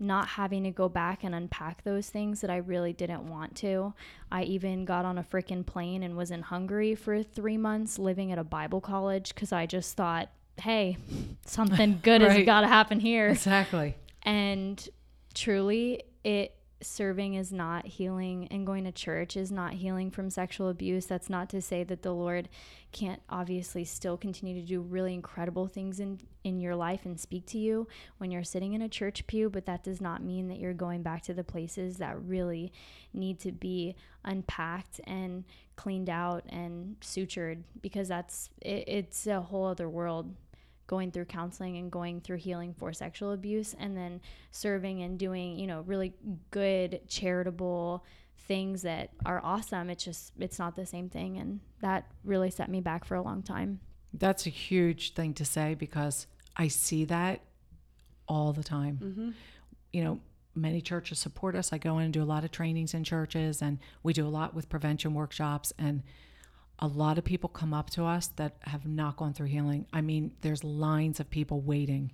not 0.00 0.26
having 0.28 0.64
to 0.64 0.70
go 0.70 0.88
back 0.88 1.22
and 1.22 1.34
unpack 1.34 1.84
those 1.84 2.08
things 2.08 2.40
that 2.40 2.50
I 2.50 2.56
really 2.56 2.94
didn't 2.94 3.28
want 3.28 3.54
to. 3.56 3.92
I 4.32 4.44
even 4.44 4.86
got 4.86 5.04
on 5.04 5.18
a 5.18 5.22
freaking 5.22 5.64
plane 5.64 6.02
and 6.02 6.16
was 6.16 6.30
in 6.30 6.40
Hungary 6.40 6.94
for 6.94 7.22
three 7.22 7.58
months 7.58 7.98
living 7.98 8.32
at 8.32 8.38
a 8.38 8.44
Bible 8.44 8.80
college 8.80 9.34
because 9.34 9.52
I 9.52 9.66
just 9.66 9.96
thought, 9.96 10.30
hey, 10.56 10.96
something 11.44 12.00
good 12.02 12.22
right. 12.22 12.32
has 12.32 12.46
got 12.46 12.62
to 12.62 12.68
happen 12.68 12.98
here. 12.98 13.28
Exactly. 13.28 13.94
And 14.22 14.88
truly, 15.34 16.02
it 16.24 16.54
serving 16.82 17.34
is 17.34 17.52
not 17.52 17.86
healing 17.86 18.48
and 18.50 18.66
going 18.66 18.84
to 18.84 18.92
church 18.92 19.36
is 19.36 19.52
not 19.52 19.74
healing 19.74 20.10
from 20.10 20.30
sexual 20.30 20.70
abuse. 20.70 21.04
That's 21.04 21.28
not 21.28 21.50
to 21.50 21.60
say 21.60 21.84
that 21.84 22.02
the 22.02 22.12
Lord 22.12 22.48
can't 22.92 23.20
obviously 23.28 23.84
still 23.84 24.16
continue 24.16 24.58
to 24.60 24.66
do 24.66 24.80
really 24.80 25.12
incredible 25.12 25.66
things 25.66 26.00
in 26.00 26.18
in 26.44 26.60
your 26.60 26.74
life 26.74 27.04
and 27.04 27.18
speak 27.18 27.46
to 27.46 27.58
you 27.58 27.86
when 28.18 28.30
you're 28.30 28.44
sitting 28.44 28.72
in 28.72 28.82
a 28.82 28.88
church 28.88 29.26
pew, 29.26 29.50
but 29.50 29.66
that 29.66 29.84
does 29.84 30.00
not 30.00 30.22
mean 30.22 30.48
that 30.48 30.58
you're 30.58 30.72
going 30.72 31.02
back 31.02 31.22
to 31.22 31.34
the 31.34 31.44
places 31.44 31.98
that 31.98 32.20
really 32.22 32.72
need 33.12 33.38
to 33.40 33.52
be 33.52 33.94
unpacked 34.24 35.00
and 35.04 35.44
cleaned 35.76 36.10
out 36.10 36.44
and 36.48 36.96
sutured 37.00 37.62
because 37.80 38.08
that's 38.08 38.50
it, 38.60 38.84
it's 38.86 39.26
a 39.26 39.40
whole 39.40 39.66
other 39.66 39.88
world 39.88 40.34
going 40.86 41.12
through 41.12 41.24
counseling 41.24 41.76
and 41.76 41.92
going 41.92 42.20
through 42.20 42.36
healing 42.36 42.74
for 42.76 42.92
sexual 42.92 43.32
abuse 43.32 43.76
and 43.78 43.96
then 43.96 44.20
serving 44.50 45.02
and 45.02 45.18
doing, 45.18 45.56
you 45.56 45.66
know, 45.66 45.82
really 45.86 46.12
good 46.50 47.00
charitable 47.06 48.04
things 48.48 48.82
that 48.82 49.10
are 49.24 49.40
awesome. 49.44 49.88
It's 49.88 50.04
just 50.04 50.32
it's 50.38 50.58
not 50.58 50.74
the 50.74 50.84
same 50.84 51.08
thing 51.08 51.38
and 51.38 51.60
that 51.80 52.06
really 52.24 52.50
set 52.50 52.68
me 52.68 52.80
back 52.80 53.04
for 53.04 53.14
a 53.14 53.22
long 53.22 53.42
time. 53.42 53.78
That's 54.12 54.46
a 54.46 54.50
huge 54.50 55.14
thing 55.14 55.34
to 55.34 55.44
say 55.44 55.74
because 55.74 56.26
I 56.56 56.68
see 56.68 57.04
that 57.06 57.40
all 58.28 58.52
the 58.52 58.64
time. 58.64 58.98
Mm-hmm. 59.02 59.30
You 59.92 60.04
know, 60.04 60.20
many 60.54 60.80
churches 60.80 61.18
support 61.18 61.54
us. 61.54 61.72
I 61.72 61.78
go 61.78 61.98
in 61.98 62.04
and 62.04 62.12
do 62.12 62.22
a 62.22 62.24
lot 62.24 62.44
of 62.44 62.50
trainings 62.50 62.94
in 62.94 63.04
churches 63.04 63.62
and 63.62 63.78
we 64.02 64.12
do 64.12 64.26
a 64.26 64.28
lot 64.28 64.54
with 64.54 64.68
prevention 64.68 65.14
workshops 65.14 65.72
and 65.78 66.02
a 66.80 66.86
lot 66.86 67.18
of 67.18 67.24
people 67.24 67.48
come 67.48 67.74
up 67.74 67.90
to 67.90 68.04
us 68.04 68.28
that 68.36 68.56
have 68.62 68.86
not 68.86 69.16
gone 69.16 69.34
through 69.34 69.48
healing. 69.48 69.86
I 69.92 70.00
mean, 70.00 70.32
there's 70.40 70.64
lines 70.64 71.20
of 71.20 71.28
people 71.28 71.60
waiting 71.60 72.12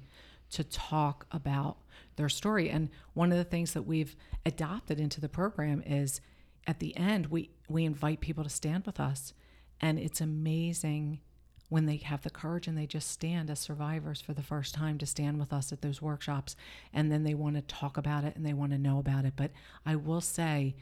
to 0.50 0.64
talk 0.64 1.26
about 1.30 1.78
their 2.16 2.28
story. 2.28 2.68
And 2.68 2.90
one 3.14 3.30
of 3.30 3.38
the 3.38 3.44
things 3.44 3.72
that 3.74 3.82
we've 3.82 4.16
adopted 4.44 4.98
into 4.98 5.20
the 5.20 5.28
program 5.28 5.82
is 5.86 6.20
at 6.66 6.80
the 6.80 6.96
end, 6.96 7.26
we, 7.26 7.50
we 7.68 7.84
invite 7.84 8.20
people 8.20 8.42
to 8.42 8.50
stand 8.50 8.86
with 8.86 8.98
us. 8.98 9.32
And 9.80 9.98
it's 9.98 10.20
amazing 10.20 11.20
when 11.68 11.86
they 11.86 11.96
have 11.96 12.22
the 12.22 12.30
courage 12.30 12.68
and 12.68 12.78
they 12.78 12.86
just 12.86 13.10
stand 13.10 13.50
as 13.50 13.58
survivors 13.58 14.20
for 14.20 14.32
the 14.32 14.42
first 14.42 14.74
time 14.74 14.98
to 14.98 15.06
stand 15.06 15.38
with 15.38 15.52
us 15.52 15.72
at 15.72 15.82
those 15.82 16.00
workshops. 16.00 16.54
And 16.92 17.10
then 17.10 17.24
they 17.24 17.34
want 17.34 17.56
to 17.56 17.62
talk 17.62 17.96
about 17.96 18.24
it 18.24 18.36
and 18.36 18.46
they 18.46 18.52
want 18.52 18.72
to 18.72 18.78
know 18.78 18.98
about 18.98 19.24
it. 19.24 19.34
But 19.36 19.50
I 19.84 19.96
will 19.96 20.20
say, 20.20 20.76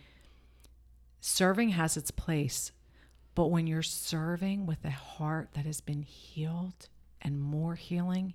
serving 1.21 1.71
has 1.71 1.97
its 1.97 2.11
place 2.11 2.73
but 3.35 3.49
when 3.49 3.67
you're 3.67 3.83
serving 3.83 4.67
with 4.67 4.85
a 4.85 4.91
heart 4.91 5.51
that 5.55 5.67
has 5.67 5.81
been 5.81 6.03
healed 6.03 6.89
and 7.21 7.41
more 7.41 7.75
healing, 7.75 8.35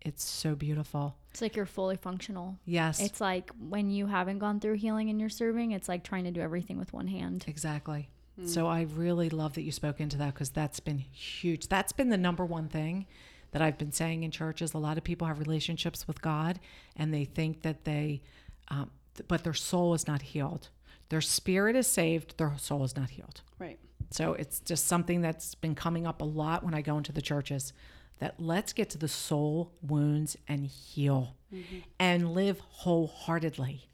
it's 0.00 0.24
so 0.24 0.54
beautiful. 0.54 1.16
It's 1.32 1.42
like 1.42 1.56
you're 1.56 1.66
fully 1.66 1.96
functional. 1.96 2.56
Yes. 2.64 3.00
It's 3.00 3.20
like 3.20 3.50
when 3.58 3.90
you 3.90 4.06
haven't 4.06 4.38
gone 4.38 4.60
through 4.60 4.74
healing 4.74 5.10
and 5.10 5.18
you're 5.18 5.28
serving, 5.28 5.72
it's 5.72 5.88
like 5.88 6.04
trying 6.04 6.24
to 6.24 6.30
do 6.30 6.40
everything 6.40 6.78
with 6.78 6.92
one 6.92 7.08
hand. 7.08 7.44
Exactly. 7.48 8.08
Mm. 8.40 8.48
So 8.48 8.66
I 8.66 8.82
really 8.82 9.30
love 9.30 9.54
that 9.54 9.62
you 9.62 9.72
spoke 9.72 10.00
into 10.00 10.16
that 10.18 10.34
because 10.34 10.50
that's 10.50 10.80
been 10.80 10.98
huge. 10.98 11.68
That's 11.68 11.92
been 11.92 12.10
the 12.10 12.16
number 12.16 12.44
one 12.44 12.68
thing 12.68 13.06
that 13.52 13.62
I've 13.62 13.78
been 13.78 13.92
saying 13.92 14.22
in 14.22 14.30
churches. 14.30 14.74
A 14.74 14.78
lot 14.78 14.98
of 14.98 15.04
people 15.04 15.26
have 15.26 15.38
relationships 15.38 16.06
with 16.06 16.20
God 16.20 16.60
and 16.96 17.12
they 17.12 17.24
think 17.24 17.62
that 17.62 17.84
they, 17.84 18.22
um, 18.68 18.90
but 19.28 19.44
their 19.44 19.54
soul 19.54 19.94
is 19.94 20.06
not 20.06 20.22
healed. 20.22 20.68
Their 21.08 21.20
spirit 21.20 21.76
is 21.76 21.86
saved, 21.86 22.36
their 22.36 22.52
soul 22.58 22.84
is 22.84 22.96
not 22.96 23.10
healed. 23.10 23.42
Right. 23.58 23.78
So 24.10 24.34
it's 24.34 24.60
just 24.60 24.86
something 24.86 25.20
that's 25.20 25.54
been 25.54 25.74
coming 25.74 26.06
up 26.06 26.20
a 26.20 26.24
lot 26.24 26.64
when 26.64 26.74
I 26.74 26.82
go 26.82 26.96
into 26.96 27.12
the 27.12 27.22
churches 27.22 27.72
that 28.18 28.34
let's 28.38 28.72
get 28.72 28.90
to 28.90 28.98
the 28.98 29.08
soul 29.08 29.72
wounds 29.82 30.36
and 30.48 30.66
heal 30.66 31.36
mm-hmm. 31.52 31.78
and 31.98 32.32
live 32.32 32.60
wholeheartedly. 32.60 33.88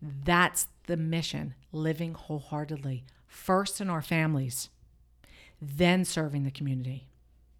That's 0.00 0.68
the 0.86 0.96
mission, 0.96 1.54
living 1.76 2.14
wholeheartedly, 2.14 3.04
first 3.26 3.80
in 3.80 3.90
our 3.90 4.02
families, 4.02 4.70
then 5.60 6.04
serving 6.04 6.44
the 6.44 6.50
community, 6.50 7.08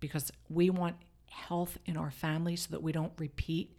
because 0.01 0.33
we 0.49 0.71
want 0.71 0.97
health 1.31 1.79
in 1.87 1.97
our 1.97 2.11
families 2.11 2.62
so 2.62 2.69
that 2.71 2.83
we 2.83 2.93
don't 2.93 3.12
repeat 3.19 3.77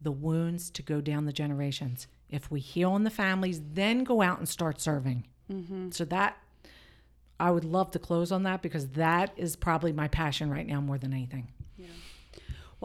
the 0.00 0.12
wounds 0.12 0.70
to 0.70 0.82
go 0.82 1.00
down 1.00 1.24
the 1.24 1.32
generations. 1.32 2.06
If 2.28 2.50
we 2.50 2.60
heal 2.60 2.96
in 2.96 3.04
the 3.04 3.10
families, 3.10 3.60
then 3.72 4.04
go 4.04 4.22
out 4.22 4.38
and 4.38 4.48
start 4.48 4.80
serving. 4.80 5.26
Mm-hmm. 5.50 5.90
So 5.90 6.04
that 6.06 6.36
I 7.38 7.50
would 7.50 7.64
love 7.64 7.90
to 7.92 7.98
close 7.98 8.32
on 8.32 8.44
that 8.44 8.62
because 8.62 8.88
that 8.88 9.32
is 9.36 9.56
probably 9.56 9.92
my 9.92 10.08
passion 10.08 10.50
right 10.50 10.66
now 10.66 10.80
more 10.80 10.98
than 10.98 11.12
anything. 11.12 11.48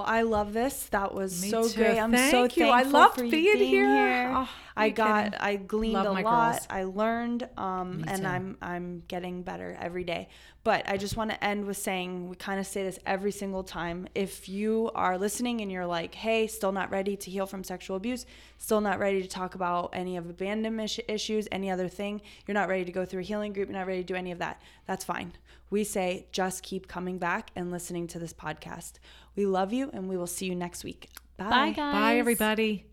Well, 0.01 0.09
I 0.11 0.23
love 0.23 0.51
this. 0.53 0.87
That 0.87 1.13
was 1.13 1.43
Me 1.43 1.49
so 1.49 1.67
too. 1.69 1.75
great. 1.75 1.99
I'm 1.99 2.11
so 2.11 2.17
Thank 2.17 2.57
you. 2.57 2.65
I 2.69 2.81
loved 2.81 3.17
for 3.19 3.23
you 3.23 3.29
being, 3.29 3.57
being 3.59 3.69
here. 3.69 3.87
here. 3.87 4.33
Oh, 4.35 4.49
I 4.75 4.89
got, 4.89 5.25
kidding? 5.25 5.39
I 5.39 5.55
gleaned 5.57 5.93
Love 5.93 6.17
a 6.17 6.21
lot. 6.23 6.53
girls. 6.53 6.67
I 6.71 6.83
learned, 6.85 7.47
um, 7.55 8.03
and 8.07 8.21
too. 8.23 8.27
I'm, 8.27 8.57
I'm 8.63 9.03
getting 9.07 9.43
better 9.43 9.77
every 9.79 10.03
day. 10.03 10.29
But 10.63 10.89
I 10.89 10.97
just 10.97 11.17
want 11.17 11.29
to 11.29 11.43
end 11.43 11.65
with 11.65 11.77
saying 11.77 12.29
we 12.29 12.35
kind 12.35 12.59
of 12.59 12.65
say 12.65 12.81
this 12.83 12.97
every 13.05 13.31
single 13.31 13.63
time. 13.63 14.07
If 14.15 14.49
you 14.49 14.89
are 14.95 15.19
listening 15.19 15.61
and 15.61 15.71
you're 15.71 15.85
like, 15.85 16.15
hey, 16.15 16.47
still 16.47 16.71
not 16.71 16.89
ready 16.89 17.15
to 17.17 17.29
heal 17.29 17.45
from 17.45 17.63
sexual 17.63 17.95
abuse, 17.97 18.25
still 18.57 18.81
not 18.81 18.97
ready 18.97 19.21
to 19.21 19.27
talk 19.27 19.53
about 19.53 19.91
any 19.93 20.17
of 20.17 20.27
abandonment 20.27 20.97
is- 20.97 21.05
issues, 21.07 21.47
any 21.51 21.69
other 21.69 21.87
thing, 21.87 22.21
you're 22.47 22.53
not 22.55 22.69
ready 22.69 22.85
to 22.85 22.91
go 22.91 23.05
through 23.05 23.19
a 23.19 23.23
healing 23.23 23.53
group, 23.53 23.69
you're 23.69 23.77
not 23.77 23.85
ready 23.87 24.01
to 24.01 24.07
do 24.07 24.15
any 24.15 24.31
of 24.31 24.39
that, 24.39 24.61
that's 24.87 25.03
fine. 25.05 25.33
We 25.71 25.83
say 25.83 26.27
just 26.31 26.61
keep 26.61 26.87
coming 26.87 27.17
back 27.17 27.49
and 27.55 27.71
listening 27.71 28.05
to 28.07 28.19
this 28.19 28.33
podcast. 28.33 28.93
We 29.35 29.45
love 29.47 29.73
you 29.73 29.89
and 29.93 30.07
we 30.07 30.17
will 30.17 30.27
see 30.27 30.45
you 30.45 30.55
next 30.55 30.83
week. 30.83 31.09
Bye, 31.37 31.71
guys. 31.71 31.93
Bye, 31.93 32.17
everybody. 32.17 32.90